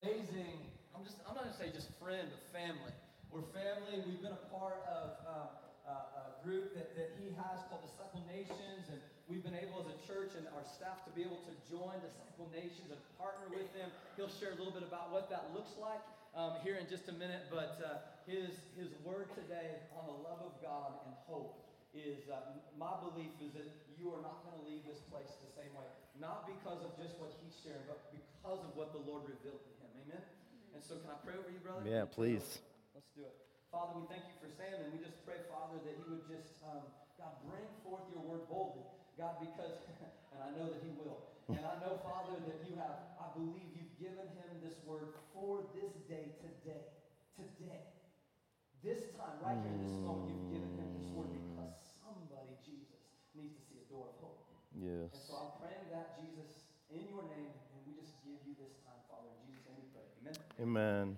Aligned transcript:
amazing. 0.00 0.56
I'm 0.96 1.04
just. 1.04 1.20
I'm 1.28 1.36
not 1.36 1.44
gonna 1.44 1.60
say 1.60 1.68
just 1.72 1.92
friend, 2.00 2.24
but 2.24 2.40
family. 2.56 2.92
We're 3.28 3.44
family. 3.52 4.00
We've 4.08 4.24
been 4.24 4.34
a 4.34 4.46
part 4.48 4.80
of 4.88 5.12
uh, 5.22 5.92
uh, 5.92 6.20
a 6.20 6.24
group 6.40 6.72
that, 6.74 6.96
that 6.96 7.14
he 7.20 7.30
has 7.36 7.60
called 7.68 7.84
Disciple 7.84 8.24
Nations, 8.26 8.88
and 8.90 8.98
we've 9.28 9.44
been 9.44 9.56
able 9.56 9.84
as 9.84 9.92
a 9.92 9.98
church 10.08 10.34
and 10.34 10.48
our 10.56 10.64
staff 10.66 11.04
to 11.06 11.12
be 11.12 11.22
able 11.22 11.38
to 11.46 11.54
join 11.68 12.00
Disciple 12.00 12.48
Nations 12.50 12.90
and 12.90 12.98
partner 13.20 13.52
with 13.52 13.68
them. 13.76 13.92
He'll 14.16 14.32
share 14.32 14.56
a 14.56 14.58
little 14.58 14.74
bit 14.74 14.82
about 14.82 15.12
what 15.12 15.28
that 15.30 15.52
looks 15.52 15.76
like 15.76 16.02
um, 16.32 16.58
here 16.64 16.80
in 16.80 16.88
just 16.90 17.06
a 17.12 17.14
minute, 17.14 17.46
but 17.52 17.78
uh, 17.84 18.02
his 18.24 18.56
his 18.74 18.90
word 19.04 19.28
today 19.36 19.84
on 19.94 20.08
the 20.08 20.16
love 20.24 20.40
of 20.42 20.56
God 20.64 20.96
and 21.06 21.12
hope 21.28 21.60
is 21.92 22.24
uh, 22.32 22.56
my 22.78 22.96
belief 23.04 23.34
is 23.44 23.52
that 23.52 23.68
you 24.00 24.08
are 24.10 24.22
not 24.24 24.42
going 24.48 24.56
to 24.56 24.64
leave 24.64 24.82
this 24.88 25.04
place 25.12 25.28
the 25.44 25.52
same 25.54 25.70
way, 25.76 25.86
not 26.16 26.48
because 26.48 26.80
of 26.82 26.96
just 26.96 27.20
what 27.20 27.30
he's 27.44 27.52
sharing, 27.60 27.84
but 27.84 28.10
because 28.10 28.60
of 28.64 28.72
what 28.74 28.96
the 28.96 29.02
Lord 29.04 29.28
revealed 29.28 29.60
to 29.60 29.72
him. 29.76 29.79
Amen. 30.10 30.26
And 30.74 30.82
so, 30.82 30.98
can 30.98 31.14
I 31.14 31.18
pray 31.22 31.38
over 31.38 31.50
you, 31.54 31.62
brother? 31.62 31.86
Yeah, 31.86 32.02
please. 32.10 32.58
Let's 32.98 33.06
do 33.14 33.22
it. 33.22 33.34
Father, 33.70 33.94
we 33.94 34.10
thank 34.10 34.26
you 34.26 34.34
for 34.42 34.50
Sam, 34.50 34.82
and 34.82 34.90
we 34.90 34.98
just 34.98 35.22
pray, 35.22 35.38
Father, 35.46 35.78
that 35.86 35.94
he 35.94 36.02
would 36.10 36.26
just, 36.26 36.58
um, 36.66 36.82
God, 37.14 37.38
bring 37.46 37.62
forth 37.86 38.02
your 38.10 38.26
word 38.26 38.50
boldly. 38.50 38.82
God, 39.14 39.38
because, 39.38 39.78
and 40.34 40.38
I 40.42 40.50
know 40.58 40.66
that 40.66 40.82
he 40.82 40.90
will. 40.98 41.30
And 41.46 41.62
I 41.62 41.78
know, 41.78 42.02
Father, 42.02 42.34
that 42.42 42.58
you 42.66 42.74
have, 42.82 43.14
I 43.22 43.30
believe 43.38 43.70
you've 43.74 43.94
given 44.02 44.26
him 44.34 44.50
this 44.58 44.74
word 44.82 45.14
for 45.30 45.62
this 45.78 45.94
day, 46.10 46.34
today. 46.42 46.90
Today. 47.38 47.86
This 48.82 49.14
time, 49.14 49.38
right 49.42 49.58
here 49.62 49.74
in 49.74 49.82
this 49.86 49.98
moment, 50.02 50.34
you've 50.34 50.50
given 50.50 50.70
him 50.74 50.90
this 50.98 51.10
word 51.14 51.30
because 51.30 51.74
somebody, 52.02 52.54
Jesus, 52.66 52.98
needs 53.38 53.54
to 53.54 53.62
see 53.70 53.78
a 53.78 53.86
door 53.86 54.10
of 54.10 54.16
hope. 54.18 54.42
Yes. 54.74 55.14
And 55.14 55.22
so 55.22 55.32
I'm 55.38 55.52
praying 55.62 55.86
that, 55.94 56.18
Jesus, 56.18 56.66
in 56.90 57.06
your 57.06 57.22
name, 57.30 57.54
and 57.54 57.78
we 57.86 57.94
just 57.94 58.18
give 58.26 58.38
you 58.46 58.58
this 58.58 58.74
time, 58.82 58.98
Father. 59.06 59.30
In 59.30 59.38
Jesus' 59.46 59.66
name 59.70 59.78
we 59.78 59.86
pray. 59.94 60.06
Amen. 60.60 61.16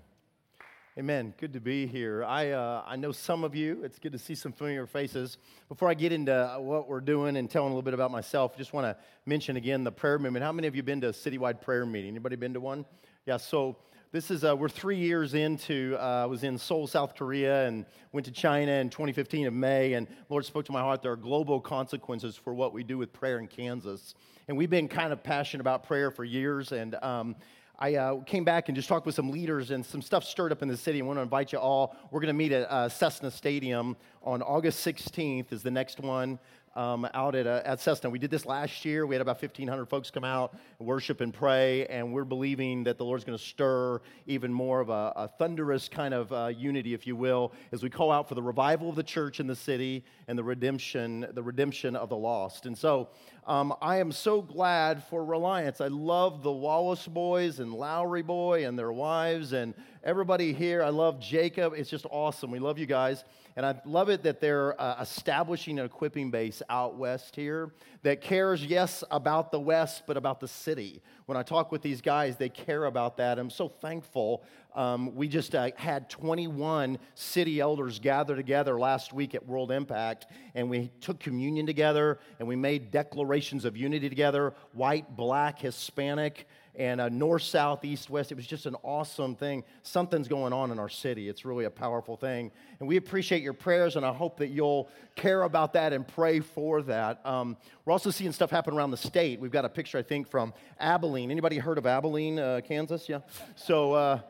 Amen. 0.97 1.35
Good 1.37 1.55
to 1.55 1.61
be 1.61 1.85
here. 1.85 2.23
I, 2.23 2.51
uh, 2.51 2.85
I 2.87 2.95
know 2.95 3.11
some 3.11 3.43
of 3.43 3.57
you. 3.57 3.83
It's 3.83 3.99
good 3.99 4.13
to 4.13 4.19
see 4.19 4.37
some 4.37 4.53
familiar 4.53 4.87
faces. 4.87 5.37
Before 5.69 5.89
I 5.89 5.95
get 5.95 6.13
into 6.13 6.59
what 6.61 6.89
we're 6.89 7.01
doing 7.01 7.37
and 7.37 7.51
telling 7.51 7.73
a 7.73 7.75
little 7.75 7.83
bit 7.83 7.95
about 7.95 8.13
myself, 8.13 8.57
just 8.57 8.73
want 8.73 8.85
to 8.85 8.97
mention 9.27 9.57
again 9.57 9.83
the 9.83 9.91
prayer 9.91 10.21
movement. 10.21 10.45
How 10.45 10.53
many 10.53 10.69
of 10.69 10.77
you 10.77 10.85
been 10.85 11.01
to 11.01 11.09
a 11.09 11.13
citywide 11.13 11.61
prayer 11.61 11.85
meeting? 11.85 12.11
Anybody 12.11 12.37
been 12.37 12.55
to 12.55 12.61
one? 12.61 12.85
Yeah. 13.27 13.37
So 13.37 13.79
this 14.13 14.31
is 14.31 14.45
uh, 14.45 14.55
we're 14.55 14.69
three 14.69 14.99
years 14.99 15.35
into. 15.35 15.97
Uh, 15.99 16.23
I 16.23 16.27
was 16.27 16.45
in 16.45 16.57
Seoul, 16.57 16.87
South 16.87 17.17
Korea, 17.17 17.67
and 17.67 17.85
went 18.13 18.27
to 18.27 18.33
China 18.33 18.71
in 18.71 18.91
2015 18.91 19.49
of 19.49 19.55
May. 19.55 19.95
And 19.95 20.07
Lord 20.29 20.45
spoke 20.45 20.67
to 20.67 20.73
my 20.73 20.83
heart. 20.83 21.03
There 21.03 21.11
are 21.11 21.17
global 21.17 21.61
consequences 21.61 22.37
for 22.37 22.55
what 22.55 22.73
we 22.73 22.85
do 22.85 22.97
with 22.97 23.13
prayer 23.13 23.41
in 23.41 23.49
Kansas, 23.49 24.15
and 24.47 24.57
we've 24.57 24.71
been 24.71 24.87
kind 24.87 25.13
of 25.13 25.25
passionate 25.25 25.63
about 25.63 25.83
prayer 25.83 26.13
for 26.13 26.23
years. 26.23 26.71
And 26.71 26.95
um, 27.03 27.35
I 27.79 27.95
uh, 27.97 28.21
came 28.21 28.45
back 28.45 28.69
and 28.69 28.77
just 28.77 28.89
talked 28.89 29.07
with 29.07 29.15
some 29.15 29.31
leaders, 29.31 29.71
and 29.71 29.85
some 29.85 30.03
stuff 30.03 30.25
stirred 30.25 30.53
up 30.53 30.63
in 30.63 30.69
the 30.69 30.77
city. 30.77 31.01
I 31.01 31.05
want 31.05 31.19
to 31.19 31.23
invite 31.23 31.53
you 31.53 31.59
all. 31.59 31.97
We're 32.11 32.21
going 32.21 32.29
to 32.29 32.33
meet 32.35 32.53
at 32.53 32.71
uh, 32.71 32.89
Cessna 32.89 33.31
Stadium 33.31 33.97
on 34.23 34.43
August 34.43 34.87
16th. 34.87 35.53
Is 35.53 35.63
the 35.63 35.71
next 35.71 35.99
one 35.99 36.39
um, 36.75 37.09
out 37.15 37.35
at, 37.35 37.47
uh, 37.47 37.63
at 37.65 37.81
Cessna. 37.81 38.11
We 38.11 38.19
did 38.19 38.31
this 38.31 38.47
last 38.47 38.85
year. 38.85 39.07
We 39.07 39.15
had 39.15 39.23
about 39.23 39.41
1,500 39.43 39.87
folks 39.87 40.11
come 40.11 40.25
out, 40.25 40.55
worship 40.79 41.21
and 41.21 41.33
pray, 41.33 41.87
and 41.87 42.13
we're 42.13 42.25
believing 42.25 42.85
that 42.85 42.99
the 42.99 43.05
Lord's 43.05 43.25
going 43.25 43.39
to 43.39 43.45
stir 43.45 44.01
even 44.27 44.53
more 44.53 44.81
of 44.81 44.89
a, 44.89 45.13
a 45.17 45.29
thunderous 45.39 45.89
kind 45.89 46.15
of 46.15 46.33
uh, 46.33 46.47
unity, 46.47 46.95
if 46.95 47.07
you 47.07 47.17
will, 47.17 47.53
as 47.73 47.83
we 47.83 47.91
call 47.91 48.11
out 48.11 48.29
for 48.29 48.35
the 48.35 48.43
revival 48.43 48.89
of 48.89 48.97
the 48.97 49.03
church 49.03 49.41
in 49.41 49.47
the 49.47 49.57
city 49.57 50.05
and 50.29 50.39
the 50.39 50.45
redemption, 50.45 51.27
the 51.33 51.43
redemption 51.43 51.97
of 51.97 52.09
the 52.09 52.17
lost. 52.17 52.67
And 52.67 52.77
so 52.77 53.11
um, 53.47 53.75
I 53.83 53.97
am 53.97 54.13
so 54.13 54.41
glad 54.41 55.03
for 55.05 55.25
Reliance. 55.25 55.81
I 55.81 55.89
love 55.89 56.43
the 56.43 56.53
Wallace 56.53 57.09
boys 57.09 57.59
and 57.59 57.73
Lowry 57.73 58.23
boy 58.23 58.67
and 58.67 58.79
their 58.79 58.93
wives 58.93 59.53
and 59.53 59.75
everybody 60.05 60.53
here. 60.53 60.83
I 60.83 60.89
love 60.89 61.21
Jacob. 61.21 61.75
It's 61.77 61.89
just 61.89 62.07
awesome. 62.11 62.51
We 62.51 62.59
love 62.59 62.79
you 62.79 62.87
guys. 62.87 63.23
And 63.55 63.65
I 63.65 63.81
love 63.85 64.09
it 64.09 64.23
that 64.25 64.41
they're 64.41 64.81
uh, 64.81 65.01
establishing 65.01 65.79
an 65.79 65.85
equipping 65.85 66.31
base 66.31 66.63
out 66.69 66.97
west 66.97 67.37
here 67.37 67.71
that 68.03 68.21
cares, 68.21 68.65
yes, 68.65 69.05
about 69.11 69.53
the 69.53 69.61
west, 69.61 70.03
but 70.07 70.17
about 70.17 70.41
the 70.41 70.49
city. 70.49 71.03
When 71.27 71.37
I 71.37 71.43
talk 71.43 71.71
with 71.71 71.83
these 71.83 72.01
guys, 72.01 72.37
they 72.37 72.49
care 72.49 72.87
about 72.87 73.19
that. 73.19 73.39
I'm 73.39 73.51
so 73.51 73.69
thankful. 73.69 74.43
Um, 74.75 75.15
we 75.15 75.29
just 75.29 75.55
uh, 75.55 75.71
had 75.77 76.09
21 76.11 76.99
city 77.15 77.61
elders 77.61 77.99
gather 77.99 78.35
together 78.35 78.81
last 78.81 79.13
week 79.13 79.35
at 79.35 79.47
World 79.47 79.71
Impact, 79.71 80.27
and 80.55 80.69
we 80.69 80.91
took 81.01 81.21
communion 81.21 81.67
together, 81.67 82.19
and 82.39 82.49
we 82.49 82.57
made 82.57 82.91
declarations 82.91 83.65
of 83.65 83.77
unity 83.77 84.09
together 84.09 84.55
white, 84.73 85.15
black, 85.15 85.61
Hispanic 85.61 86.49
and 86.75 87.01
uh, 87.01 87.09
north, 87.09 87.43
south, 87.43 87.85
east, 87.85 88.09
west. 88.09 88.33
It 88.33 88.37
was 88.37 88.47
just 88.47 88.67
an 88.67 88.77
awesome 88.83 89.35
thing. 89.35 89.65
Something's 89.83 90.29
going 90.29 90.53
on 90.53 90.71
in 90.71 90.79
our 90.79 90.89
city. 90.89 91.29
It's 91.29 91.45
really 91.45 91.65
a 91.65 91.71
powerful 91.71 92.17
thing. 92.17 92.51
And 92.81 92.89
we 92.89 92.97
appreciate 92.97 93.43
your 93.43 93.53
prayers, 93.53 93.97
and 93.97 94.07
I 94.07 94.13
hope 94.13 94.39
that 94.39 94.49
you'll 94.49 94.89
care 95.15 95.43
about 95.43 95.75
that 95.75 95.93
and 95.93 96.07
pray 96.07 96.41
for 96.41 96.83
that. 96.83 97.25
Um, 97.27 97.57
we're 97.85 97.93
also 97.93 98.11
seeing 98.11 98.33
stuff 98.33 98.51
happen 98.51 98.75
around 98.75 98.91
the 98.91 98.97
state. 98.97 99.39
We've 99.41 99.51
got 99.51 99.65
a 99.65 99.69
picture, 99.69 99.99
I 99.99 100.03
think, 100.03 100.29
from 100.29 100.55
Abilene. 100.81 101.31
Anybody 101.31 101.59
heard 101.59 101.79
of 101.79 101.87
Abilene, 101.87 102.39
uh, 102.39 102.61
Kansas? 102.65 103.09
Yeah. 103.09 103.21
So, 103.57 103.93
uh, 103.93 104.21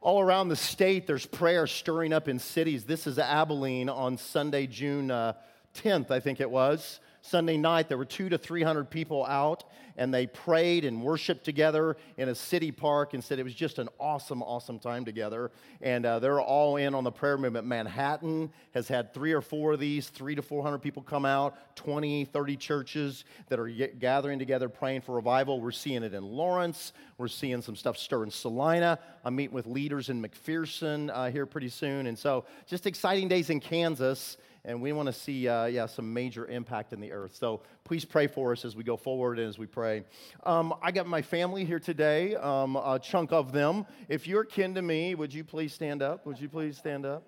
all 0.00 0.20
around 0.20 0.48
the 0.48 0.56
state, 0.56 1.06
there's 1.06 1.26
prayer 1.26 1.66
stirring 1.68 2.12
up 2.12 2.26
in 2.26 2.40
cities. 2.40 2.84
This 2.84 3.06
is 3.06 3.20
Abilene 3.20 3.88
on 3.88 4.18
Sunday, 4.18 4.66
June 4.66 5.08
10th, 5.08 6.10
uh, 6.10 6.14
I 6.14 6.18
think 6.18 6.40
it 6.40 6.50
was. 6.50 6.98
Sunday 7.22 7.56
night, 7.56 7.88
there 7.88 7.96
were 7.96 8.04
two 8.04 8.28
to 8.28 8.36
300 8.36 8.90
people 8.90 9.24
out, 9.24 9.62
and 10.02 10.12
they 10.12 10.26
prayed 10.26 10.84
and 10.84 11.00
worshiped 11.00 11.44
together 11.44 11.96
in 12.16 12.28
a 12.28 12.34
city 12.34 12.72
park 12.72 13.14
and 13.14 13.22
said 13.22 13.38
it 13.38 13.44
was 13.44 13.54
just 13.54 13.78
an 13.78 13.88
awesome, 14.00 14.42
awesome 14.42 14.80
time 14.80 15.04
together. 15.04 15.52
And 15.80 16.04
uh, 16.04 16.18
they're 16.18 16.40
all 16.40 16.76
in 16.76 16.92
on 16.92 17.04
the 17.04 17.12
prayer 17.12 17.38
movement. 17.38 17.68
Manhattan 17.68 18.50
has 18.74 18.88
had 18.88 19.14
three 19.14 19.32
or 19.32 19.40
four 19.40 19.74
of 19.74 19.78
these, 19.78 20.08
three 20.08 20.34
to 20.34 20.42
400 20.42 20.78
people 20.78 21.02
come 21.02 21.24
out, 21.24 21.76
20, 21.76 22.24
30 22.24 22.56
churches 22.56 23.24
that 23.48 23.60
are 23.60 23.68
gathering 23.68 24.40
together 24.40 24.68
praying 24.68 25.02
for 25.02 25.14
revival. 25.14 25.60
We're 25.60 25.70
seeing 25.70 26.02
it 26.02 26.14
in 26.14 26.24
Lawrence. 26.24 26.92
We're 27.16 27.28
seeing 27.28 27.62
some 27.62 27.76
stuff 27.76 27.96
stir 27.96 28.24
in 28.24 28.32
Salina. 28.32 28.98
I'm 29.24 29.36
meeting 29.36 29.54
with 29.54 29.66
leaders 29.66 30.08
in 30.08 30.20
McPherson 30.20 31.12
uh, 31.14 31.30
here 31.30 31.46
pretty 31.46 31.68
soon. 31.68 32.08
And 32.08 32.18
so, 32.18 32.44
just 32.66 32.88
exciting 32.88 33.28
days 33.28 33.50
in 33.50 33.60
Kansas 33.60 34.36
and 34.64 34.80
we 34.80 34.92
want 34.92 35.06
to 35.06 35.12
see, 35.12 35.48
uh, 35.48 35.66
yeah, 35.66 35.86
some 35.86 36.12
major 36.12 36.46
impact 36.46 36.92
in 36.92 37.00
the 37.00 37.12
earth. 37.12 37.34
So 37.34 37.62
please 37.84 38.04
pray 38.04 38.26
for 38.26 38.52
us 38.52 38.64
as 38.64 38.76
we 38.76 38.84
go 38.84 38.96
forward 38.96 39.38
and 39.38 39.48
as 39.48 39.58
we 39.58 39.66
pray. 39.66 40.04
Um, 40.44 40.72
I 40.82 40.92
got 40.92 41.06
my 41.06 41.22
family 41.22 41.64
here 41.64 41.80
today, 41.80 42.36
um, 42.36 42.76
a 42.76 43.00
chunk 43.02 43.32
of 43.32 43.52
them. 43.52 43.86
If 44.08 44.26
you're 44.26 44.44
kin 44.44 44.74
to 44.74 44.82
me, 44.82 45.14
would 45.14 45.34
you 45.34 45.44
please 45.44 45.72
stand 45.72 46.02
up? 46.02 46.24
Would 46.26 46.40
you 46.40 46.48
please 46.48 46.76
stand 46.76 47.04
up? 47.04 47.24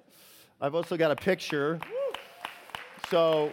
I've 0.61 0.75
also 0.75 0.97
got 0.97 1.11
a 1.11 1.17
picture. 1.17 1.81
So 3.11 3.51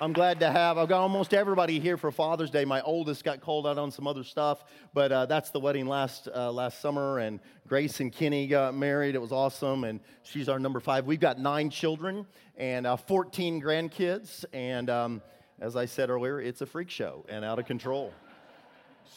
I'm 0.00 0.12
glad 0.12 0.40
to 0.40 0.50
have. 0.50 0.76
I've 0.76 0.88
got 0.88 1.00
almost 1.00 1.32
everybody 1.32 1.78
here 1.78 1.96
for 1.96 2.10
Father's 2.10 2.50
Day. 2.50 2.64
My 2.64 2.80
oldest 2.80 3.22
got 3.22 3.40
called 3.40 3.64
out 3.64 3.78
on 3.78 3.92
some 3.92 4.08
other 4.08 4.24
stuff, 4.24 4.64
but 4.92 5.12
uh, 5.12 5.26
that's 5.26 5.50
the 5.50 5.60
wedding 5.60 5.86
last 5.86 6.26
uh, 6.34 6.50
last 6.50 6.80
summer. 6.80 7.20
And 7.20 7.38
Grace 7.68 8.00
and 8.00 8.12
Kenny 8.12 8.48
got 8.48 8.74
married. 8.74 9.14
It 9.14 9.20
was 9.20 9.30
awesome, 9.30 9.84
and 9.84 10.00
she's 10.24 10.48
our 10.48 10.58
number 10.58 10.80
five. 10.80 11.06
We've 11.06 11.20
got 11.20 11.38
nine 11.38 11.70
children 11.70 12.26
and 12.56 12.88
uh, 12.88 12.96
14 12.96 13.62
grandkids, 13.62 14.44
and 14.52 14.90
um, 14.90 15.22
as 15.60 15.76
I 15.76 15.86
said 15.86 16.10
earlier, 16.10 16.40
it's 16.40 16.60
a 16.60 16.66
freak 16.66 16.90
show 16.90 17.24
and 17.28 17.44
out 17.44 17.60
of 17.60 17.66
control. 17.66 18.12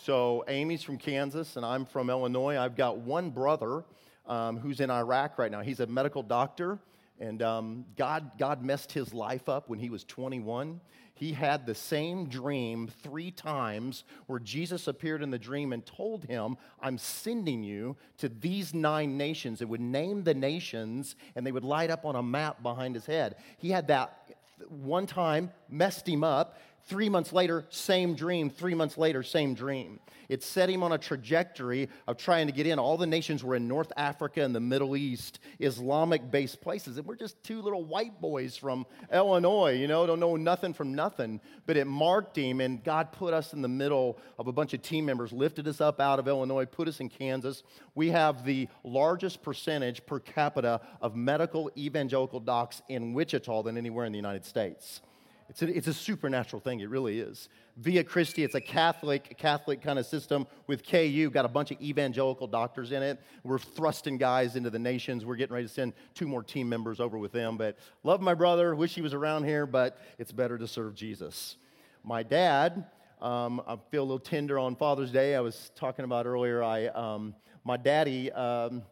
So 0.04 0.46
Amy's 0.48 0.84
from 0.84 1.00
Kansas, 1.00 1.56
and 1.56 1.66
I'm 1.66 1.86
from 1.86 2.12
Illinois. 2.12 2.56
I've 2.56 2.76
got 2.76 3.00
one 3.00 3.32
brother 3.32 3.84
um, 4.28 4.60
who's 4.60 4.80
in 4.80 4.92
Iraq 4.92 5.40
right 5.40 5.52
now. 5.52 5.62
He's 5.62 5.80
a 5.80 5.88
medical 5.88 6.22
doctor. 6.22 6.78
And 7.20 7.42
um, 7.42 7.86
God, 7.96 8.32
God 8.38 8.64
messed 8.64 8.92
his 8.92 9.14
life 9.14 9.50
up 9.50 9.70
when 9.70 9.80
he 9.80 9.90
was 9.90 10.04
21. 10.04 10.80
He 11.16 11.34
had 11.34 11.66
the 11.66 11.74
same 11.74 12.30
dream 12.30 12.90
three 13.02 13.32
times 13.32 14.04
where 14.28 14.40
Jesus 14.40 14.88
appeared 14.88 15.24
in 15.24 15.32
the 15.32 15.40
dream 15.40 15.74
and 15.74 15.84
told 15.84 16.26
him, 16.26 16.58
I'm 16.80 17.00
sending 17.00 17.64
you 17.64 17.98
to 18.20 18.30
these 18.30 18.76
nine 18.76 19.18
nations. 19.18 19.62
It 19.62 19.68
would 19.68 19.82
name 19.82 20.24
the 20.24 20.36
nations 20.36 21.16
and 21.36 21.46
they 21.46 21.52
would 21.52 21.64
light 21.64 21.90
up 21.90 22.06
on 22.06 22.16
a 22.16 22.22
map 22.22 22.62
behind 22.62 22.94
his 22.94 23.08
head. 23.08 23.38
He 23.58 23.72
had 23.72 23.88
that 23.88 24.30
one 24.70 25.08
time, 25.08 25.52
messed 25.70 26.08
him 26.08 26.24
up. 26.24 26.60
Three 26.88 27.10
months 27.10 27.34
later, 27.34 27.66
same 27.70 28.16
dream. 28.16 28.50
Three 28.50 28.74
months 28.74 28.98
later, 28.98 29.22
same 29.22 29.54
dream. 29.54 30.00
It 30.30 30.42
set 30.42 30.70
him 30.70 30.84
on 30.84 30.94
a 30.94 30.98
trajectory 30.98 31.90
of 32.08 32.18
trying 32.18 32.48
to 32.48 32.54
get 32.54 32.66
in. 32.66 32.80
All 32.80 32.98
the 32.98 33.06
nations 33.06 33.44
were 33.44 33.56
in 33.56 33.68
North 33.68 33.92
Africa 33.98 34.42
and 34.42 34.56
the 34.56 34.62
Middle 34.62 34.96
East, 34.96 35.40
Islamic 35.60 36.32
based 36.32 36.62
places. 36.62 36.98
And 36.98 37.06
we're 37.06 37.16
just 37.16 37.42
two 37.44 37.62
little 37.62 37.84
white 37.84 38.22
boys 38.22 38.56
from 38.56 38.86
Illinois, 39.12 39.74
you 39.74 39.88
know, 39.88 40.06
don't 40.06 40.22
know 40.22 40.38
nothing 40.38 40.74
from 40.74 40.94
nothing. 40.94 41.42
But 41.66 41.76
it 41.76 41.88
marked 41.88 42.38
him, 42.38 42.62
and 42.62 42.82
God 42.82 43.12
put 43.12 43.34
us 43.34 43.52
in 43.52 43.62
the 43.62 43.68
middle 43.68 44.18
of 44.40 44.48
a 44.48 44.54
bunch 44.54 44.74
of 44.74 44.82
team 44.82 45.06
members, 45.06 45.34
lifted 45.34 45.68
us 45.68 45.82
up 45.82 46.00
out 46.00 46.20
of 46.20 46.28
Illinois, 46.28 46.66
put 46.66 46.88
us 46.88 47.02
in 47.02 47.10
Kansas. 47.10 47.64
We 47.96 48.10
have 48.10 48.46
the 48.46 48.70
largest 48.86 49.44
percentage 49.44 50.06
per 50.06 50.20
capita 50.20 50.80
of 51.02 51.18
medical 51.18 51.70
evangelical 51.78 52.40
docs 52.40 52.82
in 52.88 53.14
Wichita 53.14 53.64
than 53.64 53.78
anywhere 53.78 54.06
in 54.06 54.14
the 54.14 54.18
United 54.18 54.46
States. 54.46 55.02
It's 55.50 55.62
a, 55.62 55.78
it's 55.78 55.88
a 55.88 55.94
supernatural 55.94 56.60
thing, 56.60 56.82
it 56.82 56.90
really 56.90 57.20
is. 57.20 57.48
Via 57.78 58.04
Christi, 58.04 58.44
it's 58.44 58.56
a 58.56 58.62
Catholic, 58.62 59.38
Catholic 59.38 59.82
kind 59.82 59.98
of 59.98 60.06
system 60.06 60.46
with 60.68 60.86
KU, 60.86 61.30
got 61.30 61.46
a 61.46 61.50
bunch 61.50 61.72
of 61.72 61.82
evangelical 61.82 62.48
doctors 62.48 62.92
in 62.92 63.02
it. 63.02 63.22
We're 63.44 63.60
thrusting 63.60 64.18
guys 64.18 64.58
into 64.58 64.70
the 64.70 64.80
nations. 64.80 65.24
We're 65.24 65.38
getting 65.38 65.54
ready 65.54 65.68
to 65.68 65.74
send 65.74 65.94
two 66.14 66.28
more 66.28 66.44
team 66.44 66.68
members 66.68 67.00
over 67.00 67.18
with 67.18 67.32
them. 67.32 67.56
But 67.56 67.78
love 68.04 68.20
my 68.20 68.34
brother, 68.34 68.76
wish 68.76 68.94
he 68.94 69.02
was 69.02 69.14
around 69.14 69.46
here, 69.46 69.66
but 69.66 70.02
it's 70.18 70.34
better 70.34 70.58
to 70.58 70.68
serve 70.68 70.96
Jesus. 70.96 71.56
My 72.04 72.24
dad, 72.24 72.86
um, 73.22 73.62
I 73.66 73.78
feel 73.90 74.04
a 74.04 74.06
little 74.06 74.20
tender 74.20 74.60
on 74.60 74.76
Father's 74.76 75.12
Day. 75.12 75.36
I 75.36 75.40
was 75.40 75.72
talking 75.76 76.04
about 76.04 76.26
earlier, 76.26 76.62
I, 76.62 76.88
um, 76.88 77.34
my 77.64 77.78
daddy, 77.78 78.32
um, 78.34 78.84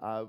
uh, 0.00 0.24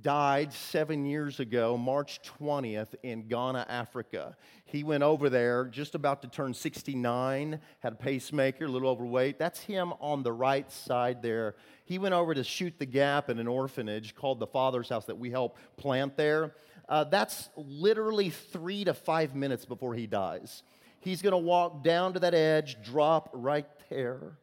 died 0.00 0.52
seven 0.52 1.04
years 1.04 1.38
ago, 1.38 1.76
March 1.76 2.20
20th, 2.40 2.94
in 3.02 3.28
Ghana, 3.28 3.66
Africa. 3.68 4.36
He 4.64 4.84
went 4.84 5.02
over 5.02 5.28
there 5.28 5.66
just 5.66 5.94
about 5.94 6.22
to 6.22 6.28
turn 6.28 6.54
69, 6.54 7.60
had 7.80 7.92
a 7.92 7.96
pacemaker, 7.96 8.64
a 8.64 8.68
little 8.68 8.88
overweight. 8.88 9.38
That's 9.38 9.60
him 9.60 9.92
on 10.00 10.22
the 10.22 10.32
right 10.32 10.70
side 10.70 11.22
there. 11.22 11.56
He 11.84 11.98
went 11.98 12.14
over 12.14 12.34
to 12.34 12.42
shoot 12.42 12.78
the 12.78 12.86
gap 12.86 13.28
in 13.28 13.38
an 13.38 13.48
orphanage 13.48 14.14
called 14.14 14.40
the 14.40 14.46
Father's 14.46 14.88
House 14.88 15.04
that 15.06 15.18
we 15.18 15.30
help 15.30 15.58
plant 15.76 16.16
there. 16.16 16.54
Uh, 16.88 17.04
that's 17.04 17.50
literally 17.56 18.30
three 18.30 18.84
to 18.84 18.94
five 18.94 19.34
minutes 19.34 19.64
before 19.64 19.94
he 19.94 20.06
dies. 20.06 20.62
He's 21.00 21.20
going 21.20 21.32
to 21.32 21.38
walk 21.38 21.82
down 21.84 22.14
to 22.14 22.20
that 22.20 22.34
edge, 22.34 22.76
drop 22.82 23.28
right 23.32 23.66
there 23.90 24.38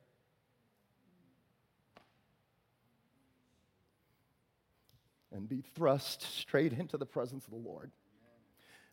and 5.40 5.50
be 5.50 5.64
thrust 5.74 6.22
straight 6.38 6.74
into 6.74 6.98
the 6.98 7.06
presence 7.06 7.46
of 7.46 7.52
the 7.52 7.58
Lord. 7.58 7.92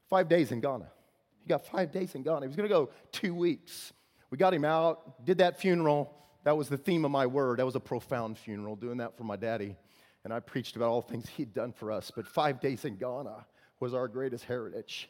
Five 0.08 0.28
days 0.28 0.52
in 0.52 0.60
Ghana. 0.60 0.86
He 1.42 1.48
got 1.48 1.66
five 1.66 1.92
days 1.92 2.14
in 2.14 2.22
Ghana. 2.22 2.42
He 2.42 2.46
was 2.46 2.56
going 2.56 2.68
to 2.68 2.74
go 2.74 2.90
two 3.12 3.34
weeks. 3.34 3.92
We 4.30 4.38
got 4.38 4.54
him 4.54 4.64
out, 4.64 5.24
did 5.24 5.38
that 5.38 5.60
funeral. 5.60 6.14
That 6.44 6.56
was 6.56 6.68
the 6.68 6.78
theme 6.78 7.04
of 7.04 7.10
my 7.10 7.26
word. 7.26 7.58
That 7.58 7.66
was 7.66 7.74
a 7.74 7.80
profound 7.80 8.38
funeral, 8.38 8.76
doing 8.76 8.98
that 8.98 9.16
for 9.18 9.24
my 9.24 9.36
daddy. 9.36 9.76
And 10.24 10.32
I 10.32 10.40
preached 10.40 10.76
about 10.76 10.88
all 10.88 11.02
things 11.02 11.28
he'd 11.28 11.52
done 11.52 11.72
for 11.72 11.90
us. 11.90 12.12
But 12.14 12.26
five 12.26 12.60
days 12.60 12.84
in 12.84 12.96
Ghana 12.96 13.44
was 13.80 13.92
our 13.92 14.08
greatest 14.08 14.44
heritage 14.44 15.08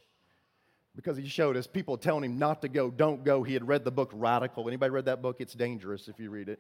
because 0.95 1.19
he 1.19 1.29
showed 1.29 1.57
us 1.59 1.67
people 1.67 1.99
telling 1.99 2.25
him 2.25 2.39
not 2.39 2.63
to 2.63 2.69
go, 2.69 2.91
don't 2.91 3.23
go. 3.23 3.43
He 3.43 3.53
had 3.53 3.69
read 3.69 3.85
the 3.85 3.91
book 3.91 4.11
Radical. 4.15 4.67
Anybody 4.67 4.91
read 4.91 5.05
that 5.05 5.21
book? 5.21 5.37
It's 5.41 5.53
dangerous 5.53 6.09
if 6.09 6.19
you 6.19 6.31
read 6.31 6.49
it. 6.49 6.59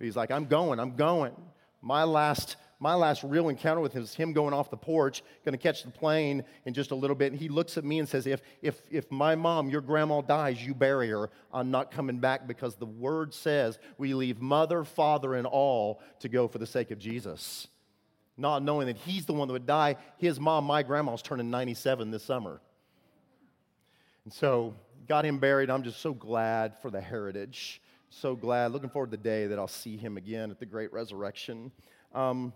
He's 0.00 0.16
like, 0.16 0.30
I'm 0.32 0.46
going, 0.46 0.80
I'm 0.80 0.96
going. 0.96 1.32
My 1.80 2.04
last 2.04 2.56
my 2.82 2.94
last 2.94 3.22
real 3.22 3.50
encounter 3.50 3.82
with 3.82 3.92
him 3.92 4.02
is 4.02 4.14
him 4.14 4.32
going 4.32 4.54
off 4.54 4.70
the 4.70 4.76
porch, 4.76 5.22
going 5.44 5.52
to 5.52 5.62
catch 5.62 5.82
the 5.82 5.90
plane 5.90 6.42
in 6.64 6.72
just 6.72 6.90
a 6.90 6.94
little 6.94 7.14
bit. 7.14 7.30
And 7.30 7.38
he 7.40 7.50
looks 7.50 7.76
at 7.76 7.84
me 7.84 7.98
and 7.98 8.08
says, 8.08 8.26
if, 8.26 8.40
if, 8.62 8.80
if 8.90 9.10
my 9.10 9.34
mom, 9.34 9.68
your 9.68 9.82
grandma, 9.82 10.22
dies, 10.22 10.64
you 10.64 10.74
bury 10.74 11.10
her. 11.10 11.28
I'm 11.52 11.70
not 11.70 11.90
coming 11.90 12.18
back 12.18 12.48
because 12.48 12.76
the 12.76 12.86
word 12.86 13.34
says 13.34 13.78
we 13.98 14.14
leave 14.14 14.40
mother, 14.40 14.82
father, 14.82 15.34
and 15.34 15.46
all 15.46 16.00
to 16.20 16.30
go 16.30 16.48
for 16.48 16.56
the 16.56 16.66
sake 16.66 16.90
of 16.90 16.98
Jesus. 16.98 17.68
Not 18.38 18.62
knowing 18.62 18.86
that 18.86 18.96
he's 18.96 19.26
the 19.26 19.34
one 19.34 19.46
that 19.48 19.52
would 19.52 19.66
die. 19.66 19.96
His 20.16 20.40
mom, 20.40 20.64
my 20.64 20.82
grandma's 20.82 21.20
turning 21.20 21.50
97 21.50 22.10
this 22.10 22.24
summer. 22.24 22.62
And 24.24 24.32
so, 24.32 24.74
got 25.06 25.26
him 25.26 25.38
buried. 25.38 25.68
I'm 25.68 25.82
just 25.82 26.00
so 26.00 26.14
glad 26.14 26.78
for 26.80 26.90
the 26.90 27.00
heritage. 27.00 27.82
So 28.08 28.34
glad. 28.34 28.72
Looking 28.72 28.88
forward 28.88 29.10
to 29.10 29.18
the 29.18 29.22
day 29.22 29.48
that 29.48 29.58
I'll 29.58 29.68
see 29.68 29.98
him 29.98 30.16
again 30.16 30.50
at 30.50 30.58
the 30.58 30.66
great 30.66 30.92
resurrection. 30.94 31.70
Um, 32.14 32.54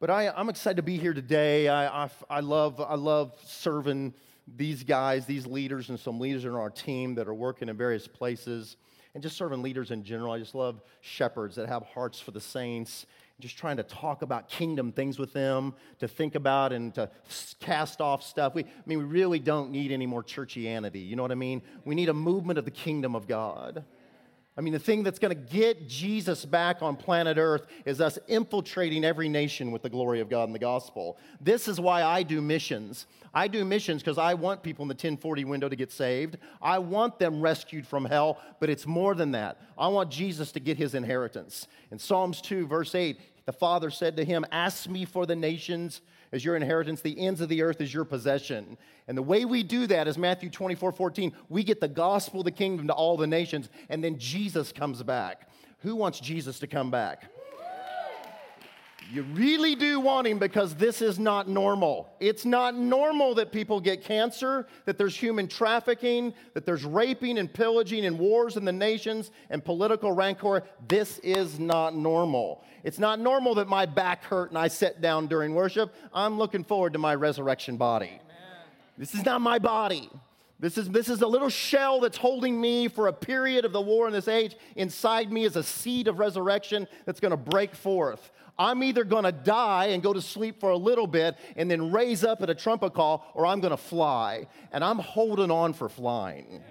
but 0.00 0.10
I, 0.10 0.32
am 0.40 0.48
excited 0.48 0.76
to 0.76 0.82
be 0.82 0.96
here 0.96 1.12
today. 1.12 1.66
I, 1.66 2.04
I, 2.04 2.10
I, 2.30 2.40
love, 2.40 2.80
I 2.80 2.94
love 2.94 3.34
serving 3.44 4.14
these 4.56 4.84
guys, 4.84 5.26
these 5.26 5.44
leaders, 5.44 5.88
and 5.88 5.98
some 5.98 6.20
leaders 6.20 6.44
in 6.44 6.54
our 6.54 6.70
team 6.70 7.16
that 7.16 7.26
are 7.26 7.34
working 7.34 7.68
in 7.68 7.76
various 7.76 8.06
places, 8.06 8.76
and 9.14 9.22
just 9.22 9.36
serving 9.36 9.60
leaders 9.60 9.90
in 9.90 10.04
general. 10.04 10.32
I 10.32 10.38
just 10.38 10.54
love 10.54 10.82
shepherds 11.00 11.56
that 11.56 11.68
have 11.68 11.82
hearts 11.82 12.20
for 12.20 12.30
the 12.30 12.40
saints, 12.40 13.06
just 13.40 13.58
trying 13.58 13.76
to 13.78 13.82
talk 13.82 14.22
about 14.22 14.48
kingdom 14.48 14.92
things 14.92 15.18
with 15.18 15.32
them, 15.32 15.74
to 15.98 16.06
think 16.06 16.36
about 16.36 16.72
and 16.72 16.94
to 16.94 17.10
cast 17.58 18.00
off 18.00 18.22
stuff. 18.22 18.54
We, 18.54 18.64
I 18.64 18.68
mean, 18.86 18.98
we 18.98 19.04
really 19.04 19.40
don't 19.40 19.70
need 19.70 19.90
any 19.90 20.06
more 20.06 20.22
churchianity. 20.22 21.06
You 21.06 21.16
know 21.16 21.22
what 21.22 21.32
I 21.32 21.36
mean? 21.36 21.60
We 21.84 21.96
need 21.96 22.08
a 22.08 22.14
movement 22.14 22.58
of 22.58 22.64
the 22.64 22.70
kingdom 22.70 23.16
of 23.16 23.26
God. 23.26 23.84
I 24.58 24.60
mean, 24.60 24.72
the 24.72 24.80
thing 24.80 25.04
that's 25.04 25.20
going 25.20 25.32
to 25.32 25.40
get 25.40 25.86
Jesus 25.86 26.44
back 26.44 26.82
on 26.82 26.96
planet 26.96 27.38
Earth 27.38 27.68
is 27.84 28.00
us 28.00 28.18
infiltrating 28.26 29.04
every 29.04 29.28
nation 29.28 29.70
with 29.70 29.82
the 29.82 29.88
glory 29.88 30.18
of 30.18 30.28
God 30.28 30.48
and 30.48 30.54
the 30.54 30.58
gospel. 30.58 31.16
This 31.40 31.68
is 31.68 31.78
why 31.78 32.02
I 32.02 32.24
do 32.24 32.42
missions. 32.42 33.06
I 33.32 33.46
do 33.46 33.64
missions 33.64 34.02
because 34.02 34.18
I 34.18 34.34
want 34.34 34.64
people 34.64 34.82
in 34.82 34.88
the 34.88 34.94
1040 34.94 35.44
window 35.44 35.68
to 35.68 35.76
get 35.76 35.92
saved. 35.92 36.38
I 36.60 36.80
want 36.80 37.20
them 37.20 37.40
rescued 37.40 37.86
from 37.86 38.04
hell, 38.04 38.40
but 38.58 38.68
it's 38.68 38.84
more 38.84 39.14
than 39.14 39.30
that. 39.30 39.60
I 39.78 39.86
want 39.86 40.10
Jesus 40.10 40.50
to 40.50 40.60
get 40.60 40.76
his 40.76 40.96
inheritance. 40.96 41.68
In 41.92 42.00
Psalms 42.00 42.40
2, 42.40 42.66
verse 42.66 42.96
8, 42.96 43.20
the 43.46 43.52
Father 43.52 43.90
said 43.90 44.16
to 44.16 44.24
him, 44.24 44.44
Ask 44.50 44.88
me 44.88 45.04
for 45.04 45.24
the 45.24 45.36
nations 45.36 46.00
as 46.32 46.44
your 46.44 46.56
inheritance, 46.56 47.00
the 47.00 47.18
ends 47.18 47.40
of 47.40 47.48
the 47.48 47.62
earth 47.62 47.80
is 47.80 47.92
your 47.92 48.04
possession. 48.04 48.76
And 49.06 49.16
the 49.16 49.22
way 49.22 49.44
we 49.44 49.62
do 49.62 49.86
that 49.86 50.08
is 50.08 50.18
Matthew 50.18 50.50
24 50.50 50.92
14. 50.92 51.32
We 51.48 51.64
get 51.64 51.80
the 51.80 51.88
gospel 51.88 52.40
of 52.40 52.44
the 52.44 52.50
kingdom 52.50 52.86
to 52.88 52.92
all 52.92 53.16
the 53.16 53.26
nations, 53.26 53.68
and 53.88 54.02
then 54.02 54.18
Jesus 54.18 54.72
comes 54.72 55.02
back. 55.02 55.48
Who 55.80 55.96
wants 55.96 56.20
Jesus 56.20 56.58
to 56.60 56.66
come 56.66 56.90
back? 56.90 57.30
You 59.10 59.22
really 59.22 59.74
do 59.74 60.00
want 60.00 60.26
him 60.26 60.38
because 60.38 60.74
this 60.74 61.00
is 61.00 61.18
not 61.18 61.48
normal. 61.48 62.10
It's 62.20 62.44
not 62.44 62.76
normal 62.76 63.34
that 63.36 63.52
people 63.52 63.80
get 63.80 64.04
cancer, 64.04 64.66
that 64.84 64.98
there's 64.98 65.16
human 65.16 65.48
trafficking, 65.48 66.34
that 66.52 66.66
there's 66.66 66.84
raping 66.84 67.38
and 67.38 67.50
pillaging 67.50 68.04
and 68.04 68.18
wars 68.18 68.58
in 68.58 68.66
the 68.66 68.72
nations 68.72 69.30
and 69.48 69.64
political 69.64 70.12
rancor. 70.12 70.62
This 70.88 71.20
is 71.20 71.58
not 71.58 71.96
normal. 71.96 72.62
It's 72.84 72.98
not 72.98 73.18
normal 73.18 73.54
that 73.54 73.66
my 73.66 73.86
back 73.86 74.24
hurt 74.24 74.50
and 74.50 74.58
I 74.58 74.68
sit 74.68 75.00
down 75.00 75.26
during 75.26 75.54
worship. 75.54 75.94
I'm 76.12 76.36
looking 76.36 76.62
forward 76.62 76.92
to 76.92 76.98
my 76.98 77.14
resurrection 77.14 77.78
body. 77.78 78.06
Amen. 78.06 78.20
This 78.98 79.14
is 79.14 79.24
not 79.24 79.40
my 79.40 79.58
body. 79.58 80.10
This 80.60 80.76
is, 80.76 80.88
this 80.90 81.08
is 81.08 81.22
a 81.22 81.26
little 81.26 81.48
shell 81.48 82.00
that's 82.00 82.16
holding 82.18 82.60
me 82.60 82.88
for 82.88 83.06
a 83.06 83.12
period 83.12 83.64
of 83.64 83.72
the 83.72 83.80
war 83.80 84.06
in 84.08 84.12
this 84.12 84.26
age. 84.26 84.56
Inside 84.74 85.32
me 85.32 85.44
is 85.44 85.54
a 85.54 85.62
seed 85.62 86.08
of 86.08 86.18
resurrection 86.18 86.88
that's 87.06 87.20
going 87.20 87.30
to 87.30 87.36
break 87.36 87.74
forth. 87.74 88.32
I'm 88.58 88.82
either 88.82 89.04
going 89.04 89.24
to 89.24 89.32
die 89.32 89.86
and 89.86 90.02
go 90.02 90.12
to 90.12 90.20
sleep 90.20 90.58
for 90.58 90.70
a 90.70 90.76
little 90.76 91.06
bit 91.06 91.36
and 91.56 91.70
then 91.70 91.92
raise 91.92 92.24
up 92.24 92.42
at 92.42 92.50
a 92.50 92.54
trumpet 92.54 92.92
call, 92.92 93.24
or 93.34 93.46
I'm 93.46 93.60
going 93.60 93.70
to 93.70 93.76
fly. 93.76 94.48
And 94.72 94.82
I'm 94.82 94.98
holding 94.98 95.50
on 95.50 95.72
for 95.72 95.88
flying. 95.88 96.62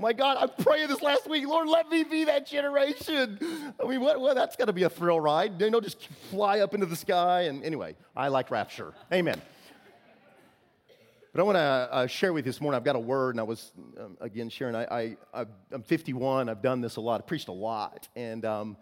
My 0.00 0.12
God, 0.12 0.36
I'm 0.40 0.64
praying 0.64 0.88
this 0.88 1.02
last 1.02 1.28
week, 1.28 1.46
Lord, 1.46 1.68
let 1.68 1.88
me 1.88 2.04
be 2.04 2.24
that 2.24 2.46
generation. 2.46 3.38
I 3.82 3.86
mean, 3.86 4.00
what, 4.00 4.20
well, 4.20 4.34
that's 4.34 4.54
got 4.54 4.66
to 4.66 4.72
be 4.72 4.84
a 4.84 4.90
thrill 4.90 5.18
ride. 5.18 5.60
You 5.60 5.70
know, 5.70 5.80
just 5.80 6.06
fly 6.30 6.60
up 6.60 6.74
into 6.74 6.86
the 6.86 6.96
sky. 6.96 7.42
And 7.42 7.64
anyway, 7.64 7.96
I 8.16 8.28
like 8.28 8.50
rapture. 8.50 8.92
Amen. 9.12 9.40
But 11.32 11.40
I 11.40 11.42
want 11.44 11.56
to 11.56 11.60
uh, 11.60 12.06
share 12.06 12.32
with 12.32 12.46
you 12.46 12.52
this 12.52 12.60
morning. 12.60 12.76
I've 12.76 12.84
got 12.84 12.96
a 12.96 13.00
word, 13.00 13.34
and 13.34 13.40
I 13.40 13.44
was, 13.44 13.72
um, 14.00 14.16
again, 14.20 14.48
sharing. 14.48 14.74
I, 14.74 15.16
I, 15.34 15.46
am 15.72 15.82
51. 15.82 16.48
I've 16.48 16.62
done 16.62 16.80
this 16.80 16.96
a 16.96 17.00
lot. 17.00 17.20
I 17.20 17.24
preached 17.24 17.48
a 17.48 17.52
lot. 17.52 18.08
And 18.16 18.44
um, 18.44 18.76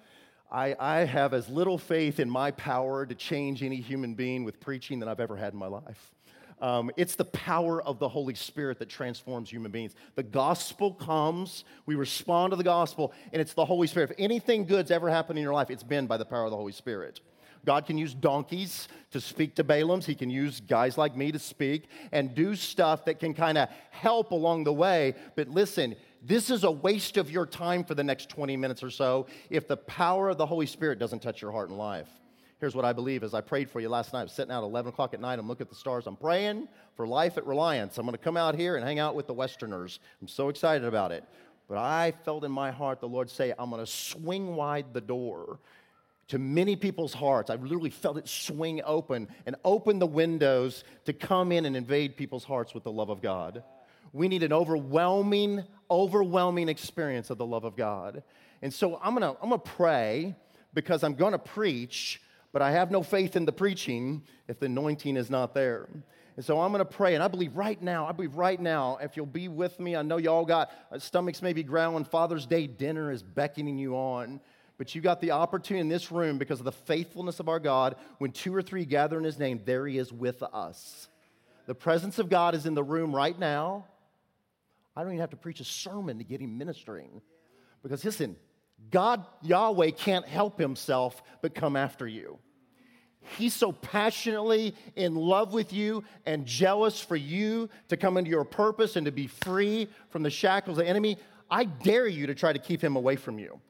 I, 0.51 0.77
I 0.79 0.99
have 1.05 1.35
as 1.35 1.49
little 1.49 1.79
faith 1.79 2.21
in 2.21 2.31
my 2.31 2.51
power 2.53 3.05
to 3.05 3.15
change 3.15 3.63
any 3.63 3.77
human 3.77 4.15
being 4.15 4.45
with 4.45 4.61
preaching 4.61 5.01
than 5.01 5.09
I've 5.09 5.21
ever 5.21 5.37
had 5.37 5.53
in 5.53 5.59
my 5.59 5.67
life. 5.67 6.13
Um, 6.61 6.91
it's 6.97 7.17
the 7.17 7.25
power 7.25 7.83
of 7.83 7.99
the 7.99 8.09
Holy 8.09 8.35
Spirit 8.35 8.79
that 8.79 8.89
transforms 8.89 9.51
human 9.51 9.71
beings. 9.71 9.95
The 10.15 10.23
gospel 10.23 10.95
comes, 10.95 11.65
we 11.85 11.97
respond 11.97 12.53
to 12.53 12.57
the 12.57 12.65
gospel, 12.65 13.13
and 13.33 13.43
it's 13.43 13.53
the 13.53 13.65
Holy 13.65 13.87
Spirit. 13.87 14.11
If 14.11 14.17
anything 14.19 14.65
good's 14.65 14.91
ever 14.91 15.11
happened 15.11 15.39
in 15.39 15.43
your 15.43 15.53
life, 15.53 15.71
it's 15.71 15.83
been 15.83 16.07
by 16.07 16.17
the 16.17 16.25
power 16.25 16.45
of 16.45 16.51
the 16.51 16.57
Holy 16.57 16.73
Spirit. 16.73 17.21
God 17.67 17.85
can 17.85 17.99
use 17.99 18.15
donkeys 18.15 18.89
to 19.11 19.21
speak 19.21 19.57
to 19.57 19.65
Balaams. 19.65 20.05
He 20.05 20.15
can 20.15 20.31
use 20.31 20.61
guys 20.61 20.97
like 20.97 21.17
me 21.17 21.33
to 21.33 21.39
speak 21.39 21.89
and 22.13 22.35
do 22.35 22.55
stuff 22.55 23.05
that 23.07 23.19
can 23.19 23.35
kind 23.35 23.59
of 23.59 23.69
help 23.91 24.31
along 24.31 24.65
the 24.65 24.73
way. 24.73 25.15
But 25.35 25.49
listen, 25.49 25.97
this 26.27 26.51
is 26.51 26.65
a 26.65 26.71
waste 26.71 27.17
of 27.17 27.31
your 27.31 27.47
time 27.47 27.85
for 27.85 27.95
the 27.95 28.03
next 28.03 28.29
20 28.31 28.57
minutes 28.57 28.83
or 28.83 28.91
so 28.91 29.27
if 29.49 29.69
the 29.69 29.77
power 29.77 30.29
of 30.29 30.39
the 30.39 30.47
Holy 30.47 30.67
Spirit 30.67 30.99
doesn't 30.99 31.21
touch 31.21 31.41
your 31.41 31.53
heart 31.53 31.69
and 31.69 31.79
life. 31.79 32.09
Here's 32.59 32.75
what 32.75 32.85
I 32.85 32.93
believe 32.93 33.23
as 33.23 33.35
I 33.35 33.43
prayed 33.43 33.71
for 33.71 33.81
you 33.81 33.89
last 33.89 34.13
night. 34.13 34.21
I 34.21 34.25
was 34.25 34.33
sitting 34.33 34.51
out 34.51 34.65
at 34.65 34.67
11 34.67 34.89
o'clock 34.89 35.13
at 35.15 35.21
night. 35.21 35.39
I'm 35.39 35.47
looking 35.47 35.67
at 35.67 35.69
the 35.69 35.77
stars. 35.77 36.07
I'm 36.07 36.17
praying 36.17 36.69
for 36.97 37.07
life 37.07 37.37
at 37.37 37.47
Reliance. 37.47 37.99
I'm 37.99 38.07
going 38.07 38.17
to 38.17 38.23
come 38.23 38.37
out 38.37 38.55
here 38.55 38.77
and 38.77 38.85
hang 38.85 38.99
out 38.99 39.15
with 39.15 39.27
the 39.27 39.35
Westerners. 39.35 40.01
I'm 40.21 40.29
so 40.29 40.49
excited 40.49 40.87
about 40.87 41.13
it. 41.13 41.23
But 41.69 41.79
I 41.79 42.13
felt 42.25 42.45
in 42.45 42.53
my 42.53 42.71
heart 42.71 43.01
the 43.01 43.09
Lord 43.09 43.29
say, 43.29 43.53
I'm 43.59 43.71
going 43.71 43.85
to 43.85 43.91
swing 43.91 44.57
wide 44.57 44.87
the 44.95 45.01
door 45.01 45.61
to 46.29 46.39
many 46.39 46.77
people's 46.77 47.13
hearts. 47.13 47.51
I 47.51 47.57
literally 47.57 47.91
felt 47.91 48.17
it 48.17 48.27
swing 48.27 48.81
open 48.85 49.29
and 49.45 49.55
open 49.65 49.99
the 49.99 50.07
windows 50.07 50.83
to 51.05 51.13
come 51.13 51.53
in 51.53 51.67
and 51.67 51.77
invade 51.77 52.17
people's 52.17 52.45
hearts 52.45 52.75
with 52.75 52.85
the 52.85 52.91
love 52.91 53.11
of 53.11 53.21
God. 53.21 53.63
We 54.17 54.29
need 54.29 54.43
an 54.43 54.53
overwhelming, 54.53 55.65
overwhelming 55.91 56.69
experience 56.69 57.31
of 57.31 57.39
the 57.39 57.47
love 57.47 57.65
of 57.65 57.77
God. 57.77 58.23
And 58.63 58.73
so 58.73 58.99
I'm 59.03 59.15
gonna, 59.15 59.33
I'm 59.43 59.51
gonna 59.51 59.59
pray 59.59 60.35
because 60.73 61.05
I'm 61.05 61.15
gonna 61.15 61.39
preach, 61.39 62.23
but 62.53 62.63
I 62.63 62.71
have 62.73 62.91
no 62.91 63.03
faith 63.03 63.37
in 63.37 63.45
the 63.45 63.53
preaching 63.53 64.23
if 64.49 64.59
the 64.59 64.67
anointing 64.67 65.17
is 65.17 65.29
not 65.29 65.55
there. 65.55 65.89
And 66.37 66.45
so 66.45 66.61
I'm 66.61 66.71
going 66.71 66.85
to 66.85 66.85
pray, 66.85 67.15
and 67.15 67.25
I 67.25 67.29
believe 67.29 67.57
right 67.57 67.81
now, 67.81 68.07
I 68.07 68.13
believe 68.13 68.37
right 68.37 68.61
now, 68.61 68.99
if 69.01 69.17
you'll 69.17 69.25
be 69.25 69.49
with 69.49 69.81
me, 69.81 69.97
I 69.97 70.03
know 70.03 70.19
y'all 70.19 70.45
got 70.45 70.71
uh, 70.93 70.99
stomachs 70.99 71.41
maybe 71.41 71.63
growling. 71.63 72.05
Father's 72.05 72.45
Day 72.45 72.67
dinner 72.67 73.11
is 73.11 73.23
beckoning 73.23 73.79
you 73.79 73.97
on. 73.97 74.41
But 74.77 74.95
you 74.95 75.01
got 75.01 75.23
the 75.23 75.31
opportunity 75.31 75.81
in 75.81 75.89
this 75.89 76.13
room 76.13 76.37
because 76.37 76.59
of 76.59 76.67
the 76.67 76.73
faithfulness 76.73 77.41
of 77.41 77.49
our 77.49 77.59
God. 77.59 77.97
When 78.19 78.33
two 78.33 78.55
or 78.55 78.61
three 78.61 78.85
gather 78.85 79.17
in 79.17 79.25
His 79.25 79.39
name, 79.39 79.63
there 79.65 79.87
He 79.87 79.97
is 79.97 80.13
with 80.13 80.43
us. 80.43 81.09
The 81.67 81.75
presence 81.75 82.19
of 82.19 82.29
God 82.29 82.55
is 82.55 82.67
in 82.67 82.75
the 82.75 82.85
room 82.85 83.17
right 83.17 83.39
now. 83.39 83.87
I 84.97 85.03
don't 85.03 85.11
even 85.11 85.21
have 85.21 85.31
to 85.31 85.37
preach 85.37 85.61
a 85.61 85.65
sermon 85.65 86.19
to 86.19 86.25
get 86.25 86.41
Him 86.41 86.57
ministering. 86.57 87.21
Because 87.83 88.05
listen, 88.05 88.37
God, 88.91 89.25
Yahweh, 89.43 89.91
can't 89.91 90.27
help 90.27 90.59
Himself 90.59 91.23
but 91.43 91.55
come 91.55 91.77
after 91.77 92.07
you. 92.07 92.39
He's 93.37 93.55
so 93.55 93.73
passionately 93.73 94.75
in 94.95 95.15
love 95.17 95.53
with 95.53 95.73
you 95.73 96.05
and 96.25 96.47
jealous 96.47 97.01
for 97.01 97.17
you 97.17 97.69
to 97.89 97.97
come 97.97 98.17
into 98.17 98.31
your 98.31 98.45
purpose 98.45 98.97
and 98.97 99.05
to 99.07 99.13
be 99.13 99.27
free 99.27 99.89
from 100.11 100.23
the 100.23 100.31
shackles 100.31 100.79
of 100.79 100.85
the 100.85 100.89
enemy. 100.89 101.19
I 101.51 101.65
dare 101.65 102.07
you 102.07 102.29
to 102.29 102.35
try 102.35 102.53
to 102.53 102.59
keep 102.59 102.83
him 102.83 102.97
away 102.97 103.17
from 103.17 103.39
you. 103.39 103.61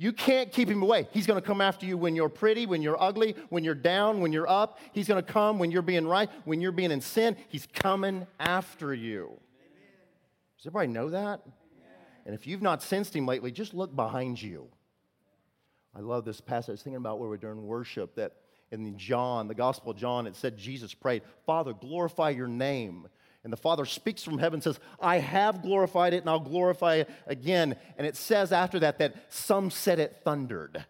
You 0.00 0.12
can't 0.12 0.52
keep 0.52 0.68
him 0.68 0.82
away. 0.82 1.08
He's 1.10 1.26
going 1.26 1.40
to 1.40 1.46
come 1.46 1.60
after 1.60 1.84
you 1.84 1.98
when 1.98 2.14
you're 2.14 2.28
pretty, 2.28 2.66
when 2.66 2.82
you're 2.82 3.00
ugly, 3.02 3.34
when 3.48 3.64
you're 3.64 3.74
down, 3.74 4.20
when 4.20 4.32
you're 4.32 4.48
up. 4.48 4.78
He's 4.92 5.08
going 5.08 5.22
to 5.22 5.32
come 5.32 5.58
when 5.58 5.70
you're 5.70 5.82
being 5.82 6.06
right, 6.06 6.30
when 6.44 6.60
you're 6.60 6.72
being 6.72 6.92
in 6.92 7.00
sin. 7.00 7.36
He's 7.48 7.66
coming 7.66 8.26
after 8.38 8.94
you. 8.94 9.38
Does 10.58 10.66
everybody 10.66 10.88
know 10.88 11.10
that? 11.10 11.40
And 12.26 12.34
if 12.34 12.46
you've 12.46 12.62
not 12.62 12.82
sensed 12.82 13.14
him 13.14 13.26
lately, 13.26 13.50
just 13.50 13.72
look 13.72 13.94
behind 13.94 14.42
you. 14.42 14.68
I 15.94 16.00
love 16.00 16.24
this 16.24 16.40
passage. 16.40 16.68
I 16.68 16.72
was 16.72 16.82
thinking 16.82 16.98
about 16.98 17.18
where 17.18 17.28
we're 17.28 17.36
doing 17.36 17.64
worship 17.64 18.16
that 18.16 18.34
in 18.70 18.98
John, 18.98 19.48
the 19.48 19.54
Gospel 19.54 19.92
of 19.92 19.96
John, 19.96 20.26
it 20.26 20.36
said 20.36 20.58
Jesus 20.58 20.92
prayed, 20.92 21.22
Father, 21.46 21.72
glorify 21.72 22.30
your 22.30 22.48
name. 22.48 23.08
And 23.44 23.52
the 23.52 23.56
Father 23.56 23.84
speaks 23.84 24.22
from 24.22 24.38
heaven, 24.38 24.60
says, 24.60 24.78
I 25.00 25.18
have 25.18 25.62
glorified 25.62 26.12
it 26.12 26.18
and 26.18 26.28
I'll 26.28 26.40
glorify 26.40 26.96
it 26.96 27.10
again. 27.26 27.76
And 27.96 28.06
it 28.06 28.16
says 28.16 28.52
after 28.52 28.80
that 28.80 28.98
that 28.98 29.14
some 29.32 29.70
said 29.70 29.98
it 29.98 30.20
thundered. 30.24 30.84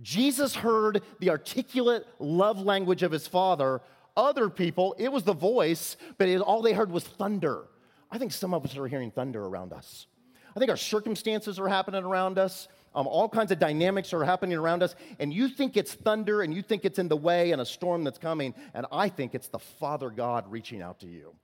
Jesus 0.00 0.54
heard 0.54 1.02
the 1.20 1.30
articulate 1.30 2.06
love 2.18 2.60
language 2.60 3.02
of 3.02 3.12
his 3.12 3.26
Father. 3.26 3.82
Other 4.16 4.48
people, 4.48 4.94
it 4.98 5.12
was 5.12 5.24
the 5.24 5.34
voice, 5.34 5.96
but 6.18 6.28
it, 6.28 6.40
all 6.40 6.62
they 6.62 6.72
heard 6.72 6.90
was 6.90 7.04
thunder. 7.04 7.64
I 8.12 8.18
think 8.18 8.30
some 8.30 8.52
of 8.52 8.64
us 8.64 8.76
are 8.76 8.86
hearing 8.86 9.10
thunder 9.10 9.42
around 9.42 9.72
us. 9.72 10.06
I 10.54 10.58
think 10.58 10.70
our 10.70 10.76
circumstances 10.76 11.58
are 11.58 11.66
happening 11.66 12.04
around 12.04 12.38
us. 12.38 12.68
Um, 12.94 13.06
all 13.06 13.26
kinds 13.26 13.50
of 13.52 13.58
dynamics 13.58 14.12
are 14.12 14.22
happening 14.22 14.58
around 14.58 14.82
us, 14.82 14.94
and 15.18 15.32
you 15.32 15.48
think 15.48 15.78
it's 15.78 15.94
thunder 15.94 16.42
and 16.42 16.52
you 16.52 16.60
think 16.60 16.84
it's 16.84 16.98
in 16.98 17.08
the 17.08 17.16
way 17.16 17.52
and 17.52 17.62
a 17.62 17.64
storm 17.64 18.04
that's 18.04 18.18
coming, 18.18 18.54
and 18.74 18.84
I 18.92 19.08
think 19.08 19.34
it's 19.34 19.48
the 19.48 19.58
Father 19.58 20.10
God 20.10 20.50
reaching 20.52 20.82
out 20.82 21.00
to 21.00 21.06
you. 21.06 21.34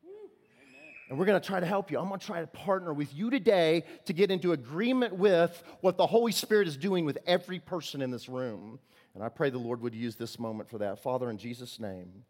And 1.08 1.18
we're 1.18 1.24
going 1.24 1.40
to 1.40 1.46
try 1.46 1.58
to 1.58 1.64
help 1.64 1.90
you. 1.90 1.98
I'm 1.98 2.08
going 2.08 2.20
to 2.20 2.26
try 2.26 2.42
to 2.42 2.46
partner 2.46 2.92
with 2.92 3.14
you 3.14 3.30
today 3.30 3.84
to 4.04 4.12
get 4.12 4.30
into 4.30 4.52
agreement 4.52 5.14
with 5.14 5.62
what 5.80 5.96
the 5.96 6.06
Holy 6.06 6.32
Spirit 6.32 6.68
is 6.68 6.76
doing 6.76 7.06
with 7.06 7.16
every 7.26 7.60
person 7.60 8.02
in 8.02 8.10
this 8.10 8.28
room. 8.28 8.78
And 9.14 9.24
I 9.24 9.30
pray 9.30 9.48
the 9.48 9.56
Lord 9.56 9.80
would 9.80 9.94
use 9.94 10.16
this 10.16 10.38
moment 10.38 10.68
for 10.68 10.76
that. 10.78 11.02
Father, 11.02 11.30
in 11.30 11.38
Jesus' 11.38 11.80
name. 11.80 12.24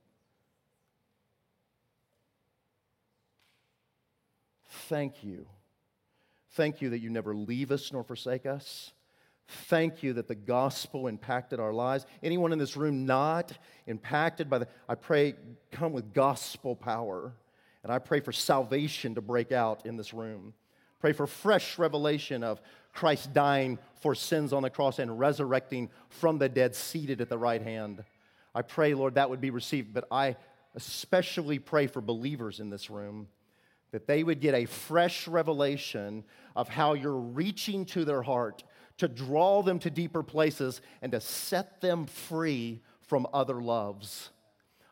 Thank 4.88 5.22
you. 5.22 5.46
Thank 6.52 6.80
you 6.80 6.90
that 6.90 7.00
you 7.00 7.10
never 7.10 7.34
leave 7.34 7.70
us 7.70 7.92
nor 7.92 8.02
forsake 8.02 8.46
us. 8.46 8.92
Thank 9.46 10.02
you 10.02 10.14
that 10.14 10.28
the 10.28 10.34
gospel 10.34 11.08
impacted 11.08 11.60
our 11.60 11.72
lives. 11.74 12.06
Anyone 12.22 12.52
in 12.52 12.58
this 12.58 12.76
room 12.76 13.04
not 13.04 13.52
impacted 13.86 14.48
by 14.48 14.58
the, 14.58 14.68
I 14.88 14.94
pray, 14.94 15.34
come 15.70 15.92
with 15.92 16.14
gospel 16.14 16.74
power. 16.74 17.34
And 17.82 17.92
I 17.92 17.98
pray 17.98 18.20
for 18.20 18.32
salvation 18.32 19.14
to 19.14 19.20
break 19.20 19.52
out 19.52 19.84
in 19.84 19.96
this 19.96 20.14
room. 20.14 20.54
Pray 21.00 21.12
for 21.12 21.26
fresh 21.26 21.78
revelation 21.78 22.42
of 22.42 22.60
Christ 22.94 23.32
dying 23.34 23.78
for 24.00 24.14
sins 24.14 24.54
on 24.54 24.62
the 24.62 24.70
cross 24.70 24.98
and 24.98 25.18
resurrecting 25.18 25.90
from 26.08 26.38
the 26.38 26.48
dead, 26.48 26.74
seated 26.74 27.20
at 27.20 27.28
the 27.28 27.38
right 27.38 27.62
hand. 27.62 28.02
I 28.54 28.62
pray, 28.62 28.94
Lord, 28.94 29.14
that 29.14 29.28
would 29.28 29.40
be 29.40 29.50
received. 29.50 29.92
But 29.92 30.06
I 30.10 30.36
especially 30.74 31.58
pray 31.58 31.86
for 31.86 32.00
believers 32.00 32.58
in 32.58 32.70
this 32.70 32.88
room 32.88 33.28
that 33.90 34.06
they 34.06 34.22
would 34.22 34.40
get 34.40 34.54
a 34.54 34.66
fresh 34.66 35.26
revelation 35.26 36.24
of 36.54 36.68
how 36.68 36.94
you're 36.94 37.12
reaching 37.12 37.84
to 37.86 38.04
their 38.04 38.22
heart 38.22 38.64
to 38.98 39.08
draw 39.08 39.62
them 39.62 39.78
to 39.78 39.90
deeper 39.90 40.22
places 40.22 40.80
and 41.02 41.12
to 41.12 41.20
set 41.20 41.80
them 41.80 42.06
free 42.06 42.82
from 43.00 43.26
other 43.32 43.62
loves. 43.62 44.30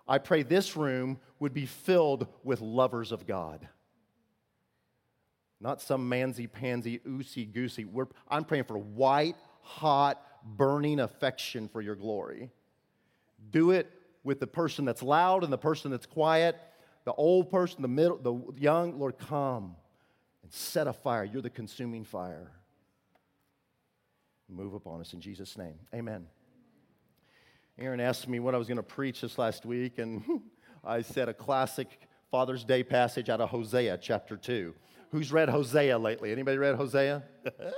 I 0.08 0.18
pray 0.18 0.42
this 0.42 0.76
room 0.76 1.18
would 1.40 1.52
be 1.52 1.66
filled 1.66 2.28
with 2.44 2.60
lovers 2.60 3.12
of 3.12 3.26
God. 3.26 3.68
Not 5.60 5.82
some 5.82 6.08
mansy 6.08 6.50
pansy, 6.50 7.00
oosey 7.00 7.52
goosey. 7.52 7.86
I'm 8.28 8.44
praying 8.44 8.64
for 8.64 8.78
white, 8.78 9.36
hot, 9.62 10.22
burning 10.44 11.00
affection 11.00 11.68
for 11.68 11.80
your 11.80 11.96
glory. 11.96 12.50
Do 13.50 13.72
it 13.72 13.90
with 14.22 14.38
the 14.38 14.46
person 14.46 14.84
that's 14.84 15.02
loud 15.02 15.44
and 15.44 15.52
the 15.52 15.58
person 15.58 15.90
that's 15.90 16.06
quiet, 16.06 16.56
the 17.06 17.14
old 17.14 17.50
person, 17.50 17.80
the 17.80 17.88
middle, 17.88 18.18
the 18.18 18.60
young. 18.60 18.98
Lord, 18.98 19.16
come 19.16 19.76
and 20.42 20.52
set 20.52 20.86
a 20.86 20.92
fire. 20.92 21.24
You're 21.24 21.40
the 21.40 21.48
consuming 21.48 22.04
fire 22.04 22.52
move 24.48 24.74
upon 24.74 25.00
us 25.00 25.12
in 25.12 25.20
Jesus' 25.20 25.58
name. 25.58 25.74
Amen. 25.94 26.26
Aaron 27.78 28.00
asked 28.00 28.28
me 28.28 28.40
what 28.40 28.54
I 28.54 28.58
was 28.58 28.68
going 28.68 28.76
to 28.76 28.82
preach 28.82 29.20
this 29.20 29.38
last 29.38 29.66
week, 29.66 29.98
and 29.98 30.22
I 30.84 31.02
said 31.02 31.28
a 31.28 31.34
classic 31.34 32.05
Father's 32.36 32.64
Day 32.64 32.82
passage 32.82 33.30
out 33.30 33.40
of 33.40 33.48
Hosea 33.48 33.96
chapter 33.96 34.36
2. 34.36 34.74
Who's 35.10 35.32
read 35.32 35.48
Hosea 35.48 35.96
lately? 35.96 36.32
Anybody 36.32 36.58
read 36.58 36.74
Hosea? 36.74 37.22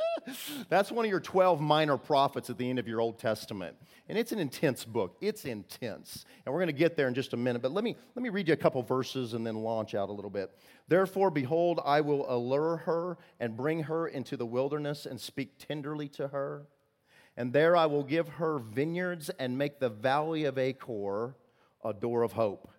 That's 0.68 0.90
one 0.90 1.04
of 1.04 1.10
your 1.12 1.20
12 1.20 1.60
minor 1.60 1.96
prophets 1.96 2.50
at 2.50 2.58
the 2.58 2.68
end 2.68 2.80
of 2.80 2.88
your 2.88 3.00
Old 3.00 3.20
Testament. 3.20 3.76
And 4.08 4.18
it's 4.18 4.32
an 4.32 4.40
intense 4.40 4.84
book. 4.84 5.16
It's 5.20 5.44
intense. 5.44 6.24
And 6.44 6.52
we're 6.52 6.58
going 6.58 6.74
to 6.74 6.76
get 6.76 6.96
there 6.96 7.06
in 7.06 7.14
just 7.14 7.34
a 7.34 7.36
minute, 7.36 7.62
but 7.62 7.70
let 7.70 7.84
me 7.84 7.94
let 8.16 8.22
me 8.24 8.30
read 8.30 8.48
you 8.48 8.54
a 8.54 8.56
couple 8.56 8.82
verses 8.82 9.32
and 9.34 9.46
then 9.46 9.54
launch 9.54 9.94
out 9.94 10.08
a 10.08 10.12
little 10.12 10.28
bit. 10.28 10.50
Therefore 10.88 11.30
behold, 11.30 11.78
I 11.84 12.00
will 12.00 12.28
allure 12.28 12.78
her 12.78 13.16
and 13.38 13.56
bring 13.56 13.84
her 13.84 14.08
into 14.08 14.36
the 14.36 14.44
wilderness 14.44 15.06
and 15.06 15.20
speak 15.20 15.64
tenderly 15.68 16.08
to 16.08 16.26
her. 16.26 16.66
And 17.36 17.52
there 17.52 17.76
I 17.76 17.86
will 17.86 18.02
give 18.02 18.26
her 18.26 18.58
vineyards 18.58 19.30
and 19.38 19.56
make 19.56 19.78
the 19.78 19.88
valley 19.88 20.46
of 20.46 20.58
Achor 20.58 21.36
a 21.84 21.92
door 21.92 22.24
of 22.24 22.32
hope. 22.32 22.72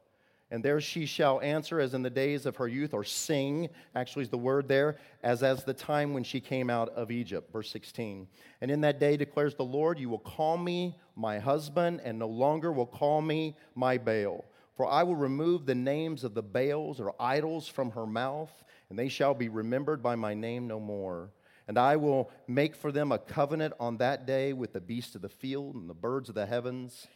And 0.52 0.64
there 0.64 0.82
she 0.82 1.06
shall 1.06 1.40
answer 1.42 1.80
as 1.80 1.94
in 1.94 2.02
the 2.02 2.10
days 2.10 2.48
of 2.48 2.56
her 2.56 2.68
youth, 2.68 2.94
or 2.94 3.04
sing, 3.04 3.70
actually 3.94 4.24
is 4.24 4.30
the 4.30 4.38
word 4.38 4.68
there, 4.68 4.98
as 5.22 5.44
as 5.44 5.64
the 5.64 5.74
time 5.74 6.14
when 6.14 6.24
she 6.24 6.40
came 6.40 6.72
out 6.72 6.90
of 6.90 7.12
Egypt. 7.12 7.54
Verse 7.54 7.70
16. 7.70 8.28
And 8.62 8.72
in 8.72 8.82
that 8.82 9.00
day 9.00 9.16
declares 9.16 9.54
the 9.54 9.64
Lord, 9.64 10.00
you 10.00 10.10
will 10.10 10.18
call 10.18 10.58
me 10.58 10.98
my 11.16 11.38
husband, 11.38 12.02
and 12.04 12.18
no 12.18 12.28
longer 12.28 12.72
will 12.72 12.88
call 12.88 13.22
me 13.22 13.56
my 13.76 14.00
Baal. 14.00 14.44
For 14.76 14.88
I 14.88 15.04
will 15.04 15.16
remove 15.16 15.66
the 15.66 15.76
names 15.76 16.24
of 16.24 16.34
the 16.34 16.42
Baals 16.42 17.00
or 17.00 17.14
idols 17.20 17.68
from 17.68 17.92
her 17.92 18.08
mouth, 18.08 18.52
and 18.90 18.98
they 18.98 19.10
shall 19.10 19.36
be 19.36 19.50
remembered 19.50 20.02
by 20.02 20.16
my 20.16 20.34
name 20.34 20.68
no 20.68 20.80
more. 20.80 21.30
And 21.68 21.78
I 21.78 21.98
will 21.98 22.32
make 22.48 22.76
for 22.76 22.92
them 22.92 23.12
a 23.12 23.20
covenant 23.20 23.76
on 23.80 23.98
that 23.98 24.26
day 24.26 24.54
with 24.54 24.74
the 24.74 24.82
beasts 24.82 25.14
of 25.14 25.22
the 25.22 25.30
field 25.30 25.76
and 25.76 25.88
the 25.88 25.94
birds 25.94 26.28
of 26.28 26.34
the 26.34 26.48
heavens 26.48 27.08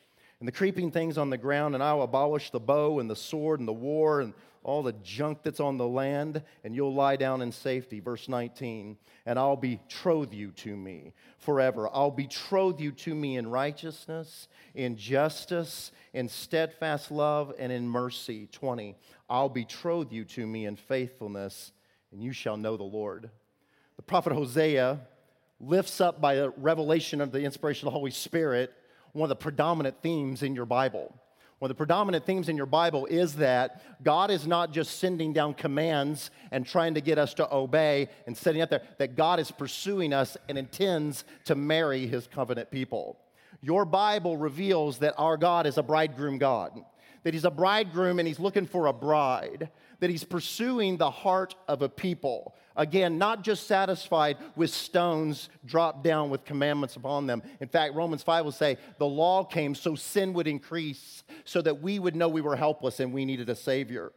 and 0.44 0.48
the 0.50 0.52
creeping 0.52 0.92
things 0.92 1.18
on 1.18 1.30
the 1.30 1.38
ground, 1.38 1.74
and 1.74 1.82
I 1.82 1.94
will 1.94 2.04
abolish 2.04 2.50
the 2.50 2.60
bow 2.60 3.00
and 3.00 3.10
the 3.10 3.16
sword 3.16 3.62
and 3.62 3.66
the 3.66 3.72
war 3.72 4.20
and 4.20 4.34
all 4.62 4.84
the 4.84 4.92
junk 4.92 5.38
that's 5.42 5.62
on 5.62 5.78
the 5.78 5.88
land, 5.88 6.44
and 6.66 6.76
you'll 6.76 6.94
lie 6.94 7.16
down 7.16 7.42
in 7.42 7.50
safety. 7.50 8.02
Verse 8.02 8.28
19, 8.28 8.98
and 9.26 9.40
I'll 9.40 9.56
betroth 9.56 10.34
you 10.34 10.52
to 10.52 10.76
me 10.76 11.14
forever. 11.38 11.88
I'll 11.94 12.12
betroth 12.12 12.82
you 12.82 12.92
to 12.92 13.16
me 13.16 13.38
in 13.38 13.48
righteousness, 13.48 14.50
in 14.76 14.98
justice, 14.98 15.94
in 16.12 16.28
steadfast 16.28 17.10
love, 17.10 17.54
and 17.58 17.72
in 17.72 17.88
mercy. 17.88 18.50
20, 18.52 18.98
I'll 19.30 19.48
betroth 19.48 20.12
you 20.12 20.26
to 20.26 20.46
me 20.46 20.66
in 20.66 20.76
faithfulness, 20.76 21.72
and 22.12 22.22
you 22.22 22.34
shall 22.34 22.58
know 22.58 22.76
the 22.76 22.84
Lord. 22.84 23.30
The 23.96 24.02
prophet 24.02 24.34
Hosea 24.34 25.00
lifts 25.62 26.02
up 26.02 26.20
by 26.20 26.36
the 26.36 26.50
revelation 26.58 27.22
of 27.22 27.32
the 27.32 27.44
inspiration 27.44 27.88
of 27.88 27.94
the 27.94 27.98
Holy 27.98 28.12
Spirit 28.12 28.74
one 29.14 29.26
of 29.26 29.30
the 29.30 29.36
predominant 29.36 30.02
themes 30.02 30.44
in 30.44 30.54
your 30.54 30.66
Bible. 30.66 31.14
One 31.60 31.72
of 31.72 31.78
the 31.78 31.80
predominant 31.80 32.26
themes 32.26 32.50
in 32.50 32.58
your 32.58 32.66
Bible 32.66 33.06
is 33.06 33.36
that 33.36 33.82
God 34.04 34.32
is 34.32 34.46
not 34.46 34.74
just 34.74 35.00
sending 35.00 35.32
down 35.32 35.54
commands 35.54 36.30
and 36.52 36.66
trying 36.66 36.96
to 36.96 37.02
get 37.02 37.18
us 37.18 37.34
to 37.36 37.56
obey 37.56 38.10
and 38.28 38.36
setting 38.36 38.62
up 38.62 38.70
there, 38.70 38.82
that 38.98 39.16
God 39.16 39.40
is 39.40 39.50
pursuing 39.50 40.12
us 40.12 40.36
and 40.50 40.58
intends 40.58 41.24
to 41.46 41.56
marry 41.56 42.06
his 42.06 42.28
covenant 42.28 42.70
people. 42.70 43.18
Your 43.62 43.86
Bible 43.86 44.36
reveals 44.36 44.98
that 44.98 45.14
our 45.18 45.38
God 45.38 45.66
is 45.66 45.78
a 45.78 45.84
bridegroom 45.84 46.38
God, 46.38 46.78
that 47.24 47.34
he's 47.34 47.46
a 47.46 47.52
bridegroom 47.52 48.20
and 48.20 48.28
he's 48.28 48.42
looking 48.42 48.66
for 48.66 48.88
a 48.88 48.94
bride, 48.94 49.70
that 50.02 50.10
he's 50.10 50.26
pursuing 50.26 50.98
the 50.98 51.12
heart 51.12 51.56
of 51.70 51.82
a 51.82 51.88
people, 51.88 52.56
Again, 52.76 53.18
not 53.18 53.44
just 53.44 53.68
satisfied 53.68 54.38
with 54.56 54.72
stones 54.72 55.50
dropped 55.66 56.04
down 56.04 56.30
with 56.30 56.44
commandments 56.44 56.96
upon 56.96 57.28
them. 57.28 57.44
In 57.60 57.68
fact, 57.68 57.94
Romans 57.94 58.24
5 58.24 58.46
will 58.46 58.52
say, 58.52 58.78
the 58.98 59.06
law 59.06 59.44
came 59.44 59.76
so 59.76 59.96
sin 59.96 60.34
would 60.34 60.48
increase, 60.48 61.24
so 61.46 61.62
that 61.62 61.82
we 61.82 62.00
would 62.00 62.16
know 62.16 62.28
we 62.28 62.42
were 62.42 62.56
helpless 62.56 63.00
and 63.00 63.14
we 63.14 63.26
needed 63.26 63.50
a 63.50 63.56
Savior. 63.56 64.12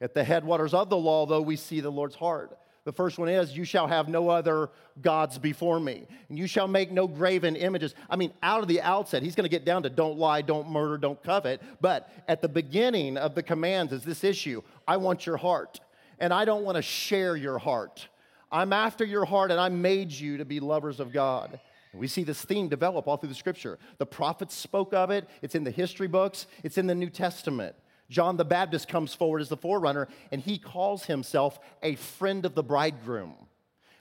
At 0.00 0.12
the 0.12 0.24
headwaters 0.24 0.74
of 0.74 0.90
the 0.90 0.96
law, 0.96 1.24
though, 1.24 1.40
we 1.40 1.56
see 1.56 1.80
the 1.80 1.90
Lord's 1.90 2.14
heart. 2.14 2.58
The 2.84 2.92
first 2.92 3.18
one 3.18 3.30
is, 3.30 3.56
You 3.56 3.64
shall 3.64 3.86
have 3.86 4.08
no 4.08 4.28
other 4.28 4.68
gods 5.00 5.38
before 5.38 5.80
me, 5.80 6.06
and 6.28 6.38
you 6.38 6.46
shall 6.46 6.68
make 6.68 6.92
no 6.92 7.08
graven 7.08 7.56
images. 7.56 7.94
I 8.10 8.16
mean, 8.16 8.32
out 8.42 8.60
of 8.60 8.68
the 8.68 8.82
outset, 8.82 9.22
he's 9.22 9.34
going 9.34 9.44
to 9.44 9.50
get 9.50 9.64
down 9.64 9.84
to 9.84 9.90
don't 9.90 10.18
lie, 10.18 10.42
don't 10.42 10.68
murder, 10.68 10.98
don't 10.98 11.22
covet. 11.22 11.62
But 11.80 12.10
at 12.28 12.42
the 12.42 12.48
beginning 12.48 13.16
of 13.16 13.34
the 13.34 13.42
commands 13.42 13.92
is 13.94 14.02
this 14.02 14.22
issue 14.22 14.62
I 14.86 14.98
want 14.98 15.24
your 15.24 15.38
heart 15.38 15.80
and 16.18 16.32
I 16.32 16.44
don't 16.44 16.64
want 16.64 16.76
to 16.76 16.82
share 16.82 17.36
your 17.36 17.58
heart. 17.58 18.08
I'm 18.50 18.72
after 18.72 19.04
your 19.04 19.24
heart, 19.24 19.50
and 19.50 19.60
I 19.60 19.68
made 19.68 20.12
you 20.12 20.38
to 20.38 20.44
be 20.44 20.60
lovers 20.60 21.00
of 21.00 21.12
God. 21.12 21.58
We 21.92 22.08
see 22.08 22.24
this 22.24 22.44
theme 22.44 22.68
develop 22.68 23.06
all 23.06 23.16
through 23.16 23.28
the 23.28 23.34
scripture. 23.34 23.78
The 23.98 24.06
prophets 24.06 24.54
spoke 24.54 24.92
of 24.94 25.10
it, 25.10 25.28
it's 25.42 25.54
in 25.54 25.64
the 25.64 25.70
history 25.70 26.08
books, 26.08 26.46
it's 26.62 26.78
in 26.78 26.86
the 26.86 26.94
New 26.94 27.10
Testament. 27.10 27.76
John 28.10 28.36
the 28.36 28.44
Baptist 28.44 28.88
comes 28.88 29.14
forward 29.14 29.40
as 29.40 29.48
the 29.48 29.56
forerunner, 29.56 30.08
and 30.30 30.40
he 30.40 30.58
calls 30.58 31.04
himself 31.04 31.58
a 31.82 31.94
friend 31.94 32.44
of 32.44 32.54
the 32.54 32.62
bridegroom. 32.62 33.34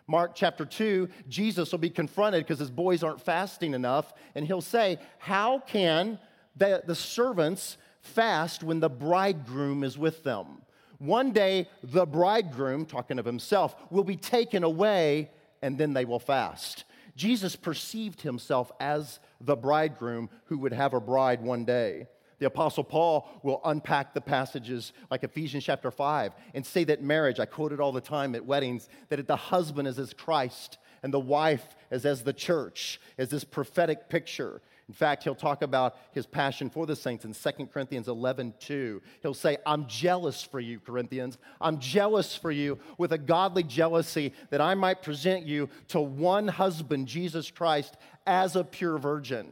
Mark 0.08 0.36
chapter 0.36 0.65
2, 0.65 1.08
Jesus 1.29 1.72
will 1.72 1.79
be 1.79 1.89
confronted 1.89 2.43
because 2.43 2.60
his 2.60 2.72
boys 2.72 3.03
aren't 3.03 3.22
fasting 3.22 3.74
enough, 3.74 4.13
and 4.36 4.46
he'll 4.46 4.62
say, 4.62 5.00
How 5.17 5.60
can 5.60 6.20
the, 6.55 6.84
the 6.86 6.96
servants 6.96 7.77
fast 8.01 8.63
when 8.63 8.82
the 8.82 8.89
bridegroom 8.89 9.84
is 9.84 9.98
with 9.98 10.24
them? 10.24 10.63
One 11.00 11.31
day, 11.31 11.67
the 11.83 12.05
bridegroom, 12.05 12.85
talking 12.85 13.19
of 13.19 13.25
himself, 13.25 13.75
will 13.89 14.03
be 14.03 14.15
taken 14.15 14.63
away 14.63 15.31
and 15.62 15.77
then 15.77 15.93
they 15.93 16.05
will 16.05 16.19
fast. 16.19 16.83
Jesus 17.15 17.55
perceived 17.55 18.21
himself 18.21 18.71
as 18.79 19.19
the 19.39 19.55
bridegroom 19.55 20.29
who 20.45 20.57
would 20.59 20.73
have 20.73 20.93
a 20.93 21.00
bride 21.00 21.41
one 21.41 21.65
day. 21.65 22.07
The 22.39 22.47
Apostle 22.47 22.83
Paul 22.83 23.29
will 23.43 23.62
unpack 23.63 24.13
the 24.13 24.21
passages 24.21 24.91
like 25.09 25.23
Ephesians 25.23 25.63
chapter 25.63 25.91
5 25.91 26.33
and 26.53 26.65
say 26.65 26.83
that 26.85 27.01
marriage, 27.01 27.39
I 27.39 27.45
quote 27.45 27.71
it 27.71 27.79
all 27.79 27.91
the 27.91 28.01
time 28.01 28.35
at 28.35 28.45
weddings, 28.45 28.89
that 29.09 29.25
the 29.27 29.35
husband 29.35 29.88
is 29.88 30.00
as 30.00 30.13
Christ 30.13 30.77
and 31.03 31.13
the 31.13 31.19
wife 31.19 31.75
is 31.91 32.05
as 32.05 32.23
the 32.23 32.33
church, 32.33 33.00
as 33.17 33.29
this 33.29 33.43
prophetic 33.43 34.09
picture. 34.09 34.62
In 34.93 34.95
fact, 34.95 35.23
he'll 35.23 35.33
talk 35.33 35.63
about 35.63 35.97
his 36.12 36.27
passion 36.27 36.69
for 36.69 36.85
the 36.85 36.95
saints 36.95 37.25
in 37.25 37.33
2 37.33 37.65
Corinthians 37.73 38.07
11 38.07 38.53
2. 38.59 39.01
He'll 39.23 39.33
say, 39.33 39.57
I'm 39.65 39.88
jealous 39.88 40.43
for 40.43 40.59
you, 40.59 40.79
Corinthians. 40.79 41.39
I'm 41.59 41.79
jealous 41.79 42.35
for 42.35 42.51
you 42.51 42.77
with 43.00 43.12
a 43.12 43.17
godly 43.17 43.63
jealousy 43.63 44.33
that 44.51 44.62
I 44.62 44.75
might 44.75 45.01
present 45.01 45.47
you 45.47 45.67
to 45.88 46.00
one 46.00 46.47
husband, 46.47 47.07
Jesus 47.07 47.50
Christ, 47.50 47.97
as 48.27 48.55
a 48.55 48.63
pure 48.63 49.00
virgin. 49.00 49.47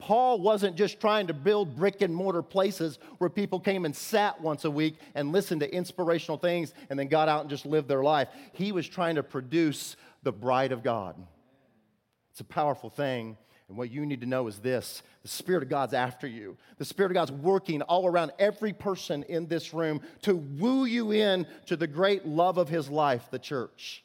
Paul 0.00 0.40
wasn't 0.40 0.74
just 0.74 1.00
trying 1.00 1.28
to 1.28 1.34
build 1.34 1.76
brick 1.76 2.02
and 2.02 2.12
mortar 2.12 2.42
places 2.42 2.98
where 3.18 3.30
people 3.30 3.60
came 3.60 3.84
and 3.84 3.94
sat 3.94 4.40
once 4.40 4.64
a 4.64 4.70
week 4.72 4.96
and 5.14 5.30
listened 5.30 5.60
to 5.60 5.72
inspirational 5.72 6.36
things 6.36 6.74
and 6.90 6.98
then 6.98 7.06
got 7.06 7.28
out 7.28 7.42
and 7.42 7.50
just 7.50 7.64
lived 7.64 7.86
their 7.86 8.02
life. 8.02 8.26
He 8.54 8.72
was 8.72 8.88
trying 8.88 9.14
to 9.14 9.22
produce 9.22 9.94
the 10.24 10.32
bride 10.32 10.72
of 10.72 10.82
God. 10.82 11.14
It's 12.32 12.40
a 12.40 12.44
powerful 12.44 12.90
thing. 12.90 13.36
And 13.68 13.76
what 13.76 13.90
you 13.90 14.06
need 14.06 14.22
to 14.22 14.26
know 14.26 14.46
is 14.46 14.58
this 14.58 15.02
the 15.22 15.28
Spirit 15.28 15.62
of 15.62 15.68
God's 15.68 15.94
after 15.94 16.26
you. 16.26 16.56
The 16.78 16.84
Spirit 16.84 17.12
of 17.12 17.14
God's 17.14 17.32
working 17.32 17.82
all 17.82 18.06
around 18.06 18.32
every 18.38 18.72
person 18.72 19.24
in 19.24 19.46
this 19.46 19.74
room 19.74 20.00
to 20.22 20.36
woo 20.36 20.84
you 20.84 21.12
in 21.12 21.46
to 21.66 21.76
the 21.76 21.86
great 21.86 22.26
love 22.26 22.58
of 22.58 22.68
His 22.68 22.88
life, 22.88 23.28
the 23.30 23.38
church. 23.38 24.04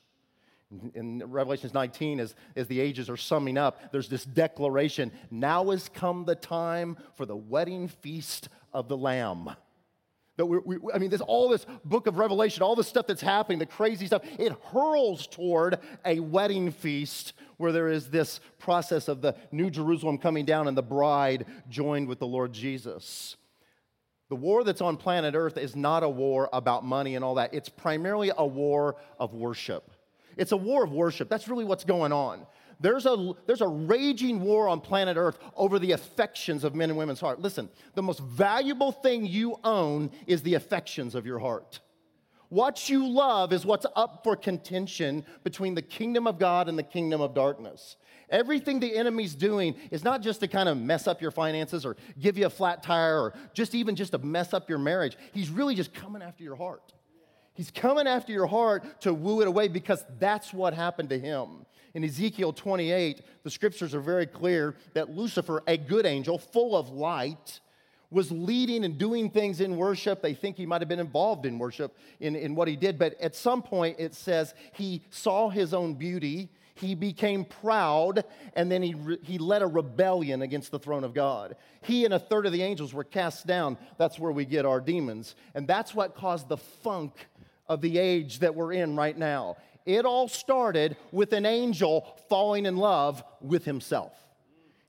In 0.96 1.24
Revelations 1.28 1.74
19, 1.74 2.20
as, 2.20 2.34
as 2.56 2.68
the 2.68 2.80
ages 2.80 3.08
are 3.10 3.18
summing 3.18 3.60
up, 3.60 3.92
there's 3.92 4.10
this 4.10 4.26
declaration 4.26 5.12
now 5.30 5.70
has 5.70 5.88
come 5.88 6.26
the 6.26 6.36
time 6.36 6.98
for 7.14 7.28
the 7.28 7.36
wedding 7.36 7.88
feast 7.88 8.50
of 8.74 8.88
the 8.88 8.98
Lamb. 8.98 9.52
That 10.38 10.48
we, 10.48 10.58
we, 10.66 10.78
I 10.94 10.98
mean, 10.98 11.12
this, 11.12 11.22
all 11.22 11.48
this 11.50 11.66
book 11.86 12.08
of 12.08 12.18
Revelation, 12.18 12.64
all 12.64 12.76
the 12.76 12.84
stuff 12.84 13.06
that's 13.06 13.22
happening, 13.22 13.60
the 13.60 13.66
crazy 13.68 14.08
stuff, 14.08 14.24
it 14.40 14.52
hurls 14.72 15.28
toward 15.28 15.80
a 16.06 16.20
wedding 16.20 16.72
feast 16.72 17.34
where 17.58 17.72
there 17.72 17.88
is 17.88 18.10
this 18.10 18.40
process 18.58 19.08
of 19.08 19.22
the 19.22 19.36
New 19.52 19.70
Jerusalem 19.70 20.18
coming 20.18 20.44
down 20.44 20.68
and 20.68 20.76
the 20.76 20.82
bride 20.82 21.46
joined 21.70 22.08
with 22.08 22.18
the 22.18 22.26
Lord 22.26 22.52
Jesus. 22.52 23.36
The 24.30 24.36
war 24.36 24.64
that's 24.64 24.82
on 24.82 24.98
planet 24.98 25.36
Earth 25.36 25.58
is 25.58 25.76
not 25.76 26.02
a 26.02 26.10
war 26.10 26.50
about 26.52 26.84
money 26.84 27.16
and 27.16 27.24
all 27.24 27.36
that, 27.36 27.54
it's 27.54 27.70
primarily 27.70 28.32
a 28.36 28.46
war 28.46 28.96
of 29.20 29.36
worship. 29.36 29.92
It's 30.36 30.52
a 30.52 30.58
war 30.58 30.84
of 30.84 30.92
worship. 30.92 31.30
That's 31.30 31.48
really 31.48 31.66
what's 31.66 31.84
going 31.84 32.12
on. 32.12 32.48
There's 32.80 33.06
a, 33.06 33.34
there's 33.46 33.62
a 33.62 33.68
raging 33.68 34.42
war 34.42 34.68
on 34.68 34.82
planet 34.82 35.18
Earth 35.18 35.38
over 35.56 35.80
the 35.80 35.92
affections 35.92 36.64
of 36.64 36.76
men 36.76 36.90
and 36.90 36.98
women's 36.98 37.20
heart. 37.20 37.40
Listen, 37.40 37.70
the 37.96 38.04
most 38.04 38.20
valuable 38.20 38.92
thing 38.92 39.26
you 39.26 39.58
own 39.64 40.12
is 40.28 40.42
the 40.42 40.56
affections 40.56 41.16
of 41.16 41.26
your 41.26 41.40
heart. 41.40 41.80
What 42.50 42.88
you 42.88 43.08
love 43.08 43.52
is 43.52 43.66
what's 43.66 43.88
up 43.96 44.24
for 44.24 44.36
contention 44.36 45.26
between 45.44 45.74
the 45.74 45.82
kingdom 45.82 46.28
of 46.28 46.38
God 46.38 46.70
and 46.70 46.78
the 46.78 46.84
kingdom 46.84 47.20
of 47.20 47.34
darkness. 47.34 47.96
Everything 48.30 48.80
the 48.80 48.96
enemy's 48.96 49.34
doing 49.34 49.76
is 49.90 50.04
not 50.04 50.22
just 50.22 50.40
to 50.42 50.48
kind 50.48 50.70
of 50.70 50.78
mess 50.78 51.08
up 51.08 51.22
your 51.22 51.32
finances 51.32 51.86
or 51.86 51.98
give 52.20 52.38
you 52.38 52.46
a 52.46 52.52
flat 52.52 52.84
tire 52.84 53.20
or 53.20 53.34
just 53.54 53.74
even 53.74 53.96
just 53.96 54.12
to 54.12 54.20
mess 54.20 54.54
up 54.54 54.70
your 54.70 54.78
marriage. 54.78 55.18
He's 55.32 55.50
really 55.50 55.74
just 55.74 55.94
coming 55.94 56.22
after 56.22 56.44
your 56.44 56.56
heart. 56.56 56.94
He's 57.56 57.72
coming 57.72 58.08
after 58.08 58.32
your 58.32 58.48
heart 58.48 59.02
to 59.02 59.14
woo 59.14 59.42
it 59.42 59.48
away 59.48 59.68
because 59.68 60.04
that's 60.20 60.54
what 60.54 60.74
happened 60.74 61.10
to 61.10 61.20
him. 61.20 61.66
In 61.94 62.04
Ezekiel 62.04 62.54
28, 62.54 63.22
the 63.44 63.52
scriptures 63.52 63.94
are 63.94 64.02
very 64.02 64.26
clear 64.26 64.76
that 64.94 65.12
Lucifer, 65.12 65.62
a 65.68 65.78
good 65.78 66.06
angel 66.06 66.38
full 66.40 66.76
of 66.76 66.90
light, 66.90 67.60
was 68.10 68.32
leading 68.32 68.86
and 68.86 68.98
doing 68.98 69.30
things 69.30 69.60
in 69.60 69.76
worship. 69.76 70.22
They 70.22 70.34
think 70.34 70.56
he 70.56 70.66
might 70.66 70.82
have 70.82 70.88
been 70.88 71.00
involved 71.00 71.46
in 71.46 71.58
worship 71.58 71.98
in, 72.20 72.36
in 72.36 72.56
what 72.56 72.68
he 72.68 72.76
did, 72.76 72.98
but 72.98 73.20
at 73.20 73.36
some 73.36 73.62
point 73.62 73.98
it 74.00 74.14
says 74.14 74.54
he 74.74 75.04
saw 75.10 75.50
his 75.50 75.74
own 75.74 75.96
beauty, 75.96 76.50
he 76.76 76.96
became 76.96 77.46
proud, 77.46 78.24
and 78.56 78.72
then 78.72 78.82
he, 78.82 78.94
re- 78.96 79.20
he 79.24 79.38
led 79.38 79.62
a 79.62 79.68
rebellion 79.68 80.42
against 80.42 80.72
the 80.72 80.80
throne 80.80 81.04
of 81.04 81.14
God. 81.14 81.56
He 81.82 82.06
and 82.06 82.14
a 82.14 82.20
third 82.20 82.46
of 82.46 82.52
the 82.52 82.64
angels 82.64 82.94
were 82.94 83.04
cast 83.04 83.46
down. 83.46 83.78
That's 83.98 84.18
where 84.18 84.32
we 84.32 84.46
get 84.46 84.66
our 84.66 84.80
demons. 84.80 85.36
And 85.54 85.68
that's 85.68 85.94
what 85.94 86.16
caused 86.16 86.50
the 86.50 86.58
funk 86.58 87.28
of 87.68 87.82
the 87.82 87.98
age 87.98 88.40
that 88.40 88.56
we're 88.56 88.74
in 88.74 88.96
right 88.96 89.18
now. 89.18 89.58
It 89.86 90.06
all 90.06 90.28
started 90.28 90.96
with 91.12 91.34
an 91.34 91.46
angel 91.46 92.18
falling 92.30 92.66
in 92.66 92.78
love 92.78 93.24
with 93.42 93.66
himself. 93.66 94.14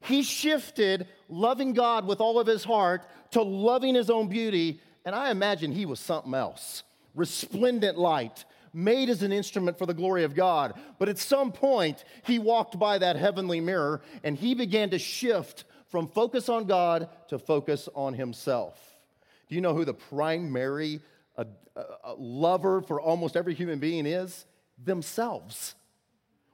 He 0.01 0.23
shifted 0.23 1.07
loving 1.29 1.73
God 1.73 2.07
with 2.07 2.21
all 2.21 2.39
of 2.39 2.47
his 2.47 2.65
heart 2.65 3.07
to 3.33 3.43
loving 3.43 3.95
his 3.95 4.11
own 4.11 4.29
beauty, 4.29 4.81
and 5.05 5.15
I 5.15 5.31
imagine 5.31 5.73
he 5.73 5.87
was 5.87 5.99
something 5.99 6.35
else. 6.35 6.83
Resplendent 7.15 7.99
light, 7.99 8.45
made 8.75 9.09
as 9.09 9.23
an 9.23 9.33
instrument 9.33 9.79
for 9.79 9.87
the 9.87 9.95
glory 9.95 10.25
of 10.25 10.35
God. 10.35 10.75
But 10.99 11.09
at 11.09 11.19
some 11.19 11.53
point, 11.53 12.05
he 12.25 12.39
walked 12.39 12.79
by 12.79 12.99
that 12.99 13.17
heavenly 13.17 13.61
mirror 13.61 14.03
and 14.25 14.37
he 14.37 14.55
began 14.55 14.91
to 14.91 14.99
shift 14.99 15.65
from 15.87 16.09
focus 16.09 16.49
on 16.49 16.65
God 16.65 17.09
to 17.29 17.39
focus 17.39 17.89
on 17.95 18.15
himself. 18.15 18.77
Do 19.49 19.55
you 19.55 19.61
know 19.61 19.75
who 19.75 19.85
the 19.85 19.95
primary 19.95 21.01
a, 21.37 21.47
a 22.03 22.15
lover 22.15 22.81
for 22.81 23.01
almost 23.01 23.37
every 23.37 23.55
human 23.55 23.79
being 23.79 24.07
is? 24.07 24.45
Themselves. 24.83 25.75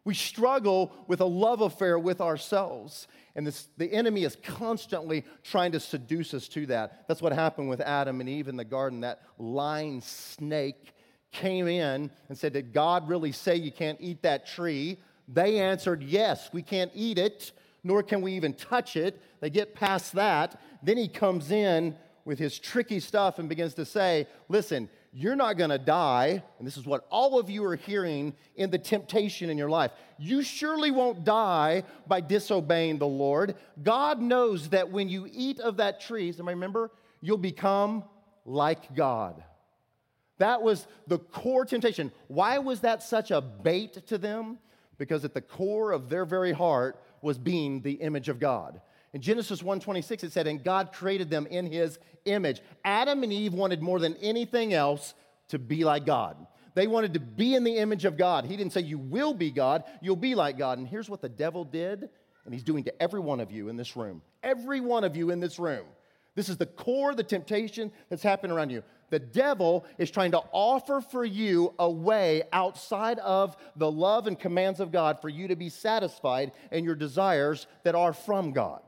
We 0.04 0.14
struggle 0.14 0.92
with 1.06 1.20
a 1.20 1.26
love 1.26 1.60
affair 1.60 1.98
with 1.98 2.20
ourselves. 2.20 3.06
And 3.34 3.46
this, 3.46 3.68
the 3.76 3.92
enemy 3.92 4.24
is 4.24 4.36
constantly 4.42 5.24
trying 5.42 5.72
to 5.72 5.80
seduce 5.80 6.32
us 6.32 6.48
to 6.48 6.66
that. 6.66 7.06
That's 7.06 7.20
what 7.20 7.32
happened 7.32 7.68
with 7.68 7.80
Adam 7.80 8.20
and 8.20 8.28
Eve 8.28 8.48
in 8.48 8.56
the 8.56 8.64
garden. 8.64 9.02
That 9.02 9.22
lying 9.38 10.00
snake 10.00 10.94
came 11.32 11.68
in 11.68 12.10
and 12.28 12.38
said, 12.38 12.54
Did 12.54 12.72
God 12.72 13.08
really 13.08 13.32
say 13.32 13.56
you 13.56 13.70
can't 13.70 14.00
eat 14.00 14.22
that 14.22 14.46
tree? 14.46 14.98
They 15.28 15.60
answered, 15.60 16.02
Yes, 16.02 16.50
we 16.52 16.62
can't 16.62 16.90
eat 16.94 17.18
it, 17.18 17.52
nor 17.84 18.02
can 18.02 18.22
we 18.22 18.32
even 18.32 18.54
touch 18.54 18.96
it. 18.96 19.20
They 19.40 19.50
get 19.50 19.74
past 19.74 20.14
that. 20.14 20.60
Then 20.82 20.96
he 20.96 21.08
comes 21.08 21.50
in 21.50 21.94
with 22.24 22.38
his 22.38 22.58
tricky 22.58 23.00
stuff 23.00 23.38
and 23.38 23.48
begins 23.48 23.74
to 23.74 23.84
say, 23.84 24.26
Listen, 24.48 24.88
you're 25.12 25.36
not 25.36 25.58
going 25.58 25.70
to 25.70 25.78
die. 25.78 26.42
And 26.58 26.66
this 26.66 26.76
is 26.76 26.86
what 26.86 27.06
all 27.10 27.38
of 27.38 27.50
you 27.50 27.64
are 27.64 27.76
hearing 27.76 28.34
in 28.54 28.70
the 28.70 28.78
temptation 28.78 29.50
in 29.50 29.58
your 29.58 29.70
life. 29.70 29.90
You 30.18 30.42
surely 30.42 30.90
won't 30.90 31.24
die 31.24 31.84
by 32.06 32.20
disobeying 32.20 32.98
the 32.98 33.08
Lord. 33.08 33.56
God 33.82 34.20
knows 34.20 34.68
that 34.68 34.90
when 34.90 35.08
you 35.08 35.28
eat 35.32 35.58
of 35.58 35.78
that 35.78 36.00
tree, 36.00 36.30
somebody 36.32 36.54
remember, 36.54 36.90
you'll 37.20 37.38
become 37.38 38.04
like 38.44 38.94
God. 38.94 39.42
That 40.38 40.62
was 40.62 40.86
the 41.06 41.18
core 41.18 41.64
temptation. 41.64 42.12
Why 42.28 42.58
was 42.58 42.80
that 42.80 43.02
such 43.02 43.30
a 43.30 43.40
bait 43.40 44.06
to 44.06 44.16
them? 44.16 44.58
Because 44.96 45.24
at 45.24 45.34
the 45.34 45.40
core 45.40 45.92
of 45.92 46.08
their 46.08 46.24
very 46.24 46.52
heart 46.52 47.02
was 47.20 47.36
being 47.36 47.82
the 47.82 47.92
image 47.92 48.28
of 48.28 48.38
God. 48.38 48.80
In 49.12 49.20
Genesis 49.20 49.62
1:26 49.62 50.24
it 50.24 50.32
said 50.32 50.46
and 50.46 50.62
God 50.62 50.92
created 50.92 51.30
them 51.30 51.46
in 51.46 51.66
his 51.66 51.98
image. 52.24 52.60
Adam 52.84 53.22
and 53.22 53.32
Eve 53.32 53.54
wanted 53.54 53.82
more 53.82 53.98
than 53.98 54.16
anything 54.16 54.72
else 54.72 55.14
to 55.48 55.58
be 55.58 55.84
like 55.84 56.06
God. 56.06 56.46
They 56.74 56.86
wanted 56.86 57.14
to 57.14 57.20
be 57.20 57.54
in 57.54 57.64
the 57.64 57.76
image 57.76 58.04
of 58.04 58.16
God. 58.16 58.44
He 58.44 58.56
didn't 58.56 58.72
say, 58.72 58.82
You 58.82 58.98
will 58.98 59.34
be 59.34 59.50
God, 59.50 59.84
you'll 60.00 60.16
be 60.16 60.34
like 60.34 60.56
God. 60.56 60.78
And 60.78 60.86
here's 60.86 61.10
what 61.10 61.20
the 61.20 61.28
devil 61.28 61.64
did, 61.64 62.08
and 62.44 62.54
he's 62.54 62.62
doing 62.62 62.84
to 62.84 63.02
every 63.02 63.20
one 63.20 63.40
of 63.40 63.50
you 63.50 63.68
in 63.68 63.76
this 63.76 63.96
room. 63.96 64.22
Every 64.42 64.80
one 64.80 65.04
of 65.04 65.16
you 65.16 65.30
in 65.30 65.40
this 65.40 65.58
room. 65.58 65.86
This 66.36 66.48
is 66.48 66.56
the 66.56 66.66
core 66.66 67.10
of 67.10 67.16
the 67.16 67.24
temptation 67.24 67.90
that's 68.08 68.22
happening 68.22 68.56
around 68.56 68.70
you. 68.70 68.84
The 69.10 69.18
devil 69.18 69.84
is 69.98 70.10
trying 70.10 70.30
to 70.30 70.42
offer 70.52 71.00
for 71.00 71.24
you 71.24 71.74
a 71.80 71.90
way 71.90 72.44
outside 72.52 73.18
of 73.18 73.56
the 73.74 73.90
love 73.90 74.28
and 74.28 74.38
commands 74.38 74.78
of 74.78 74.92
God 74.92 75.20
for 75.20 75.28
you 75.28 75.48
to 75.48 75.56
be 75.56 75.68
satisfied 75.68 76.52
in 76.70 76.84
your 76.84 76.94
desires 76.94 77.66
that 77.82 77.96
are 77.96 78.12
from 78.12 78.52
God. 78.52 78.80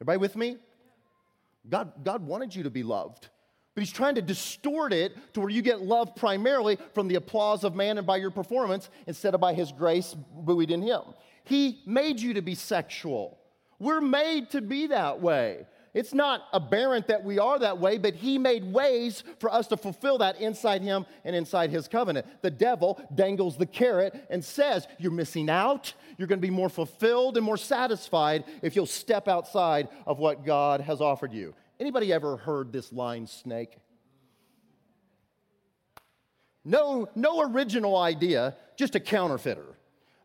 Everybody 0.00 0.18
with 0.18 0.36
me? 0.36 0.56
God, 1.68 1.92
God 2.04 2.26
wanted 2.26 2.54
you 2.54 2.62
to 2.62 2.70
be 2.70 2.82
loved. 2.82 3.28
But 3.74 3.82
he's 3.82 3.92
trying 3.92 4.16
to 4.16 4.22
distort 4.22 4.92
it 4.92 5.16
to 5.34 5.40
where 5.40 5.50
you 5.50 5.62
get 5.62 5.82
love 5.82 6.16
primarily 6.16 6.78
from 6.92 7.06
the 7.06 7.14
applause 7.16 7.64
of 7.64 7.74
man 7.74 7.98
and 7.98 8.06
by 8.06 8.16
your 8.16 8.30
performance 8.30 8.88
instead 9.06 9.34
of 9.34 9.40
by 9.40 9.54
his 9.54 9.72
grace 9.72 10.14
buoyed 10.34 10.70
in 10.70 10.82
him. 10.82 11.02
He 11.44 11.82
made 11.86 12.20
you 12.20 12.34
to 12.34 12.42
be 12.42 12.54
sexual. 12.54 13.38
We're 13.78 14.00
made 14.00 14.50
to 14.50 14.60
be 14.60 14.88
that 14.88 15.20
way. 15.20 15.66
It's 15.92 16.14
not 16.14 16.44
aberrant 16.52 17.08
that 17.08 17.24
we 17.24 17.38
are 17.38 17.58
that 17.58 17.78
way, 17.78 17.98
but 17.98 18.14
he 18.14 18.38
made 18.38 18.72
ways 18.72 19.24
for 19.38 19.52
us 19.52 19.66
to 19.68 19.76
fulfill 19.76 20.18
that 20.18 20.40
inside 20.40 20.82
him 20.82 21.04
and 21.24 21.34
inside 21.34 21.70
his 21.70 21.88
covenant. 21.88 22.26
The 22.42 22.50
devil 22.50 23.00
dangles 23.14 23.56
the 23.56 23.66
carrot 23.66 24.14
and 24.30 24.44
says, 24.44 24.86
You're 24.98 25.10
missing 25.10 25.50
out. 25.50 25.92
You're 26.16 26.28
going 26.28 26.40
to 26.40 26.46
be 26.46 26.52
more 26.52 26.68
fulfilled 26.68 27.36
and 27.36 27.44
more 27.44 27.56
satisfied 27.56 28.44
if 28.62 28.76
you'll 28.76 28.86
step 28.86 29.26
outside 29.26 29.88
of 30.06 30.18
what 30.18 30.44
God 30.44 30.80
has 30.80 31.00
offered 31.00 31.32
you. 31.32 31.54
Anybody 31.80 32.12
ever 32.12 32.36
heard 32.36 32.72
this 32.72 32.92
line, 32.92 33.26
snake? 33.26 33.76
No, 36.64 37.08
no 37.14 37.40
original 37.42 37.96
idea, 37.96 38.54
just 38.76 38.94
a 38.94 39.00
counterfeiter. 39.00 39.64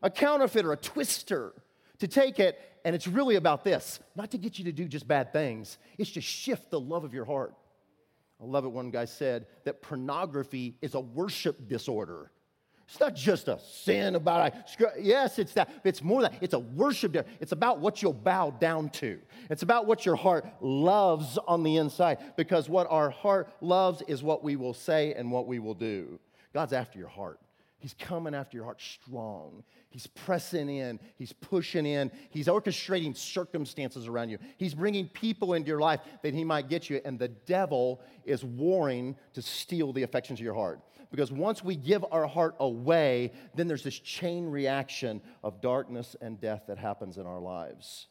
A 0.02 0.10
counterfeiter, 0.10 0.72
a 0.72 0.76
twister 0.76 1.54
to 1.98 2.08
take 2.08 2.38
it, 2.38 2.58
and 2.84 2.94
it's 2.94 3.06
really 3.06 3.36
about 3.36 3.64
this 3.64 4.00
not 4.14 4.30
to 4.32 4.38
get 4.38 4.58
you 4.58 4.64
to 4.66 4.72
do 4.72 4.86
just 4.86 5.06
bad 5.08 5.32
things, 5.32 5.78
it's 5.98 6.12
to 6.12 6.20
shift 6.20 6.70
the 6.70 6.80
love 6.80 7.04
of 7.04 7.14
your 7.14 7.24
heart. 7.24 7.54
I 8.40 8.44
love 8.44 8.64
it. 8.64 8.68
One 8.68 8.90
guy 8.90 9.06
said 9.06 9.46
that 9.64 9.80
pornography 9.80 10.76
is 10.82 10.94
a 10.94 11.00
worship 11.00 11.68
disorder. 11.68 12.30
It's 12.88 13.00
not 13.00 13.16
just 13.16 13.48
a 13.48 13.58
sin 13.58 14.14
about, 14.14 14.54
yes, 15.00 15.40
it's 15.40 15.54
that. 15.54 15.70
It's 15.84 16.04
more 16.04 16.22
than 16.22 16.32
that. 16.32 16.42
It's 16.42 16.54
a 16.54 16.58
worship. 16.60 17.16
It's 17.40 17.50
about 17.50 17.80
what 17.80 18.00
you'll 18.00 18.12
bow 18.12 18.50
down 18.50 18.90
to. 18.90 19.18
It's 19.50 19.62
about 19.62 19.86
what 19.86 20.06
your 20.06 20.14
heart 20.14 20.46
loves 20.60 21.36
on 21.48 21.64
the 21.64 21.78
inside. 21.78 22.18
Because 22.36 22.68
what 22.68 22.86
our 22.88 23.10
heart 23.10 23.52
loves 23.60 24.02
is 24.06 24.22
what 24.22 24.44
we 24.44 24.54
will 24.54 24.74
say 24.74 25.14
and 25.14 25.32
what 25.32 25.48
we 25.48 25.58
will 25.58 25.74
do. 25.74 26.20
God's 26.54 26.72
after 26.72 26.98
your 26.98 27.08
heart. 27.08 27.40
He's 27.78 27.94
coming 27.94 28.34
after 28.34 28.56
your 28.56 28.64
heart 28.64 28.80
strong. 28.80 29.62
He's 29.90 30.06
pressing 30.06 30.68
in. 30.68 30.98
He's 31.16 31.32
pushing 31.32 31.84
in. 31.84 32.10
He's 32.30 32.46
orchestrating 32.46 33.16
circumstances 33.16 34.06
around 34.06 34.30
you. 34.30 34.38
He's 34.56 34.74
bringing 34.74 35.08
people 35.08 35.54
into 35.54 35.68
your 35.68 35.80
life 35.80 36.00
that 36.22 36.34
he 36.34 36.42
might 36.42 36.68
get 36.68 36.88
you. 36.88 37.00
And 37.04 37.18
the 37.18 37.28
devil 37.28 38.00
is 38.24 38.42
warring 38.42 39.16
to 39.34 39.42
steal 39.42 39.92
the 39.92 40.02
affections 40.04 40.40
of 40.40 40.44
your 40.44 40.54
heart. 40.54 40.80
Because 41.10 41.30
once 41.30 41.62
we 41.62 41.76
give 41.76 42.04
our 42.10 42.26
heart 42.26 42.56
away, 42.60 43.32
then 43.54 43.68
there's 43.68 43.84
this 43.84 43.98
chain 43.98 44.46
reaction 44.46 45.20
of 45.44 45.60
darkness 45.60 46.16
and 46.20 46.40
death 46.40 46.64
that 46.68 46.78
happens 46.78 47.18
in 47.18 47.26
our 47.26 47.40
lives. 47.40 48.08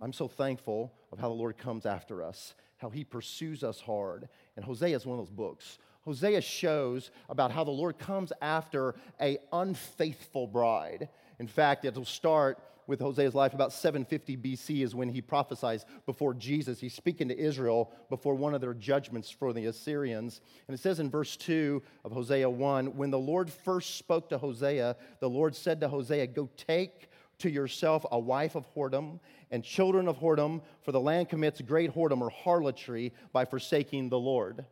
I'm 0.00 0.12
so 0.12 0.28
thankful 0.28 0.92
of 1.12 1.18
how 1.18 1.28
the 1.28 1.34
Lord 1.34 1.56
comes 1.56 1.86
after 1.86 2.22
us, 2.22 2.54
how 2.76 2.90
he 2.90 3.04
pursues 3.04 3.64
us 3.64 3.80
hard. 3.80 4.28
And 4.56 4.64
Hosea 4.64 4.96
is 4.96 5.06
one 5.06 5.18
of 5.18 5.26
those 5.26 5.34
books. 5.34 5.78
Hosea 6.04 6.40
shows 6.40 7.10
about 7.28 7.52
how 7.52 7.64
the 7.64 7.70
Lord 7.70 7.98
comes 7.98 8.32
after 8.40 8.94
a 9.20 9.38
unfaithful 9.52 10.46
bride. 10.46 11.08
In 11.38 11.46
fact, 11.46 11.84
it'll 11.84 12.04
start 12.04 12.58
with 12.86 13.00
Hosea's 13.00 13.34
life 13.34 13.54
about 13.54 13.72
750 13.72 14.36
BC 14.36 14.82
is 14.82 14.94
when 14.94 15.08
he 15.08 15.20
prophesies 15.20 15.84
before 16.04 16.34
Jesus. 16.34 16.80
He's 16.80 16.94
speaking 16.94 17.28
to 17.28 17.38
Israel 17.38 17.92
before 18.10 18.34
one 18.34 18.54
of 18.54 18.60
their 18.60 18.74
judgments 18.74 19.30
for 19.30 19.52
the 19.52 19.66
Assyrians. 19.66 20.40
And 20.66 20.74
it 20.74 20.80
says 20.80 20.98
in 20.98 21.08
verse 21.08 21.36
2 21.36 21.82
of 22.04 22.12
Hosea 22.12 22.50
1 22.50 22.96
When 22.96 23.10
the 23.10 23.18
Lord 23.18 23.50
first 23.50 23.96
spoke 23.96 24.28
to 24.30 24.38
Hosea, 24.38 24.96
the 25.20 25.30
Lord 25.30 25.54
said 25.54 25.80
to 25.80 25.88
Hosea, 25.88 26.26
Go 26.26 26.48
take 26.56 27.08
to 27.38 27.50
yourself 27.50 28.04
a 28.10 28.18
wife 28.18 28.54
of 28.56 28.66
whoredom 28.74 29.20
and 29.50 29.62
children 29.64 30.08
of 30.08 30.18
whoredom, 30.18 30.60
for 30.82 30.92
the 30.92 31.00
land 31.00 31.28
commits 31.28 31.60
great 31.60 31.94
whoredom 31.94 32.20
or 32.20 32.30
harlotry 32.30 33.12
by 33.32 33.44
forsaking 33.44 34.08
the 34.08 34.18
Lord. 34.18 34.64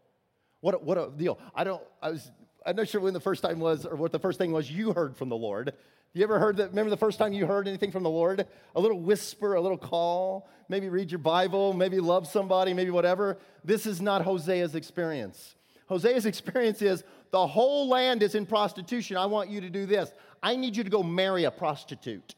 What 0.61 0.75
a, 0.75 0.79
what 0.79 0.99
a 0.99 1.11
deal. 1.17 1.39
I 1.55 1.65
don't, 1.65 1.83
I 2.03 2.11
was, 2.11 2.31
I'm 2.65 2.77
not 2.77 2.89
sure 2.89 3.01
when 3.01 3.15
the 3.15 3.21
first 3.21 3.43
time 3.43 3.61
was 3.61 3.87
or 3.87 3.97
what 3.97 4.13
the 4.13 4.19
first 4.19 4.39
thing 4.39 4.53
was 4.53 4.71
you 4.71 4.93
heard 4.93 5.17
from 5.17 5.29
the 5.29 5.37
Lord. 5.37 5.73
You 6.13 6.25
ever 6.25 6.39
heard 6.39 6.57
that? 6.57 6.71
Remember 6.71 6.91
the 6.91 6.97
first 6.97 7.19
time 7.19 7.33
you 7.33 7.47
heard 7.47 7.69
anything 7.69 7.93
from 7.93 8.03
the 8.03 8.11
Lord? 8.11 8.47
A 8.75 8.81
little 8.81 9.01
whisper, 9.01 9.55
a 9.55 9.61
little 9.61 9.79
call, 9.79 10.49
maybe 10.69 10.89
read 10.89 11.11
your 11.11 11.21
Bible, 11.21 11.73
maybe 11.73 12.01
love 12.01 12.27
somebody, 12.27 12.75
maybe 12.75 12.91
whatever. 12.91 13.39
This 13.65 13.87
is 13.87 14.01
not 14.01 14.25
Hosea's 14.25 14.75
experience. 14.75 15.55
Hosea's 15.89 16.27
experience 16.27 16.83
is 16.83 17.05
the 17.31 17.47
whole 17.47 17.89
land 17.89 18.23
is 18.23 18.35
in 18.35 18.45
prostitution. 18.45 19.17
I 19.17 19.27
want 19.27 19.51
you 19.51 19.61
to 19.61 19.71
do 19.71 19.87
this. 19.87 20.11
I 20.43 20.57
need 20.57 20.77
you 20.77 20.83
to 20.83 20.91
go 20.91 21.03
marry 21.03 21.45
a 21.45 21.51
prostitute. 21.51 22.35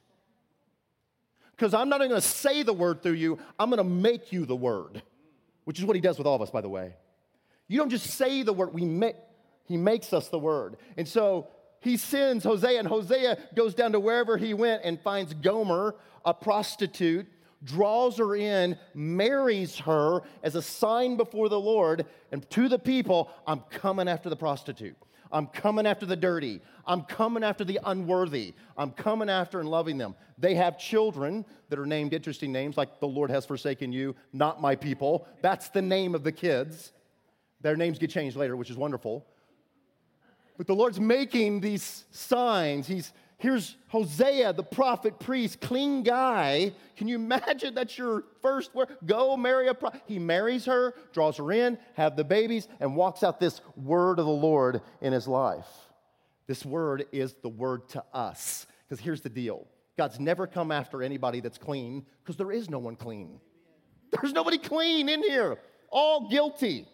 Because 1.52 1.74
I'm 1.74 1.88
not 1.88 1.98
going 1.98 2.10
to 2.10 2.20
say 2.20 2.62
the 2.62 2.72
word 2.72 3.02
through 3.02 3.12
you, 3.12 3.38
I'm 3.58 3.70
going 3.70 3.78
to 3.78 3.84
make 3.84 4.32
you 4.32 4.44
the 4.44 4.56
word, 4.56 5.02
which 5.64 5.78
is 5.78 5.84
what 5.84 5.96
he 5.96 6.02
does 6.02 6.18
with 6.18 6.26
all 6.26 6.36
of 6.36 6.42
us, 6.42 6.50
by 6.50 6.60
the 6.60 6.68
way. 6.68 6.94
You 7.72 7.78
don't 7.78 7.88
just 7.88 8.10
say 8.10 8.42
the 8.42 8.52
word, 8.52 8.74
we 8.74 8.84
make, 8.84 9.16
he 9.64 9.78
makes 9.78 10.12
us 10.12 10.28
the 10.28 10.38
word. 10.38 10.76
And 10.98 11.08
so 11.08 11.48
he 11.80 11.96
sends 11.96 12.44
Hosea, 12.44 12.78
and 12.78 12.86
Hosea 12.86 13.38
goes 13.54 13.74
down 13.74 13.92
to 13.92 14.00
wherever 14.00 14.36
he 14.36 14.52
went 14.52 14.82
and 14.84 15.00
finds 15.00 15.32
Gomer, 15.32 15.94
a 16.22 16.34
prostitute, 16.34 17.26
draws 17.64 18.18
her 18.18 18.36
in, 18.36 18.76
marries 18.92 19.78
her 19.78 20.20
as 20.42 20.54
a 20.54 20.60
sign 20.60 21.16
before 21.16 21.48
the 21.48 21.58
Lord 21.58 22.04
and 22.30 22.48
to 22.50 22.68
the 22.68 22.78
people 22.78 23.30
I'm 23.46 23.60
coming 23.70 24.06
after 24.06 24.28
the 24.28 24.36
prostitute. 24.36 24.96
I'm 25.32 25.46
coming 25.46 25.86
after 25.86 26.04
the 26.04 26.14
dirty. 26.14 26.60
I'm 26.86 27.04
coming 27.04 27.42
after 27.42 27.64
the 27.64 27.80
unworthy. 27.86 28.52
I'm 28.76 28.90
coming 28.90 29.30
after 29.30 29.60
and 29.60 29.68
loving 29.70 29.96
them. 29.96 30.14
They 30.36 30.56
have 30.56 30.76
children 30.78 31.46
that 31.70 31.78
are 31.78 31.86
named 31.86 32.12
interesting 32.12 32.52
names, 32.52 32.76
like 32.76 33.00
the 33.00 33.08
Lord 33.08 33.30
has 33.30 33.46
forsaken 33.46 33.92
you, 33.92 34.14
not 34.34 34.60
my 34.60 34.76
people. 34.76 35.26
That's 35.40 35.70
the 35.70 35.80
name 35.80 36.14
of 36.14 36.22
the 36.22 36.32
kids. 36.32 36.92
Their 37.62 37.76
names 37.76 37.98
get 37.98 38.10
changed 38.10 38.36
later, 38.36 38.56
which 38.56 38.70
is 38.70 38.76
wonderful. 38.76 39.26
But 40.58 40.66
the 40.66 40.74
Lord's 40.74 41.00
making 41.00 41.60
these 41.60 42.04
signs. 42.10 42.86
He's 42.86 43.12
here's 43.38 43.76
Hosea, 43.88 44.52
the 44.52 44.62
prophet, 44.62 45.18
priest, 45.18 45.60
clean 45.60 46.02
guy. 46.02 46.72
Can 46.96 47.08
you 47.08 47.16
imagine 47.16 47.74
that's 47.74 47.98
your 47.98 48.24
first 48.40 48.74
word? 48.74 48.88
Go 49.04 49.36
marry 49.36 49.68
a 49.68 49.74
prophet. 49.74 50.02
He 50.06 50.18
marries 50.18 50.64
her, 50.66 50.94
draws 51.12 51.38
her 51.38 51.50
in, 51.50 51.78
have 51.94 52.16
the 52.16 52.24
babies, 52.24 52.68
and 52.80 52.94
walks 52.94 53.22
out 53.22 53.40
this 53.40 53.60
word 53.76 54.18
of 54.18 54.26
the 54.26 54.30
Lord 54.30 54.80
in 55.00 55.12
his 55.12 55.26
life. 55.26 55.66
This 56.46 56.64
word 56.64 57.06
is 57.12 57.34
the 57.42 57.48
word 57.48 57.88
to 57.90 58.04
us. 58.12 58.66
Because 58.88 59.02
here's 59.02 59.22
the 59.22 59.30
deal 59.30 59.66
God's 59.96 60.20
never 60.20 60.46
come 60.46 60.70
after 60.70 61.02
anybody 61.02 61.40
that's 61.40 61.58
clean, 61.58 62.06
because 62.22 62.36
there 62.36 62.52
is 62.52 62.70
no 62.70 62.78
one 62.78 62.96
clean. 62.96 63.40
There's 64.12 64.32
nobody 64.32 64.58
clean 64.58 65.08
in 65.08 65.22
here, 65.22 65.58
all 65.90 66.28
guilty. 66.28 66.86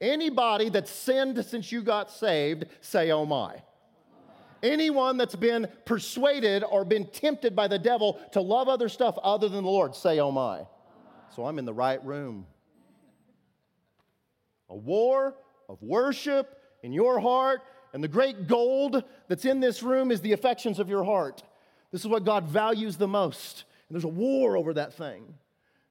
Anybody 0.00 0.68
that's 0.68 0.90
sinned 0.90 1.42
since 1.44 1.72
you 1.72 1.82
got 1.82 2.10
saved, 2.10 2.66
say, 2.80 3.10
oh 3.10 3.24
my. 3.24 3.62
Anyone 4.62 5.16
that's 5.16 5.36
been 5.36 5.68
persuaded 5.84 6.64
or 6.64 6.84
been 6.84 7.06
tempted 7.06 7.54
by 7.54 7.68
the 7.68 7.78
devil 7.78 8.20
to 8.32 8.40
love 8.40 8.68
other 8.68 8.88
stuff 8.88 9.16
other 9.22 9.48
than 9.48 9.64
the 9.64 9.70
Lord, 9.70 9.94
say, 9.94 10.18
oh 10.18 10.30
my. 10.30 10.66
So 11.34 11.46
I'm 11.46 11.58
in 11.58 11.64
the 11.64 11.74
right 11.74 12.02
room. 12.04 12.46
A 14.68 14.76
war 14.76 15.34
of 15.68 15.80
worship 15.82 16.58
in 16.82 16.92
your 16.92 17.20
heart, 17.20 17.60
and 17.92 18.02
the 18.02 18.08
great 18.08 18.46
gold 18.46 19.04
that's 19.28 19.44
in 19.44 19.60
this 19.60 19.82
room 19.82 20.10
is 20.10 20.20
the 20.20 20.32
affections 20.32 20.78
of 20.78 20.88
your 20.88 21.04
heart. 21.04 21.42
This 21.92 22.00
is 22.02 22.08
what 22.08 22.24
God 22.24 22.48
values 22.48 22.96
the 22.96 23.08
most. 23.08 23.64
And 23.88 23.94
there's 23.94 24.04
a 24.04 24.08
war 24.08 24.56
over 24.56 24.74
that 24.74 24.94
thing. 24.94 25.34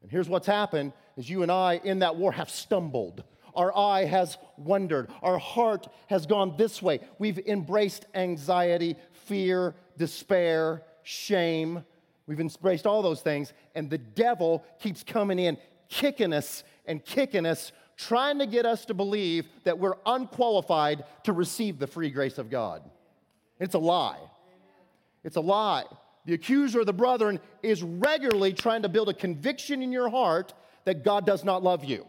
And 0.01 0.11
here's 0.11 0.29
what's 0.29 0.47
happened 0.47 0.93
is 1.17 1.29
you 1.29 1.41
and 1.41 1.51
I 1.51 1.79
in 1.83 1.99
that 1.99 2.15
war 2.15 2.31
have 2.31 2.49
stumbled 2.49 3.23
our 3.55 3.75
eye 3.75 4.05
has 4.05 4.37
wandered. 4.57 5.09
Our 5.21 5.37
heart 5.37 5.87
has 6.07 6.25
gone 6.25 6.55
this 6.57 6.81
way. 6.81 6.99
We've 7.19 7.39
embraced 7.39 8.05
anxiety, 8.13 8.95
fear, 9.25 9.75
despair, 9.97 10.83
shame. 11.03 11.83
We've 12.27 12.39
embraced 12.39 12.85
all 12.87 13.01
those 13.01 13.21
things. 13.21 13.53
And 13.75 13.89
the 13.89 13.97
devil 13.97 14.63
keeps 14.79 15.03
coming 15.03 15.39
in, 15.39 15.57
kicking 15.89 16.33
us 16.33 16.63
and 16.85 17.03
kicking 17.03 17.45
us, 17.45 17.71
trying 17.97 18.39
to 18.39 18.45
get 18.45 18.65
us 18.65 18.85
to 18.85 18.93
believe 18.93 19.47
that 19.63 19.79
we're 19.79 19.95
unqualified 20.05 21.05
to 21.23 21.33
receive 21.33 21.79
the 21.79 21.87
free 21.87 22.09
grace 22.09 22.37
of 22.37 22.49
God. 22.49 22.81
It's 23.59 23.75
a 23.75 23.79
lie. 23.79 24.19
It's 25.23 25.37
a 25.37 25.41
lie. 25.41 25.85
The 26.25 26.33
accuser 26.33 26.81
of 26.81 26.85
the 26.87 26.93
brethren 26.93 27.39
is 27.61 27.83
regularly 27.83 28.53
trying 28.53 28.81
to 28.81 28.89
build 28.89 29.09
a 29.09 29.13
conviction 29.13 29.81
in 29.81 29.91
your 29.91 30.09
heart 30.09 30.53
that 30.85 31.03
God 31.03 31.25
does 31.25 31.43
not 31.43 31.63
love 31.63 31.83
you. 31.83 32.05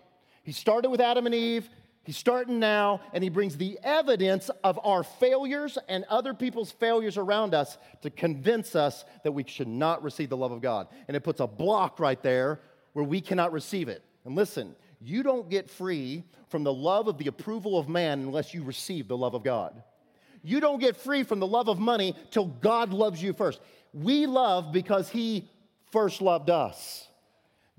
He 0.47 0.53
started 0.53 0.91
with 0.91 1.01
Adam 1.01 1.27
and 1.27 1.35
Eve. 1.35 1.69
He's 2.05 2.17
starting 2.17 2.61
now, 2.61 3.01
and 3.13 3.25
he 3.25 3.29
brings 3.31 3.57
the 3.57 3.81
evidence 3.83 4.49
of 4.63 4.79
our 4.85 5.03
failures 5.03 5.77
and 5.89 6.05
other 6.05 6.35
people's 6.35 6.71
failures 6.71 7.17
around 7.17 7.53
us 7.53 7.79
to 8.03 8.11
convince 8.11 8.77
us 8.77 9.05
that 9.25 9.33
we 9.33 9.43
should 9.45 9.67
not 9.67 10.05
receive 10.05 10.29
the 10.29 10.37
love 10.37 10.53
of 10.53 10.63
God. 10.63 10.87
And 11.09 11.17
it 11.17 11.25
puts 11.25 11.41
a 11.41 11.49
block 11.49 11.99
right 11.99 12.23
there 12.23 12.61
where 12.93 13.05
we 13.05 13.21
cannot 13.21 13.51
receive 13.51 13.89
it. 13.89 14.05
And 14.25 14.37
listen, 14.37 14.77
you 15.01 15.25
don't 15.25 15.51
get 15.51 15.69
free 15.69 16.23
from 16.47 16.63
the 16.63 16.73
love 16.73 17.09
of 17.09 17.19
the 17.19 17.27
approval 17.27 17.77
of 17.77 17.89
man 17.89 18.21
unless 18.21 18.55
you 18.55 18.63
receive 18.63 19.09
the 19.09 19.17
love 19.17 19.35
of 19.35 19.43
God. 19.43 19.83
You 20.45 20.61
don't 20.61 20.79
get 20.79 20.97
free 20.97 21.25
from 21.25 21.41
the 21.41 21.47
love 21.49 21.69
of 21.69 21.81
money 21.81 22.15
till 22.31 22.47
God 22.47 22.93
loves 22.93 23.21
you 23.21 23.33
first. 23.33 23.59
We 23.93 24.27
love 24.27 24.71
because 24.71 25.09
he 25.09 25.51
first 25.91 26.23
loved 26.23 26.51
us. 26.51 27.09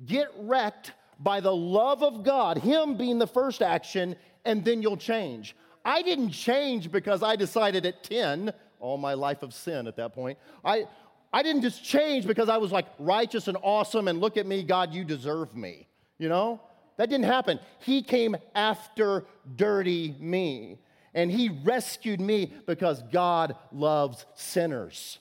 Get 0.06 0.27
wrecked 0.38 0.91
by 1.19 1.39
the 1.39 1.56
love 1.56 2.03
of 2.03 2.23
God, 2.23 2.58
Him 2.58 2.95
being 2.95 3.19
the 3.19 3.27
first 3.27 3.62
action, 3.62 4.15
and 4.45 4.63
then 4.63 4.82
you'll 4.82 4.97
change. 4.97 5.56
I 5.84 6.01
didn't 6.01 6.32
change 6.32 6.91
because 6.91 7.23
I 7.23 7.36
decided 7.36 7.86
at 7.86 8.03
10, 8.03 8.53
all 8.80 8.97
my 8.97 9.13
life 9.13 9.41
of 9.43 9.53
sin 9.53 9.88
at 9.88 9.95
that 9.95 10.13
point. 10.13 10.38
I, 10.63 10.86
I 11.32 11.43
didn't 11.43 11.62
just 11.62 11.84
change 11.84 12.27
because 12.27 12.49
I 12.49 12.58
was 12.58 12.71
like 12.71 12.88
righteous 12.99 13.47
and 13.47 13.58
awesome 13.62 14.08
and 14.08 14.19
look 14.19 14.38
at 14.38 14.45
me, 14.45 14.63
God, 14.63 14.93
you 14.93 15.03
deserve 15.03 15.56
me. 15.56 15.88
You 16.17 16.30
know? 16.30 16.62
That 16.97 17.10
didn't 17.10 17.25
happen. 17.25 17.60
He 17.80 18.01
came 18.01 18.36
after 18.56 19.25
dirty 19.56 20.15
me. 20.19 20.80
And 21.13 21.32
he 21.32 21.49
rescued 21.49 22.19
me 22.19 22.53
because 22.65 23.01
God 23.12 23.56
loves 23.71 24.25
sinners 24.36 25.19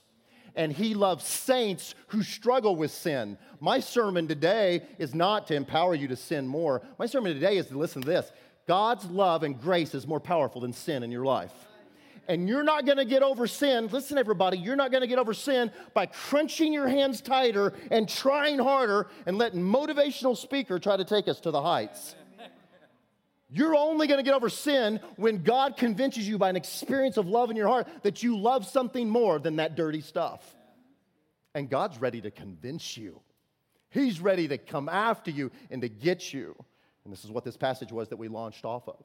and 0.57 0.73
he 0.73 0.95
loves 0.95 1.23
saints 1.23 1.95
who 2.07 2.23
struggle 2.23 2.75
with 2.75 2.91
sin. 2.91 3.37
My 3.61 3.79
sermon 3.79 4.27
today 4.27 4.81
is 4.97 5.15
not 5.15 5.47
to 5.47 5.55
empower 5.55 5.95
you 5.95 6.07
to 6.09 6.15
sin 6.15 6.47
more. 6.47 6.81
My 6.99 7.05
sermon 7.05 7.33
today 7.33 7.57
is 7.57 7.67
to 7.67 7.77
listen 7.77 8.01
to 8.01 8.07
this 8.07 8.31
God's 8.67 9.05
love 9.05 9.43
and 9.43 9.59
grace 9.61 9.95
is 9.95 10.05
more 10.05 10.19
powerful 10.19 10.59
than 10.59 10.73
sin 10.73 11.03
in 11.03 11.11
your 11.11 11.23
life. 11.23 11.53
And 12.27 12.49
you're 12.49 12.63
not 12.63 12.85
gonna 12.85 13.05
get 13.05 13.23
over 13.23 13.47
sin. 13.47 13.87
Listen, 13.87 14.17
everybody, 14.17 14.57
you're 14.57 14.75
not 14.75 14.91
gonna 14.91 15.07
get 15.07 15.19
over 15.19 15.33
sin 15.33 15.71
by 15.93 16.07
crunching 16.07 16.73
your 16.73 16.87
hands 16.87 17.21
tighter 17.21 17.73
and 17.89 18.09
trying 18.09 18.59
harder 18.59 19.07
and 19.25 19.37
letting 19.37 19.61
motivational 19.61 20.35
speaker 20.35 20.79
try 20.79 20.97
to 20.97 21.05
take 21.05 21.29
us 21.29 21.39
to 21.41 21.51
the 21.51 21.61
heights. 21.61 22.15
You're 23.49 23.75
only 23.75 24.07
going 24.07 24.17
to 24.17 24.23
get 24.23 24.33
over 24.33 24.49
sin 24.49 24.99
when 25.15 25.43
God 25.43 25.77
convinces 25.77 26.27
you 26.27 26.37
by 26.37 26.49
an 26.49 26.55
experience 26.55 27.17
of 27.17 27.27
love 27.27 27.49
in 27.49 27.55
your 27.55 27.67
heart 27.67 27.87
that 28.03 28.21
you 28.21 28.37
love 28.37 28.65
something 28.65 29.09
more 29.09 29.39
than 29.39 29.55
that 29.57 29.75
dirty 29.75 30.01
stuff. 30.01 30.43
And 31.55 31.69
God's 31.69 31.97
ready 31.99 32.21
to 32.21 32.31
convince 32.31 32.97
you. 32.97 33.21
He's 33.89 34.19
ready 34.19 34.47
to 34.49 34.57
come 34.57 34.89
after 34.89 35.31
you 35.31 35.51
and 35.71 35.81
to 35.81 35.89
get 35.89 36.33
you. 36.33 36.55
And 37.05 37.13
this 37.13 37.23
is 37.23 37.31
what 37.31 37.45
this 37.45 37.55
passage 37.55 37.91
was 37.91 38.09
that 38.09 38.17
we 38.17 38.27
launched 38.27 38.65
off 38.65 38.87
of. 38.89 39.01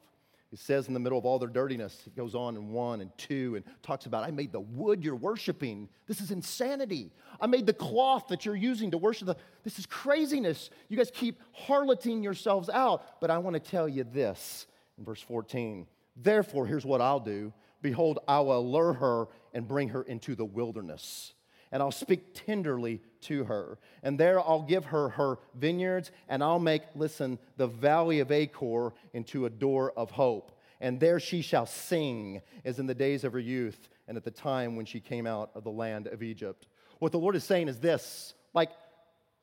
It 0.53 0.59
says 0.59 0.87
in 0.87 0.93
the 0.93 0.99
middle 0.99 1.17
of 1.17 1.25
all 1.25 1.39
their 1.39 1.49
dirtiness, 1.49 2.03
it 2.05 2.15
goes 2.15 2.35
on 2.35 2.55
in 2.55 2.71
one 2.71 3.01
and 3.01 3.09
two 3.17 3.55
and 3.55 3.65
talks 3.81 4.05
about, 4.05 4.23
I 4.23 4.29
made 4.29 4.51
the 4.51 4.59
wood 4.59 5.03
you're 5.03 5.15
worshiping. 5.15 5.89
This 6.05 6.21
is 6.21 6.29
insanity. 6.29 7.11
I 7.41 7.47
made 7.47 7.65
the 7.65 7.73
cloth 7.73 8.27
that 8.27 8.45
you're 8.45 8.55
using 8.55 8.91
to 8.91 8.99
worship. 8.99 9.25
The, 9.25 9.35
this 9.63 9.79
is 9.79 9.87
craziness. 9.87 10.69
You 10.89 10.97
guys 10.97 11.09
keep 11.11 11.41
harloting 11.53 12.21
yourselves 12.21 12.69
out. 12.69 13.19
But 13.19 13.31
I 13.31 13.39
want 13.39 13.55
to 13.55 13.59
tell 13.59 13.89
you 13.89 14.03
this 14.03 14.67
in 14.99 15.03
verse 15.03 15.21
14. 15.21 15.87
Therefore, 16.15 16.67
here's 16.67 16.85
what 16.85 17.01
I'll 17.01 17.19
do 17.19 17.51
Behold, 17.81 18.19
I 18.27 18.39
will 18.41 18.59
allure 18.59 18.93
her 18.93 19.27
and 19.55 19.67
bring 19.67 19.89
her 19.89 20.03
into 20.03 20.35
the 20.35 20.45
wilderness 20.45 21.33
and 21.73 21.81
I'll 21.81 21.91
speak 21.91 22.35
tenderly 22.45 23.01
to 23.21 23.45
her. 23.45 23.79
And 24.03 24.19
there 24.19 24.39
I'll 24.39 24.61
give 24.61 24.85
her 24.85 25.09
her 25.09 25.39
vineyards, 25.55 26.11
and 26.29 26.43
I'll 26.43 26.59
make, 26.59 26.83
listen, 26.95 27.39
the 27.57 27.65
valley 27.65 28.19
of 28.19 28.31
Achor 28.31 28.93
into 29.11 29.47
a 29.47 29.49
door 29.49 29.91
of 29.97 30.11
hope. 30.11 30.51
And 30.79 30.99
there 30.99 31.19
she 31.19 31.41
shall 31.41 31.65
sing, 31.65 32.43
as 32.63 32.77
in 32.77 32.85
the 32.85 32.93
days 32.93 33.23
of 33.23 33.33
her 33.33 33.39
youth 33.39 33.89
and 34.07 34.17
at 34.17 34.23
the 34.23 34.31
time 34.31 34.75
when 34.75 34.85
she 34.85 34.99
came 34.99 35.25
out 35.25 35.49
of 35.55 35.63
the 35.63 35.71
land 35.71 36.05
of 36.05 36.21
Egypt. 36.21 36.67
What 36.99 37.11
the 37.11 37.19
Lord 37.19 37.35
is 37.35 37.43
saying 37.43 37.67
is 37.67 37.79
this 37.79 38.35
like, 38.53 38.69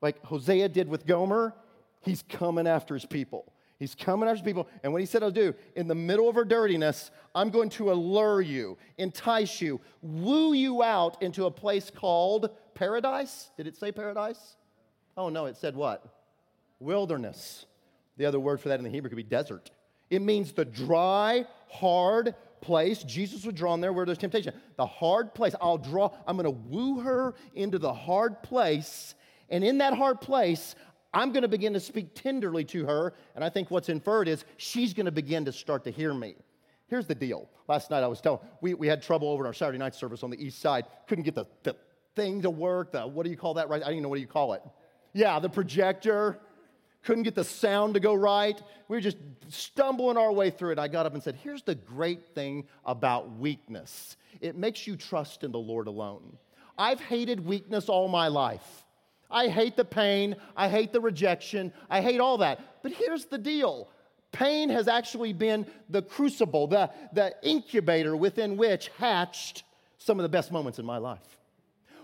like 0.01 0.23
Hosea 0.23 0.69
did 0.69 0.87
with 0.87 1.05
Gomer, 1.05 1.53
he's 1.99 2.23
coming 2.29 2.65
after 2.65 2.93
his 2.93 3.05
people. 3.05 3.51
He's 3.81 3.95
coming 3.95 4.29
after 4.29 4.43
people. 4.43 4.67
And 4.83 4.93
what 4.93 5.01
he 5.01 5.07
said 5.07 5.23
I'll 5.23 5.31
do, 5.31 5.55
in 5.75 5.87
the 5.87 5.95
middle 5.95 6.29
of 6.29 6.35
her 6.35 6.45
dirtiness, 6.45 7.09
I'm 7.33 7.49
going 7.49 7.69
to 7.69 7.91
allure 7.91 8.39
you, 8.39 8.77
entice 8.99 9.59
you, 9.59 9.81
woo 10.03 10.53
you 10.53 10.83
out 10.83 11.19
into 11.23 11.47
a 11.47 11.51
place 11.51 11.89
called 11.89 12.51
paradise. 12.75 13.49
Did 13.57 13.65
it 13.65 13.75
say 13.75 13.91
paradise? 13.91 14.55
Oh, 15.17 15.29
no, 15.29 15.47
it 15.47 15.57
said 15.57 15.75
what? 15.75 16.05
Wilderness. 16.79 17.65
The 18.17 18.27
other 18.27 18.39
word 18.39 18.61
for 18.61 18.69
that 18.69 18.77
in 18.77 18.83
the 18.83 18.91
Hebrew 18.91 19.09
could 19.09 19.15
be 19.15 19.23
desert. 19.23 19.71
It 20.11 20.21
means 20.21 20.51
the 20.51 20.63
dry, 20.63 21.45
hard 21.67 22.35
place. 22.61 23.01
Jesus 23.01 23.43
was 23.43 23.55
drawn 23.55 23.81
there 23.81 23.93
where 23.93 24.05
there's 24.05 24.19
temptation. 24.19 24.53
The 24.75 24.85
hard 24.85 25.33
place. 25.33 25.55
I'll 25.59 25.79
draw, 25.79 26.11
I'm 26.27 26.37
going 26.37 26.45
to 26.45 26.51
woo 26.51 26.99
her 26.99 27.33
into 27.55 27.79
the 27.79 27.95
hard 27.95 28.43
place. 28.43 29.15
And 29.49 29.63
in 29.63 29.79
that 29.79 29.95
hard 29.95 30.21
place, 30.21 30.75
I'm 31.13 31.31
going 31.31 31.41
to 31.41 31.47
begin 31.47 31.73
to 31.73 31.79
speak 31.79 32.15
tenderly 32.15 32.63
to 32.65 32.85
her, 32.85 33.13
and 33.35 33.43
I 33.43 33.49
think 33.49 33.69
what's 33.69 33.89
inferred 33.89 34.27
is 34.27 34.45
she's 34.57 34.93
going 34.93 35.05
to 35.05 35.11
begin 35.11 35.45
to 35.45 35.51
start 35.51 35.83
to 35.83 35.91
hear 35.91 36.13
me. 36.13 36.35
Here's 36.87 37.07
the 37.07 37.15
deal. 37.15 37.49
Last 37.67 37.89
night 37.89 38.03
I 38.03 38.07
was 38.07 38.21
telling, 38.21 38.39
we, 38.61 38.73
we 38.73 38.87
had 38.87 39.01
trouble 39.01 39.29
over 39.29 39.43
in 39.43 39.47
our 39.47 39.53
Saturday 39.53 39.77
night 39.77 39.95
service 39.95 40.23
on 40.23 40.29
the 40.29 40.43
east 40.43 40.59
side. 40.59 40.85
Couldn't 41.07 41.23
get 41.23 41.35
the, 41.35 41.45
the 41.63 41.75
thing 42.15 42.41
to 42.41 42.49
work. 42.49 42.91
The, 42.91 43.07
what 43.07 43.23
do 43.23 43.29
you 43.29 43.37
call 43.37 43.53
that 43.55 43.69
right? 43.69 43.81
I 43.81 43.85
don't 43.85 43.93
even 43.93 44.03
know 44.03 44.09
what 44.09 44.15
do 44.15 44.21
you 44.21 44.27
call 44.27 44.53
it. 44.53 44.61
Yeah, 45.13 45.39
the 45.39 45.49
projector. 45.49 46.39
Couldn't 47.03 47.23
get 47.23 47.33
the 47.33 47.43
sound 47.43 47.95
to 47.95 47.99
go 47.99 48.13
right. 48.13 48.61
We 48.87 48.97
were 48.97 49.01
just 49.01 49.17
stumbling 49.47 50.17
our 50.17 50.31
way 50.31 50.51
through 50.51 50.73
it. 50.73 50.79
I 50.79 50.87
got 50.87 51.05
up 51.05 51.13
and 51.13 51.23
said, 51.23 51.35
Here's 51.35 51.63
the 51.63 51.75
great 51.75 52.35
thing 52.35 52.65
about 52.85 53.37
weakness 53.37 54.17
it 54.39 54.55
makes 54.55 54.85
you 54.85 54.95
trust 54.95 55.43
in 55.43 55.51
the 55.51 55.59
Lord 55.59 55.87
alone. 55.87 56.37
I've 56.77 56.99
hated 56.99 57.45
weakness 57.45 57.89
all 57.89 58.07
my 58.07 58.27
life. 58.27 58.85
I 59.31 59.47
hate 59.47 59.75
the 59.75 59.85
pain. 59.85 60.35
I 60.55 60.69
hate 60.69 60.91
the 60.91 61.01
rejection. 61.01 61.73
I 61.89 62.01
hate 62.01 62.19
all 62.19 62.37
that. 62.39 62.59
But 62.83 62.91
here's 62.91 63.25
the 63.25 63.37
deal 63.37 63.89
pain 64.31 64.69
has 64.69 64.87
actually 64.87 65.33
been 65.33 65.65
the 65.89 66.01
crucible, 66.01 66.67
the, 66.67 66.89
the 67.11 67.35
incubator 67.43 68.15
within 68.15 68.55
which 68.55 68.89
hatched 68.97 69.63
some 69.97 70.19
of 70.19 70.23
the 70.23 70.29
best 70.29 70.51
moments 70.51 70.79
in 70.79 70.85
my 70.85 70.97
life. 70.97 71.37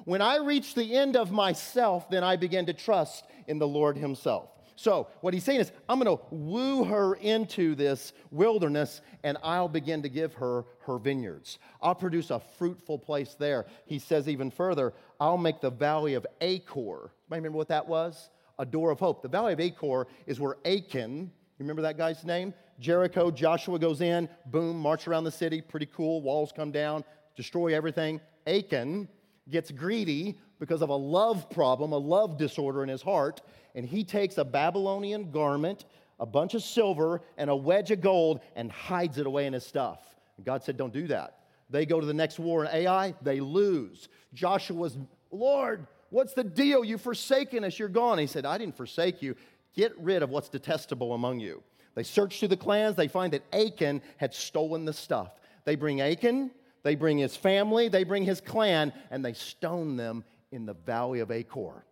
When 0.04 0.22
I 0.22 0.38
reach 0.38 0.74
the 0.74 0.96
end 0.96 1.16
of 1.16 1.32
myself, 1.32 2.10
then 2.10 2.24
I 2.24 2.36
begin 2.36 2.66
to 2.68 2.74
trust 2.74 3.26
in 3.48 3.60
the 3.60 3.68
Lord 3.68 3.98
Himself. 3.98 4.50
So, 4.80 5.08
what 5.22 5.34
he's 5.34 5.44
saying 5.44 5.62
is, 5.62 5.72
I'm 5.90 6.00
going 6.00 6.16
to 6.18 6.24
woo 6.30 6.84
her 6.84 7.16
into 7.16 7.74
this 7.74 8.14
wilderness 8.30 9.02
and 9.24 9.36
I'll 9.42 9.68
begin 9.68 10.04
to 10.04 10.10
give 10.10 10.36
her 10.36 10.66
her 10.86 11.00
vineyards. 11.00 11.58
I'll 11.82 11.96
produce 11.96 12.30
a 12.30 12.40
fruitful 12.60 13.00
place 13.00 13.36
there. 13.40 13.66
He 13.88 13.98
says 13.98 14.30
even 14.30 14.52
further, 14.52 14.94
I'll 15.20 15.40
make 15.40 15.62
the 15.62 15.72
valley 15.72 16.14
of 16.14 16.28
Achor. 16.42 17.10
Remember 17.28 17.58
what 17.58 17.70
that 17.70 17.88
was? 17.88 18.30
A 18.60 18.66
door 18.66 18.92
of 18.92 19.00
hope. 19.00 19.24
The 19.24 19.28
valley 19.28 19.54
of 19.54 19.60
Achor 19.60 20.06
is 20.28 20.40
where 20.40 20.58
Achan, 20.64 21.22
you 21.22 21.32
remember 21.58 21.82
that 21.82 21.98
guy's 21.98 22.24
name? 22.24 22.54
Jericho, 22.80 23.32
Joshua 23.32 23.80
goes 23.80 24.02
in, 24.02 24.30
boom, 24.46 24.78
march 24.78 25.08
around 25.08 25.24
the 25.24 25.32
city, 25.32 25.60
pretty 25.60 25.88
cool, 25.88 26.22
walls 26.22 26.54
come 26.56 26.72
down, 26.72 27.04
destroy 27.36 27.74
everything. 27.76 28.22
Achan 28.46 29.10
gets 29.50 29.72
greedy 29.72 30.38
because 30.60 30.82
of 30.82 30.90
a 30.90 30.96
love 30.96 31.50
problem, 31.50 31.92
a 31.92 31.98
love 31.98 32.38
disorder 32.38 32.84
in 32.84 32.90
his 32.90 33.02
heart, 33.02 33.42
and 33.76 33.86
he 33.86 34.04
takes 34.04 34.38
a 34.38 34.46
Babylonian 34.46 35.32
garment, 35.32 35.86
a 36.20 36.26
bunch 36.26 36.54
of 36.54 36.64
silver, 36.64 37.22
and 37.38 37.50
a 37.50 37.56
wedge 37.56 37.92
of 37.92 38.02
gold 38.02 38.42
and 38.56 38.72
hides 38.72 39.18
it 39.18 39.28
away 39.28 39.46
in 39.46 39.54
his 39.54 39.66
stuff. 39.66 40.00
And 40.38 40.46
God 40.46 40.64
said, 40.64 40.78
Don't 40.78 40.94
do 40.94 41.08
that. 41.08 41.38
They 41.70 41.86
go 41.86 42.00
to 42.00 42.06
the 42.06 42.14
next 42.14 42.40
war 42.40 42.64
in 42.64 42.72
Ai, 42.72 43.14
they 43.22 43.40
lose. 43.40 44.08
Joshua's, 44.34 44.98
Lord, 45.32 45.86
what's 46.10 46.34
the 46.34 46.44
deal? 46.44 46.84
You've 46.84 47.02
forsaken 47.02 47.64
us, 47.64 47.78
you're 47.78 47.90
gone. 47.90 48.18
He 48.18 48.28
said, 48.28 48.46
I 48.46 48.58
didn't 48.58 48.78
forsake 48.78 49.22
you. 49.22 49.36
Get 49.76 49.98
rid 50.00 50.24
of 50.24 50.30
what's 50.30 50.50
detestable 50.50 51.14
among 51.14 51.40
you. 51.40 51.62
They 51.94 52.04
search 52.04 52.40
through 52.40 52.50
the 52.50 52.58
clans, 52.58 52.96
they 52.96 53.08
find 53.08 53.34
that 53.34 53.44
Achan 53.52 54.02
had 54.18 54.34
stolen 54.34 54.86
the 54.86 54.94
stuff. 54.94 55.32
They 55.66 55.76
bring 55.76 56.00
Achan, 56.00 56.52
they 56.88 56.96
bring 56.96 57.18
his 57.18 57.36
family, 57.36 57.90
they 57.90 58.06
bring 58.06 58.24
his 58.24 58.40
clan, 58.40 58.94
and 59.12 59.24
they 59.24 59.34
stone 59.34 59.98
them 59.98 60.24
in 60.54 60.66
the 60.66 60.74
valley 60.74 61.20
of 61.20 61.32
Achor. 61.32 61.84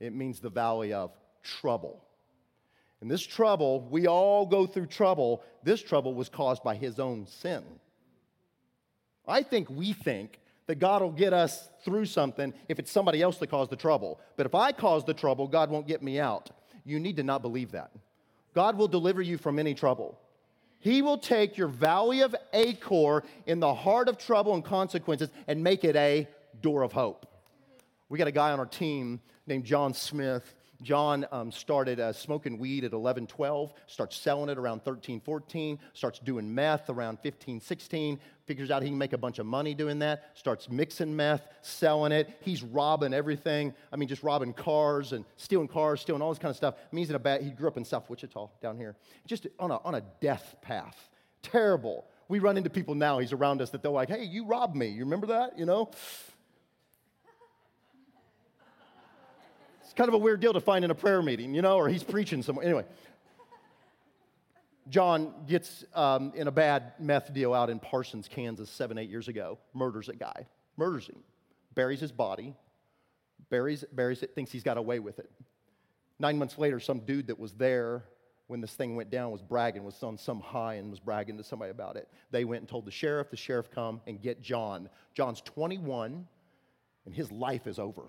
It 0.00 0.12
means 0.12 0.38
the 0.38 0.50
valley 0.50 0.92
of 0.92 1.12
trouble. 1.42 2.04
And 3.00 3.10
this 3.10 3.22
trouble, 3.22 3.88
we 3.90 4.06
all 4.06 4.44
go 4.44 4.66
through 4.66 4.88
trouble. 4.88 5.42
This 5.62 5.82
trouble 5.82 6.12
was 6.12 6.28
caused 6.28 6.62
by 6.62 6.74
his 6.74 7.00
own 7.00 7.26
sin. 7.26 7.64
I 9.26 9.42
think 9.42 9.70
we 9.70 9.94
think 9.94 10.38
that 10.66 10.74
God 10.74 11.00
will 11.00 11.10
get 11.10 11.32
us 11.32 11.70
through 11.82 12.04
something 12.04 12.52
if 12.68 12.78
it's 12.78 12.92
somebody 12.92 13.22
else 13.22 13.38
that 13.38 13.48
caused 13.48 13.70
the 13.70 13.76
trouble. 13.76 14.20
But 14.36 14.44
if 14.44 14.54
I 14.54 14.72
cause 14.72 15.06
the 15.06 15.14
trouble, 15.14 15.48
God 15.48 15.70
won't 15.70 15.88
get 15.88 16.02
me 16.02 16.20
out. 16.20 16.50
You 16.84 17.00
need 17.00 17.16
to 17.16 17.22
not 17.22 17.40
believe 17.40 17.72
that. 17.72 17.92
God 18.54 18.76
will 18.76 18.88
deliver 18.88 19.22
you 19.22 19.38
from 19.38 19.58
any 19.58 19.72
trouble. 19.72 20.18
He 20.84 21.00
will 21.00 21.16
take 21.16 21.56
your 21.56 21.68
valley 21.68 22.20
of 22.20 22.36
Achor 22.52 23.24
in 23.46 23.58
the 23.58 23.72
heart 23.72 24.06
of 24.06 24.18
trouble 24.18 24.52
and 24.52 24.62
consequences 24.62 25.30
and 25.46 25.64
make 25.64 25.82
it 25.82 25.96
a 25.96 26.28
door 26.60 26.82
of 26.82 26.92
hope. 26.92 27.24
We 28.10 28.18
got 28.18 28.28
a 28.28 28.32
guy 28.32 28.52
on 28.52 28.58
our 28.58 28.66
team 28.66 29.22
named 29.46 29.64
John 29.64 29.94
Smith 29.94 30.54
John 30.84 31.26
um, 31.32 31.50
started 31.50 31.98
uh, 31.98 32.12
smoking 32.12 32.58
weed 32.58 32.84
at 32.84 32.92
11, 32.92 33.26
12, 33.26 33.72
starts 33.86 34.16
selling 34.16 34.50
it 34.50 34.58
around 34.58 34.84
13, 34.84 35.20
14, 35.20 35.78
starts 35.94 36.18
doing 36.18 36.54
meth 36.54 36.90
around 36.90 37.18
15, 37.20 37.60
16, 37.60 38.20
figures 38.46 38.70
out 38.70 38.82
he 38.82 38.90
can 38.90 38.98
make 38.98 39.14
a 39.14 39.18
bunch 39.18 39.38
of 39.38 39.46
money 39.46 39.74
doing 39.74 39.98
that, 40.00 40.30
starts 40.34 40.68
mixing 40.70 41.16
meth, 41.16 41.46
selling 41.62 42.12
it. 42.12 42.28
He's 42.42 42.62
robbing 42.62 43.14
everything. 43.14 43.74
I 43.92 43.96
mean, 43.96 44.08
just 44.08 44.22
robbing 44.22 44.52
cars 44.52 45.12
and 45.12 45.24
stealing 45.36 45.68
cars, 45.68 46.00
stealing 46.00 46.22
all 46.22 46.30
this 46.30 46.38
kind 46.38 46.50
of 46.50 46.56
stuff. 46.56 46.74
I 46.76 46.94
mean, 46.94 47.02
he's 47.02 47.10
in 47.10 47.16
a 47.16 47.20
bad, 47.20 47.42
he 47.42 47.50
grew 47.50 47.68
up 47.68 47.76
in 47.76 47.84
South 47.84 48.08
Wichita 48.08 48.50
down 48.60 48.76
here, 48.76 48.94
just 49.26 49.46
on 49.58 49.70
a, 49.70 49.78
on 49.78 49.94
a 49.94 50.02
death 50.20 50.56
path. 50.60 51.08
Terrible. 51.42 52.04
We 52.28 52.38
run 52.38 52.56
into 52.56 52.70
people 52.70 52.94
now, 52.94 53.18
he's 53.18 53.32
around 53.32 53.60
us, 53.60 53.70
that 53.70 53.82
they're 53.82 53.90
like, 53.90 54.08
hey, 54.08 54.24
you 54.24 54.46
robbed 54.46 54.76
me. 54.76 54.88
You 54.88 55.04
remember 55.04 55.26
that? 55.28 55.58
You 55.58 55.66
know? 55.66 55.90
Kind 59.96 60.08
of 60.08 60.14
a 60.14 60.18
weird 60.18 60.40
deal 60.40 60.52
to 60.52 60.60
find 60.60 60.84
in 60.84 60.90
a 60.90 60.94
prayer 60.94 61.22
meeting, 61.22 61.54
you 61.54 61.62
know, 61.62 61.76
or 61.76 61.88
he's 61.88 62.02
preaching 62.02 62.42
somewhere. 62.42 62.64
Anyway, 62.64 62.84
John 64.88 65.32
gets 65.46 65.84
um, 65.94 66.32
in 66.34 66.48
a 66.48 66.52
bad 66.52 66.94
meth 66.98 67.32
deal 67.32 67.54
out 67.54 67.70
in 67.70 67.78
Parsons, 67.78 68.28
Kansas, 68.28 68.68
seven, 68.70 68.98
eight 68.98 69.08
years 69.08 69.28
ago, 69.28 69.58
murders 69.72 70.08
a 70.08 70.14
guy, 70.14 70.46
murders 70.76 71.06
him, 71.06 71.22
buries 71.74 72.00
his 72.00 72.12
body, 72.12 72.54
buries, 73.50 73.84
buries 73.92 74.22
it, 74.22 74.34
thinks 74.34 74.52
he's 74.52 74.62
got 74.62 74.76
away 74.76 74.98
with 74.98 75.18
it. 75.18 75.30
Nine 76.18 76.38
months 76.38 76.58
later, 76.58 76.80
some 76.80 77.00
dude 77.00 77.28
that 77.28 77.38
was 77.38 77.52
there 77.54 78.04
when 78.46 78.60
this 78.60 78.74
thing 78.74 78.94
went 78.94 79.10
down 79.10 79.30
was 79.30 79.42
bragging, 79.42 79.84
was 79.84 80.02
on 80.02 80.18
some 80.18 80.40
high 80.40 80.74
and 80.74 80.90
was 80.90 81.00
bragging 81.00 81.38
to 81.38 81.44
somebody 81.44 81.70
about 81.70 81.96
it. 81.96 82.08
They 82.30 82.44
went 82.44 82.60
and 82.60 82.68
told 82.68 82.84
the 82.84 82.90
sheriff, 82.90 83.30
the 83.30 83.36
sheriff 83.36 83.70
come 83.70 84.02
and 84.06 84.20
get 84.20 84.42
John. 84.42 84.90
John's 85.14 85.40
21 85.40 86.26
and 87.06 87.14
his 87.14 87.32
life 87.32 87.66
is 87.66 87.78
over. 87.78 88.08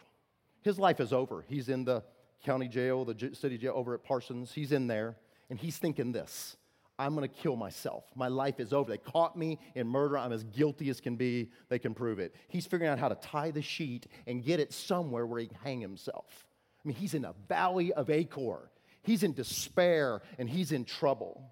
His 0.66 0.80
life 0.80 1.00
is 1.00 1.14
over. 1.14 1.46
He's 1.48 1.70
in 1.70 1.86
the 1.86 2.04
county 2.44 2.68
jail, 2.68 3.06
the 3.06 3.36
city 3.36 3.56
jail 3.56 3.74
over 3.76 3.94
at 3.94 4.04
Parsons. 4.04 4.52
He's 4.52 4.72
in 4.72 4.88
there, 4.88 5.16
and 5.52 5.60
he's 5.60 5.78
thinking 5.78 6.12
this 6.12 6.58
I'm 6.98 7.14
going 7.14 7.30
to 7.30 7.36
kill 7.36 7.56
myself. 7.56 8.04
My 8.16 8.30
life 8.30 8.60
is 8.60 8.74
over. 8.74 8.90
They 8.90 8.98
caught 8.98 9.38
me 9.38 9.60
in 9.76 9.88
murder. 9.88 10.18
I'm 10.18 10.32
as 10.32 10.44
guilty 10.44 10.90
as 10.90 11.00
can 11.00 11.18
be. 11.18 11.52
They 11.70 11.78
can 11.78 11.94
prove 11.94 12.18
it. 12.18 12.34
He's 12.48 12.66
figuring 12.66 12.92
out 12.92 12.98
how 12.98 13.10
to 13.10 13.16
tie 13.16 13.52
the 13.52 13.62
sheet 13.62 14.08
and 14.26 14.44
get 14.44 14.60
it 14.60 14.74
somewhere 14.74 15.28
where 15.28 15.40
he 15.40 15.46
can 15.46 15.58
hang 15.64 15.82
himself. 15.82 16.48
I 16.84 16.88
mean, 16.88 16.98
he's 16.98 17.14
in 17.14 17.26
a 17.26 17.36
valley 17.48 17.94
of 17.94 18.10
Achor. 18.10 18.72
He's 19.04 19.22
in 19.22 19.34
despair 19.34 20.24
and 20.40 20.50
he's 20.50 20.72
in 20.72 20.84
trouble. 20.84 21.44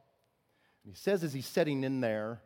And 0.83 0.91
he 0.91 0.97
says 0.99 1.23
as 1.23 1.33
he's 1.33 1.45
sitting 1.45 1.83
in 1.83 2.01
there, 2.01 2.41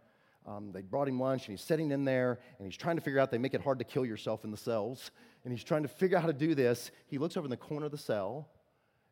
um, 0.46 0.72
they 0.74 0.82
brought 0.82 1.08
him 1.08 1.20
lunch 1.20 1.48
and 1.48 1.58
he's 1.58 1.66
sitting 1.66 1.92
in 1.92 2.04
there 2.04 2.40
and 2.58 2.68
he's 2.68 2.78
trying 2.78 2.98
to 2.98 3.02
figure 3.02 3.22
out 3.22 3.32
they 3.32 3.38
make 3.38 3.54
it 3.54 3.62
hard 3.62 3.80
to 3.80 3.86
kill 3.86 4.06
yourself 4.06 4.44
in 4.44 4.52
the 4.52 4.58
cells 4.58 5.12
and 5.48 5.54
he's 5.54 5.64
trying 5.64 5.84
to 5.84 5.88
figure 5.88 6.18
out 6.18 6.24
how 6.24 6.28
to 6.28 6.34
do 6.34 6.54
this. 6.54 6.92
He 7.06 7.18
looks 7.18 7.38
over 7.38 7.46
in 7.46 7.50
the 7.50 7.56
corner 7.56 7.86
of 7.86 7.92
the 7.94 7.98
cell 7.98 8.50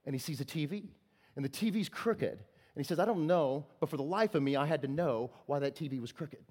and 0.05 0.13
he 0.13 0.19
sees 0.19 0.41
a 0.41 0.43
TV. 0.43 0.89
And 1.37 1.45
the 1.45 1.49
TV's 1.49 1.87
crooked. 1.87 2.29
And 2.29 2.37
he 2.75 2.83
says, 2.83 2.99
I 2.99 3.05
don't 3.05 3.25
know, 3.25 3.67
but 3.79 3.89
for 3.89 3.95
the 3.95 4.03
life 4.03 4.35
of 4.35 4.43
me, 4.43 4.57
I 4.57 4.65
had 4.65 4.81
to 4.81 4.89
know 4.89 5.31
why 5.45 5.59
that 5.59 5.77
TV 5.77 6.01
was 6.01 6.11
crooked. 6.11 6.43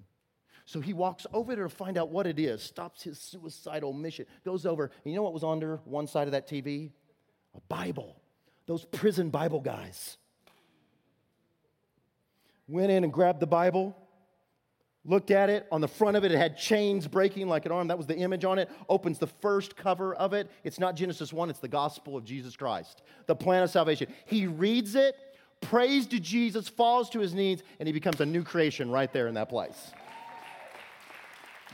So 0.65 0.81
he 0.81 0.91
walks 0.91 1.27
over 1.31 1.53
there 1.55 1.65
to 1.65 1.69
find 1.69 1.99
out 1.99 2.09
what 2.09 2.25
it 2.25 2.39
is, 2.39 2.63
stops 2.63 3.03
his 3.03 3.19
suicidal 3.19 3.93
mission, 3.93 4.25
goes 4.43 4.65
over, 4.65 4.85
and 4.85 5.13
you 5.13 5.15
know 5.15 5.21
what 5.21 5.33
was 5.33 5.43
under 5.43 5.79
one 5.85 6.07
side 6.07 6.27
of 6.27 6.31
that 6.31 6.49
TV? 6.49 6.89
A 7.53 7.61
Bible. 7.69 8.19
Those 8.65 8.85
prison 8.85 9.29
Bible 9.29 9.59
guys. 9.59 10.17
Went 12.67 12.89
in 12.89 13.03
and 13.03 13.13
grabbed 13.13 13.39
the 13.39 13.45
Bible, 13.45 13.95
looked 15.05 15.31
at 15.31 15.49
it. 15.49 15.67
On 15.71 15.81
the 15.81 15.87
front 15.87 16.17
of 16.17 16.23
it, 16.23 16.31
it 16.31 16.37
had 16.37 16.57
chains 16.57 17.07
breaking 17.07 17.47
like 17.47 17.65
an 17.65 17.71
arm. 17.71 17.87
That 17.87 17.97
was 17.97 18.07
the 18.07 18.17
image 18.17 18.43
on 18.43 18.59
it. 18.59 18.69
Opens 18.89 19.19
the 19.19 19.27
first 19.27 19.75
cover 19.75 20.15
of 20.15 20.33
it. 20.33 20.49
It's 20.63 20.79
not 20.79 20.95
Genesis 20.95 21.31
1, 21.31 21.49
it's 21.49 21.59
the 21.59 21.67
gospel 21.67 22.17
of 22.17 22.25
Jesus 22.25 22.55
Christ, 22.55 23.03
the 23.27 23.35
plan 23.35 23.63
of 23.63 23.69
salvation. 23.69 24.07
He 24.25 24.47
reads 24.47 24.95
it, 24.95 25.15
prays 25.61 26.07
to 26.07 26.19
Jesus, 26.19 26.67
falls 26.67 27.09
to 27.11 27.19
his 27.19 27.33
knees, 27.33 27.63
and 27.79 27.87
he 27.87 27.93
becomes 27.93 28.19
a 28.19 28.25
new 28.25 28.43
creation 28.43 28.89
right 28.89 29.11
there 29.13 29.27
in 29.27 29.35
that 29.35 29.49
place. 29.49 29.91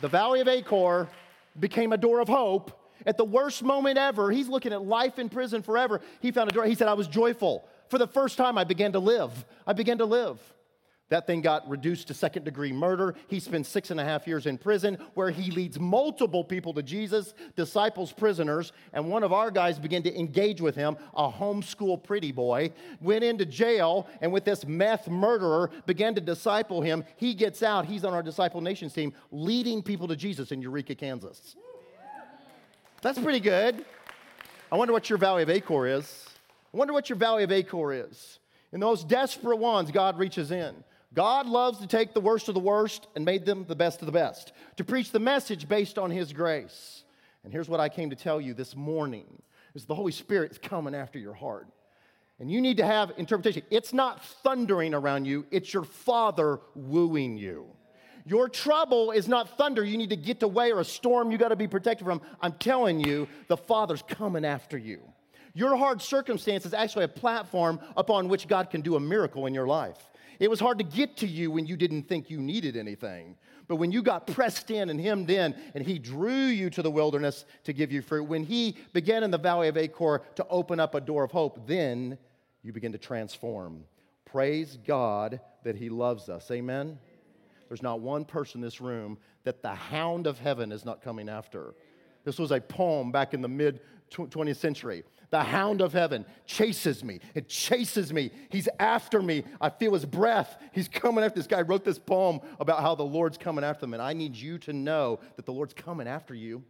The 0.02 0.08
Valley 0.08 0.42
of 0.42 0.48
Achor 0.48 1.08
became 1.60 1.94
a 1.94 1.98
door 1.98 2.20
of 2.20 2.28
hope. 2.28 2.78
At 3.06 3.18
the 3.18 3.26
worst 3.26 3.64
moment 3.64 3.98
ever, 3.98 4.32
he's 4.32 4.48
looking 4.48 4.74
at 4.74 4.84
life 4.84 5.20
in 5.20 5.30
prison 5.30 5.62
forever. 5.62 6.02
He 6.20 6.32
found 6.32 6.52
a 6.52 6.54
door. 6.54 6.66
He 6.66 6.76
said, 6.76 6.88
I 6.88 6.94
was 6.94 7.08
joyful. 7.08 7.68
For 7.90 7.98
the 7.98 8.08
first 8.08 8.38
time, 8.38 8.58
I 8.58 8.64
began 8.64 8.92
to 8.94 9.00
live. 9.00 9.46
I 9.66 9.74
began 9.74 9.98
to 9.98 10.06
live. 10.06 10.40
That 11.12 11.28
thing 11.28 11.42
got 11.42 11.70
reduced 11.70 12.08
to 12.08 12.14
second 12.14 12.46
degree 12.46 12.72
murder. 12.72 13.16
He 13.28 13.42
spent 13.42 13.66
six 13.66 13.92
and 13.92 14.00
a 14.00 14.04
half 14.04 14.26
years 14.26 14.46
in 14.46 14.58
prison 14.58 14.98
where 15.14 15.30
he 15.30 15.52
leads 15.52 15.78
multiple 15.78 16.42
people 16.42 16.74
to 16.76 16.82
Jesus, 16.82 17.34
disciples 17.58 18.14
prisoners, 18.14 18.72
and 18.94 19.10
one 19.10 19.22
of 19.22 19.34
our 19.34 19.52
guys 19.52 19.78
began 19.78 20.04
to 20.04 20.18
engage 20.18 20.62
with 20.62 20.74
him, 20.74 20.96
a 21.14 21.30
homeschool 21.30 22.02
pretty 22.02 22.32
boy, 22.32 22.72
went 23.02 23.26
into 23.26 23.46
jail, 23.46 24.08
and 24.22 24.32
with 24.32 24.46
this 24.46 24.66
meth 24.66 25.10
murderer 25.10 25.70
began 25.86 26.16
to 26.16 26.22
disciple 26.22 26.82
him. 26.82 27.04
He 27.18 27.34
gets 27.34 27.62
out, 27.62 27.86
he's 27.86 28.06
on 28.06 28.14
our 28.14 28.24
Disciple 28.24 28.62
Nations 28.62 28.94
team, 28.94 29.12
leading 29.34 29.84
people 29.84 30.08
to 30.08 30.16
Jesus 30.16 30.54
in 30.54 30.62
Eureka, 30.62 30.96
Kansas. 30.96 31.58
That's 33.02 33.20
pretty 33.20 33.42
good. 33.42 33.84
I 34.72 34.78
wonder 34.78 34.94
what 34.94 35.10
your 35.10 35.18
Valley 35.18 35.44
of 35.44 35.50
Achor 35.50 35.88
is. 35.88 36.26
I 36.74 36.78
wonder 36.78 36.94
what 36.94 37.10
your 37.10 37.18
Valley 37.18 37.44
of 37.44 37.52
Achor 37.52 37.92
is. 37.92 38.40
In 38.72 38.80
those 38.80 39.04
desperate 39.04 39.58
ones, 39.58 39.92
God 39.92 40.18
reaches 40.18 40.52
in. 40.52 40.74
God 41.14 41.46
loves 41.46 41.80
to 41.80 41.88
take 41.88 42.14
the 42.14 42.22
worst 42.22 42.48
of 42.48 42.54
the 42.54 42.62
worst 42.62 43.08
and 43.16 43.26
made 43.26 43.46
them 43.46 43.66
the 43.68 43.76
best 43.76 44.02
of 44.02 44.06
the 44.06 44.12
best, 44.12 44.54
to 44.78 44.84
preach 44.84 45.12
the 45.12 45.20
message 45.20 45.68
based 45.68 45.98
on 45.98 46.10
His 46.10 46.32
grace. 46.32 47.04
And 47.44 47.52
here's 47.52 47.68
what 47.68 47.80
I 47.80 47.90
came 47.90 48.10
to 48.12 48.16
tell 48.16 48.40
you 48.40 48.54
this 48.54 48.76
morning 48.76 49.42
is 49.74 49.86
the 49.86 49.96
Holy 49.96 50.12
Spirit 50.12 50.52
is 50.52 50.58
coming 50.58 50.96
after 50.96 51.20
your 51.20 51.34
heart. 51.34 51.68
And 52.40 52.50
you 52.52 52.62
need 52.62 52.78
to 52.78 52.86
have 52.86 53.12
interpretation. 53.18 53.64
It's 53.70 53.94
not 53.94 54.24
thundering 54.44 54.94
around 54.94 55.26
you, 55.26 55.46
it's 55.52 55.74
your 55.74 55.84
Father 55.84 56.60
wooing 56.76 57.38
you. 57.38 57.68
Your 58.26 58.48
trouble 58.48 59.12
is 59.12 59.28
not 59.28 59.58
thunder 59.58 59.84
you 59.84 59.98
need 59.98 60.12
to 60.12 60.16
get 60.16 60.44
away 60.44 60.72
or 60.72 60.80
a 60.80 60.86
storm 60.86 61.32
you 61.32 61.38
got 61.38 61.50
to 61.50 61.56
be 61.56 61.68
protected 61.68 62.06
from. 62.06 62.22
I'm 62.40 62.54
telling 62.54 63.00
you, 63.00 63.28
the 63.48 63.58
Father's 63.58 64.04
coming 64.04 64.46
after 64.46 64.78
you. 64.78 65.02
Your 65.54 65.76
hard 65.76 66.02
circumstance 66.02 66.66
is 66.66 66.74
actually 66.74 67.06
a 67.06 67.10
platform 67.10 67.80
upon 67.98 68.30
which 68.30 68.48
God 68.48 68.70
can 68.70 68.82
do 68.82 68.96
a 68.96 69.00
miracle 69.00 69.48
in 69.48 69.54
your 69.54 69.68
life. 69.68 69.98
It 70.42 70.50
was 70.50 70.60
hard 70.60 70.80
to 70.80 70.84
get 70.84 71.18
to 71.18 71.28
you 71.28 71.52
when 71.52 71.68
you 71.68 71.78
didn't 71.78 72.10
think 72.10 72.32
you 72.32 72.42
needed 72.42 72.76
anything. 72.76 73.38
But 73.68 73.76
when 73.76 73.92
you 73.92 74.02
got 74.02 74.26
pressed 74.26 74.72
in 74.72 74.90
and 74.90 75.00
hemmed 75.00 75.30
in, 75.30 75.54
and 75.76 75.86
he 75.86 76.00
drew 76.00 76.48
you 76.48 76.72
to 76.72 76.82
the 76.82 76.90
wilderness 76.90 77.46
to 77.66 77.74
give 77.74 77.92
you 77.92 78.02
fruit, 78.02 78.24
when 78.24 78.44
he 78.44 78.76
began 78.92 79.24
in 79.24 79.30
the 79.30 79.38
valley 79.38 79.68
of 79.68 79.78
Achor 79.78 80.24
to 80.34 80.48
open 80.50 80.80
up 80.80 80.96
a 80.96 81.00
door 81.00 81.24
of 81.24 81.32
hope, 81.32 81.68
then 81.68 82.18
you 82.64 82.74
begin 82.74 82.92
to 82.92 82.98
transform. 82.98 83.84
Praise 84.26 84.80
God 84.84 85.40
that 85.64 85.76
he 85.76 85.90
loves 85.90 86.28
us. 86.28 86.50
Amen? 86.50 86.98
There's 87.68 87.84
not 87.84 88.00
one 88.00 88.26
person 88.26 88.62
in 88.62 88.64
this 88.64 88.82
room 88.82 89.20
that 89.44 89.62
the 89.62 89.76
hound 89.76 90.26
of 90.26 90.40
heaven 90.40 90.72
is 90.72 90.86
not 90.86 91.04
coming 91.04 91.30
after. 91.30 91.76
This 92.24 92.40
was 92.40 92.50
a 92.50 92.60
poem 92.60 93.12
back 93.12 93.36
in 93.36 93.44
the 93.44 93.48
mid 93.48 93.80
20th 94.12 94.58
century. 94.58 95.04
The 95.32 95.44
hound 95.44 95.82
of 95.82 95.94
heaven 95.94 96.26
chases 96.46 97.04
me. 97.06 97.22
It 97.34 97.48
chases 97.48 98.12
me. 98.12 98.32
He's 98.50 98.68
after 98.80 99.22
me. 99.22 99.46
I 99.62 99.70
feel 99.70 99.94
his 99.94 100.06
breath. 100.06 100.58
He's 100.74 100.90
coming 100.90 101.24
after 101.24 101.40
this 101.40 101.48
guy. 101.48 101.62
wrote 101.62 101.86
this 101.86 101.98
poem 101.98 102.42
about 102.60 102.82
how 102.82 102.96
the 102.96 103.04
Lord's 103.04 103.38
coming 103.38 103.64
after 103.64 103.86
him. 103.86 103.94
And 103.94 104.04
I 104.04 104.12
need 104.12 104.36
you 104.36 104.58
to 104.60 104.74
know 104.74 105.20
that 105.38 105.46
the 105.46 105.54
Lord's 105.54 105.74
coming 105.74 106.06
after 106.06 106.36
you. 106.36 106.64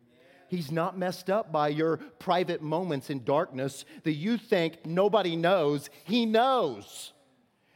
He's 0.47 0.71
not 0.71 0.95
messed 0.95 1.29
up 1.29 1.51
by 1.51 1.69
your 1.69 1.97
private 2.19 2.61
moments 2.61 3.09
in 3.09 3.23
darkness 3.23 3.83
that 4.03 4.13
you 4.13 4.37
think 4.37 4.85
nobody 4.85 5.35
knows. 5.35 5.89
He 6.03 6.27
knows. 6.27 7.13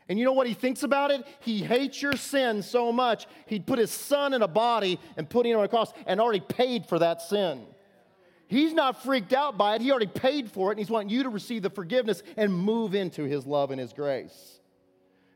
And 0.07 0.19
you 0.19 0.25
know 0.25 0.33
what 0.33 0.45
he 0.45 0.53
thinks 0.53 0.83
about 0.83 1.09
it? 1.09 1.25
He 1.39 1.63
hates 1.63 1.99
your 1.99 2.15
sin 2.15 2.61
so 2.61 2.91
much, 2.91 3.25
he'd 3.47 3.65
put 3.65 3.79
his 3.79 3.89
son 3.89 4.33
in 4.33 4.43
a 4.43 4.47
body 4.47 4.99
and 5.17 5.27
put 5.27 5.47
him 5.47 5.57
on 5.57 5.65
a 5.65 5.67
cross 5.67 5.91
and 6.05 6.21
already 6.21 6.41
paid 6.41 6.85
for 6.85 6.99
that 6.99 7.23
sin. 7.23 7.65
He's 8.55 8.71
not 8.71 9.03
freaked 9.03 9.33
out 9.33 9.57
by 9.57 9.75
it. 9.75 9.81
He 9.81 9.91
already 9.91 10.07
paid 10.07 10.49
for 10.49 10.69
it, 10.69 10.75
and 10.75 10.79
he's 10.79 10.89
wanting 10.89 11.09
you 11.09 11.23
to 11.23 11.29
receive 11.29 11.61
the 11.61 11.69
forgiveness 11.69 12.23
and 12.37 12.53
move 12.53 12.95
into 12.95 13.25
his 13.25 13.45
love 13.45 13.69
and 13.69 13.81
his 13.81 13.91
grace. 13.91 14.61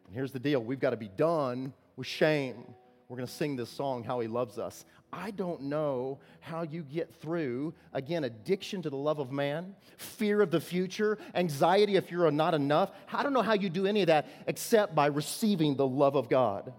And 0.06 0.16
here's 0.16 0.32
the 0.32 0.40
deal 0.40 0.64
we've 0.64 0.80
got 0.80 0.92
to 0.92 0.98
be 0.98 1.10
done 1.10 1.74
with 1.98 2.08
shame. 2.08 2.64
We're 3.10 3.18
going 3.18 3.28
to 3.28 3.34
sing 3.34 3.58
this 3.58 3.70
song, 3.70 4.06
How 4.06 4.22
He 4.22 4.30
Loves 4.30 4.58
Us. 4.58 4.86
I 5.12 5.32
don't 5.32 5.64
know 5.64 6.20
how 6.40 6.62
you 6.62 6.82
get 6.82 7.14
through, 7.14 7.74
again, 7.92 8.24
addiction 8.24 8.82
to 8.84 8.90
the 8.90 8.96
love 8.96 9.20
of 9.20 9.34
man, 9.34 9.76
fear 9.98 10.40
of 10.40 10.50
the 10.50 10.62
future, 10.62 11.18
anxiety 11.36 11.98
if 11.98 12.12
you're 12.12 12.32
not 12.32 12.54
enough. 12.54 12.90
I 13.12 13.24
don't 13.24 13.34
know 13.34 13.42
how 13.42 13.54
you 13.54 13.70
do 13.70 13.86
any 13.86 14.00
of 14.00 14.08
that 14.08 14.30
except 14.48 14.96
by 14.96 15.08
receiving 15.08 15.76
the 15.76 15.86
love 15.86 16.16
of 16.16 16.30
God. 16.30 16.72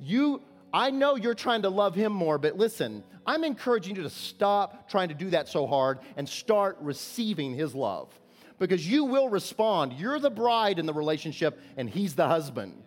You 0.00 0.42
I 0.72 0.90
know 0.90 1.16
you're 1.16 1.34
trying 1.34 1.62
to 1.62 1.70
love 1.70 1.94
him 1.94 2.12
more, 2.12 2.38
but 2.38 2.56
listen, 2.56 3.02
I'm 3.26 3.44
encouraging 3.44 3.96
you 3.96 4.02
to 4.02 4.10
stop 4.10 4.88
trying 4.88 5.08
to 5.08 5.14
do 5.14 5.30
that 5.30 5.48
so 5.48 5.66
hard 5.66 6.00
and 6.16 6.28
start 6.28 6.78
receiving 6.80 7.54
his 7.54 7.74
love. 7.74 8.08
Because 8.58 8.88
you 8.88 9.04
will 9.04 9.28
respond. 9.28 9.92
You're 9.92 10.18
the 10.18 10.30
bride 10.30 10.78
in 10.78 10.86
the 10.86 10.92
relationship, 10.92 11.60
and 11.76 11.88
he's 11.88 12.14
the 12.14 12.26
husband. 12.26 12.82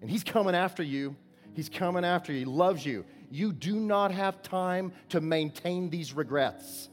And 0.00 0.08
he's 0.08 0.22
coming 0.22 0.54
after 0.54 0.82
you. 0.82 1.16
He's 1.54 1.68
coming 1.68 2.04
after 2.04 2.32
you. 2.32 2.40
He 2.40 2.44
loves 2.44 2.86
you. 2.86 3.04
You 3.30 3.52
do 3.52 3.74
not 3.76 4.12
have 4.12 4.42
time 4.42 4.92
to 5.08 5.20
maintain 5.20 5.90
these 5.90 6.14
regrets. 6.14 6.88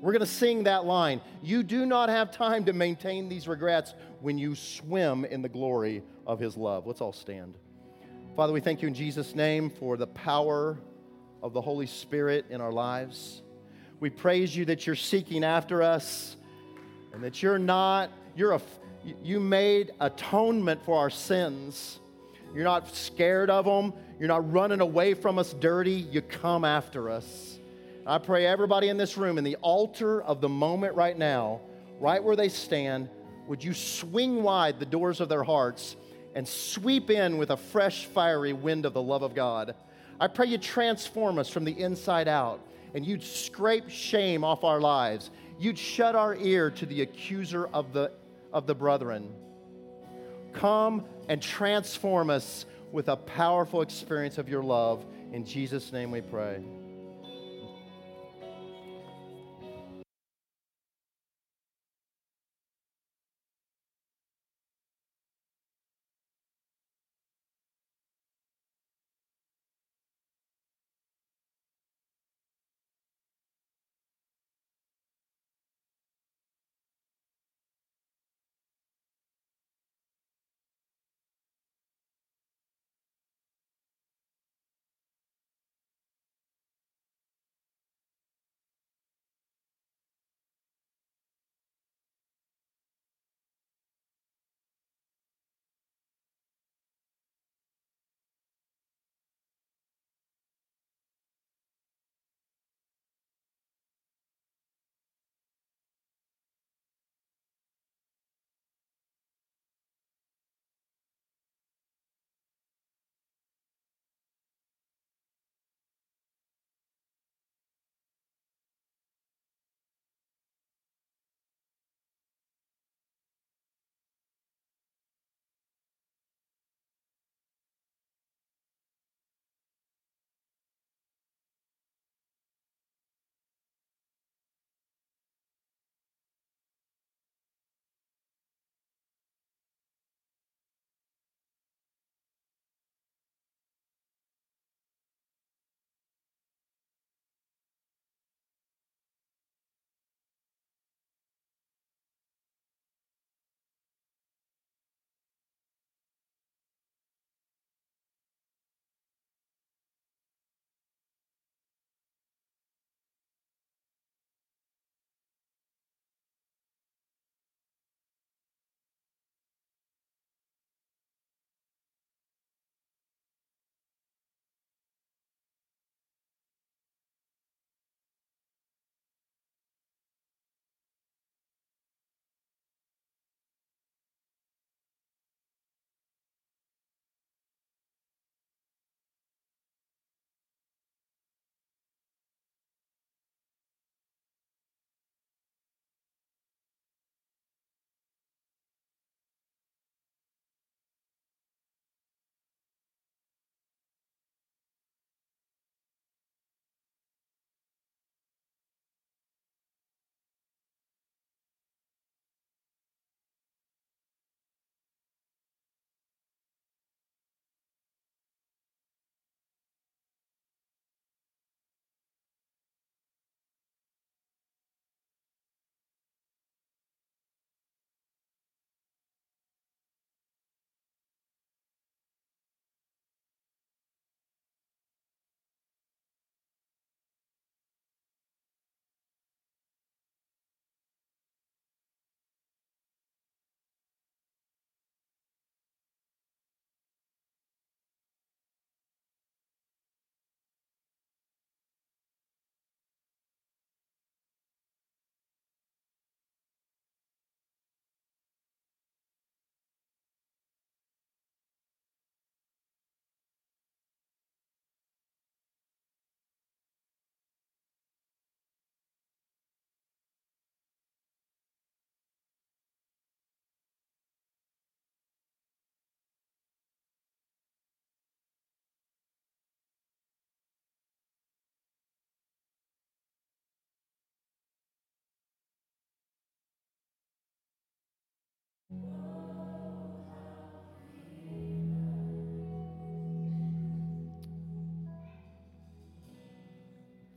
We're 0.00 0.12
going 0.12 0.20
to 0.20 0.26
sing 0.26 0.64
that 0.64 0.84
line. 0.84 1.20
You 1.42 1.62
do 1.62 1.86
not 1.86 2.08
have 2.08 2.30
time 2.30 2.64
to 2.66 2.72
maintain 2.72 3.28
these 3.28 3.48
regrets 3.48 3.94
when 4.20 4.38
you 4.38 4.54
swim 4.54 5.24
in 5.24 5.42
the 5.42 5.48
glory 5.48 6.02
of 6.26 6.38
His 6.38 6.56
love. 6.56 6.86
Let's 6.86 7.00
all 7.00 7.12
stand. 7.12 7.58
Father, 8.36 8.52
we 8.52 8.60
thank 8.60 8.82
you 8.82 8.88
in 8.88 8.92
Jesus' 8.92 9.34
name 9.34 9.70
for 9.70 9.96
the 9.96 10.08
power 10.08 10.76
of 11.42 11.54
the 11.54 11.60
Holy 11.62 11.86
Spirit 11.86 12.44
in 12.50 12.60
our 12.60 12.70
lives. 12.70 13.40
We 13.98 14.10
praise 14.10 14.54
you 14.54 14.66
that 14.66 14.86
you're 14.86 14.94
seeking 14.94 15.42
after 15.42 15.82
us 15.82 16.36
and 17.14 17.24
that 17.24 17.42
you're 17.42 17.58
not, 17.58 18.10
you're 18.36 18.52
a, 18.52 18.60
you 19.24 19.40
made 19.40 19.92
atonement 20.02 20.84
for 20.84 20.98
our 20.98 21.08
sins. 21.08 21.98
You're 22.54 22.64
not 22.64 22.94
scared 22.94 23.48
of 23.48 23.64
them. 23.64 23.94
You're 24.18 24.28
not 24.28 24.52
running 24.52 24.82
away 24.82 25.14
from 25.14 25.38
us 25.38 25.54
dirty. 25.54 25.92
You 25.94 26.20
come 26.20 26.62
after 26.62 27.08
us. 27.08 27.58
I 28.06 28.18
pray 28.18 28.44
everybody 28.44 28.90
in 28.90 28.98
this 28.98 29.16
room, 29.16 29.38
in 29.38 29.44
the 29.44 29.56
altar 29.62 30.20
of 30.20 30.42
the 30.42 30.48
moment 30.50 30.94
right 30.94 31.16
now, 31.16 31.62
right 32.00 32.22
where 32.22 32.36
they 32.36 32.50
stand, 32.50 33.08
would 33.48 33.64
you 33.64 33.72
swing 33.72 34.42
wide 34.42 34.78
the 34.78 34.84
doors 34.84 35.22
of 35.22 35.30
their 35.30 35.42
hearts 35.42 35.96
and 36.36 36.46
sweep 36.46 37.08
in 37.10 37.38
with 37.38 37.50
a 37.50 37.56
fresh, 37.56 38.04
fiery 38.04 38.52
wind 38.52 38.84
of 38.84 38.92
the 38.92 39.02
love 39.02 39.22
of 39.22 39.34
God? 39.34 39.74
I 40.20 40.28
pray 40.28 40.46
you 40.46 40.58
transform 40.58 41.38
us 41.38 41.48
from 41.48 41.64
the 41.64 41.72
inside 41.72 42.28
out 42.28 42.60
and 42.94 43.04
you'd 43.04 43.22
scrape 43.22 43.88
shame 43.88 44.44
off 44.44 44.62
our 44.62 44.78
lives. 44.78 45.30
You'd 45.58 45.78
shut 45.78 46.14
our 46.14 46.36
ear 46.36 46.70
to 46.72 46.86
the 46.86 47.00
accuser 47.00 47.66
of 47.68 47.92
the, 47.94 48.12
of 48.52 48.66
the 48.66 48.74
brethren. 48.74 49.32
Come 50.52 51.06
and 51.28 51.40
transform 51.40 52.28
us 52.30 52.66
with 52.92 53.08
a 53.08 53.16
powerful 53.16 53.80
experience 53.80 54.36
of 54.36 54.48
your 54.48 54.62
love. 54.62 55.04
In 55.32 55.44
Jesus' 55.44 55.90
name 55.90 56.10
we 56.10 56.20
pray. 56.20 56.62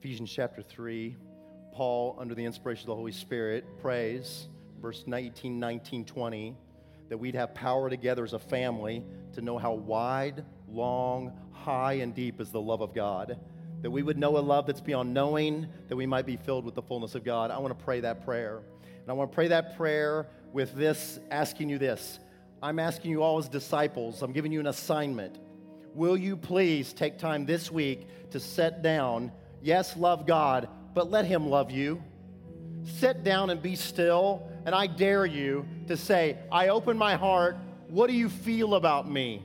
Ephesians 0.01 0.31
chapter 0.31 0.61
3, 0.61 1.15
Paul, 1.73 2.15
under 2.17 2.33
the 2.33 2.43
inspiration 2.43 2.83
of 2.83 2.87
the 2.87 2.95
Holy 2.95 3.11
Spirit, 3.11 3.65
prays, 3.81 4.47
verse 4.81 5.03
19, 5.05 5.59
19, 5.59 6.05
20, 6.05 6.57
that 7.09 7.17
we'd 7.17 7.35
have 7.35 7.53
power 7.53 7.89
together 7.89 8.23
as 8.23 8.33
a 8.33 8.39
family 8.39 9.03
to 9.33 9.41
know 9.41 9.57
how 9.57 9.73
wide, 9.73 10.45
long, 10.67 11.33
high, 11.51 11.93
and 11.93 12.15
deep 12.15 12.39
is 12.39 12.49
the 12.49 12.61
love 12.61 12.81
of 12.81 12.95
God. 12.95 13.37
That 13.81 13.91
we 13.91 14.03
would 14.03 14.17
know 14.17 14.37
a 14.37 14.39
love 14.39 14.65
that's 14.65 14.81
beyond 14.81 15.13
knowing, 15.13 15.67
that 15.89 15.95
we 15.95 16.05
might 16.05 16.25
be 16.25 16.37
filled 16.37 16.65
with 16.65 16.75
the 16.75 16.81
fullness 16.81 17.13
of 17.13 17.23
God. 17.23 17.51
I 17.51 17.57
want 17.59 17.77
to 17.77 17.83
pray 17.83 17.99
that 17.99 18.25
prayer. 18.25 18.61
And 19.01 19.09
I 19.09 19.13
want 19.13 19.31
to 19.31 19.35
pray 19.35 19.47
that 19.49 19.77
prayer 19.77 20.27
with 20.53 20.73
this, 20.75 21.19
asking 21.31 21.69
you 21.69 21.77
this. 21.77 22.19
I'm 22.61 22.79
asking 22.79 23.11
you 23.11 23.23
all 23.23 23.37
as 23.37 23.47
disciples, 23.47 24.21
I'm 24.21 24.33
giving 24.33 24.51
you 24.51 24.59
an 24.59 24.67
assignment. 24.67 25.39
Will 25.95 26.17
you 26.17 26.37
please 26.37 26.93
take 26.93 27.17
time 27.17 27.45
this 27.45 27.71
week 27.71 28.07
to 28.31 28.39
set 28.39 28.81
down? 28.81 29.31
Yes, 29.61 29.97
love 29.97 30.27
God, 30.27 30.69
but 30.93 31.09
let 31.09 31.25
Him 31.25 31.47
love 31.47 31.71
you. 31.71 32.03
Sit 32.83 33.23
down 33.23 33.49
and 33.49 33.61
be 33.61 33.75
still, 33.75 34.49
and 34.65 34.75
I 34.75 34.87
dare 34.87 35.25
you 35.25 35.65
to 35.87 35.97
say, 35.97 36.37
I 36.51 36.67
open 36.69 36.97
my 36.97 37.15
heart. 37.15 37.57
What 37.87 38.07
do 38.07 38.13
you 38.13 38.29
feel 38.29 38.75
about 38.75 39.09
me? 39.09 39.41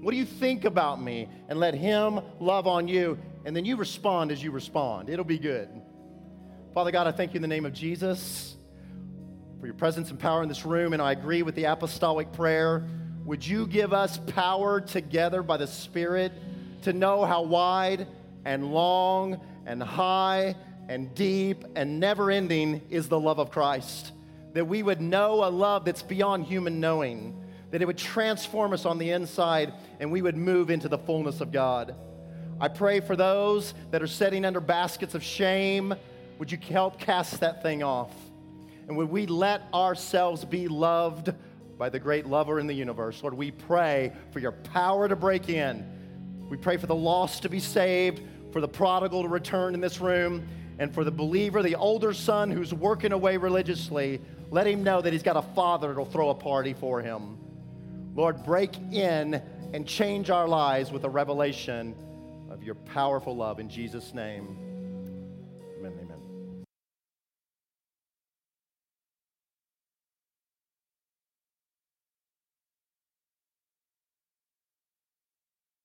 What 0.00 0.12
do 0.12 0.16
you 0.16 0.24
think 0.24 0.64
about 0.64 1.02
me? 1.02 1.28
And 1.48 1.58
let 1.58 1.74
Him 1.74 2.20
love 2.40 2.66
on 2.66 2.88
you. 2.88 3.18
And 3.44 3.54
then 3.54 3.64
you 3.64 3.76
respond 3.76 4.32
as 4.32 4.42
you 4.42 4.50
respond. 4.50 5.08
It'll 5.08 5.24
be 5.24 5.38
good. 5.38 5.68
Father 6.72 6.90
God, 6.90 7.06
I 7.06 7.12
thank 7.12 7.34
you 7.34 7.38
in 7.38 7.42
the 7.42 7.48
name 7.48 7.66
of 7.66 7.72
Jesus 7.72 8.56
for 9.64 9.68
your 9.68 9.74
presence 9.76 10.10
and 10.10 10.20
power 10.20 10.42
in 10.42 10.48
this 10.50 10.66
room. 10.66 10.92
And 10.92 11.00
I 11.00 11.12
agree 11.12 11.40
with 11.40 11.54
the 11.54 11.64
apostolic 11.64 12.30
prayer. 12.34 12.86
Would 13.24 13.46
you 13.46 13.66
give 13.66 13.94
us 13.94 14.18
power 14.18 14.78
together 14.78 15.42
by 15.42 15.56
the 15.56 15.66
Spirit 15.66 16.32
to 16.82 16.92
know 16.92 17.24
how 17.24 17.40
wide 17.44 18.06
and 18.44 18.74
long 18.74 19.40
and 19.64 19.82
high 19.82 20.54
and 20.86 21.14
deep 21.14 21.64
and 21.76 21.98
never 21.98 22.30
ending 22.30 22.82
is 22.90 23.08
the 23.08 23.18
love 23.18 23.38
of 23.38 23.50
Christ? 23.50 24.12
That 24.52 24.66
we 24.66 24.82
would 24.82 25.00
know 25.00 25.46
a 25.46 25.48
love 25.48 25.86
that's 25.86 26.02
beyond 26.02 26.44
human 26.44 26.78
knowing 26.78 27.34
that 27.70 27.80
it 27.80 27.86
would 27.86 27.96
transform 27.96 28.74
us 28.74 28.84
on 28.84 28.98
the 28.98 29.12
inside 29.12 29.72
and 29.98 30.12
we 30.12 30.20
would 30.20 30.36
move 30.36 30.68
into 30.68 30.90
the 30.90 30.98
fullness 30.98 31.40
of 31.40 31.52
God. 31.52 31.94
I 32.60 32.68
pray 32.68 33.00
for 33.00 33.16
those 33.16 33.72
that 33.92 34.02
are 34.02 34.06
sitting 34.06 34.44
under 34.44 34.60
baskets 34.60 35.14
of 35.14 35.22
shame. 35.22 35.94
Would 36.38 36.52
you 36.52 36.58
help 36.58 36.98
cast 37.00 37.40
that 37.40 37.62
thing 37.62 37.82
off? 37.82 38.12
And 38.88 38.96
would 38.96 39.10
we 39.10 39.26
let 39.26 39.62
ourselves 39.72 40.44
be 40.44 40.68
loved 40.68 41.32
by 41.78 41.88
the 41.88 41.98
great 41.98 42.26
lover 42.26 42.58
in 42.60 42.66
the 42.66 42.74
universe? 42.74 43.22
Lord, 43.22 43.34
we 43.34 43.50
pray 43.50 44.12
for 44.30 44.38
your 44.38 44.52
power 44.52 45.08
to 45.08 45.16
break 45.16 45.48
in. 45.48 45.84
We 46.48 46.56
pray 46.56 46.76
for 46.76 46.86
the 46.86 46.94
lost 46.94 47.42
to 47.42 47.48
be 47.48 47.60
saved, 47.60 48.22
for 48.52 48.60
the 48.60 48.68
prodigal 48.68 49.22
to 49.22 49.28
return 49.28 49.74
in 49.74 49.80
this 49.80 50.00
room, 50.00 50.46
and 50.78 50.92
for 50.92 51.04
the 51.04 51.10
believer, 51.10 51.62
the 51.62 51.76
older 51.76 52.12
son 52.12 52.50
who's 52.50 52.74
working 52.74 53.12
away 53.12 53.36
religiously, 53.36 54.20
let 54.50 54.66
him 54.66 54.84
know 54.84 55.00
that 55.00 55.12
he's 55.12 55.22
got 55.22 55.36
a 55.36 55.42
father 55.54 55.88
that'll 55.88 56.04
throw 56.04 56.30
a 56.30 56.34
party 56.34 56.74
for 56.74 57.00
him. 57.00 57.38
Lord, 58.14 58.44
break 58.44 58.76
in 58.92 59.42
and 59.72 59.86
change 59.86 60.30
our 60.30 60.46
lives 60.46 60.92
with 60.92 61.04
a 61.04 61.08
revelation 61.08 61.94
of 62.50 62.62
your 62.62 62.76
powerful 62.76 63.34
love. 63.34 63.58
In 63.58 63.68
Jesus' 63.68 64.14
name. 64.14 64.63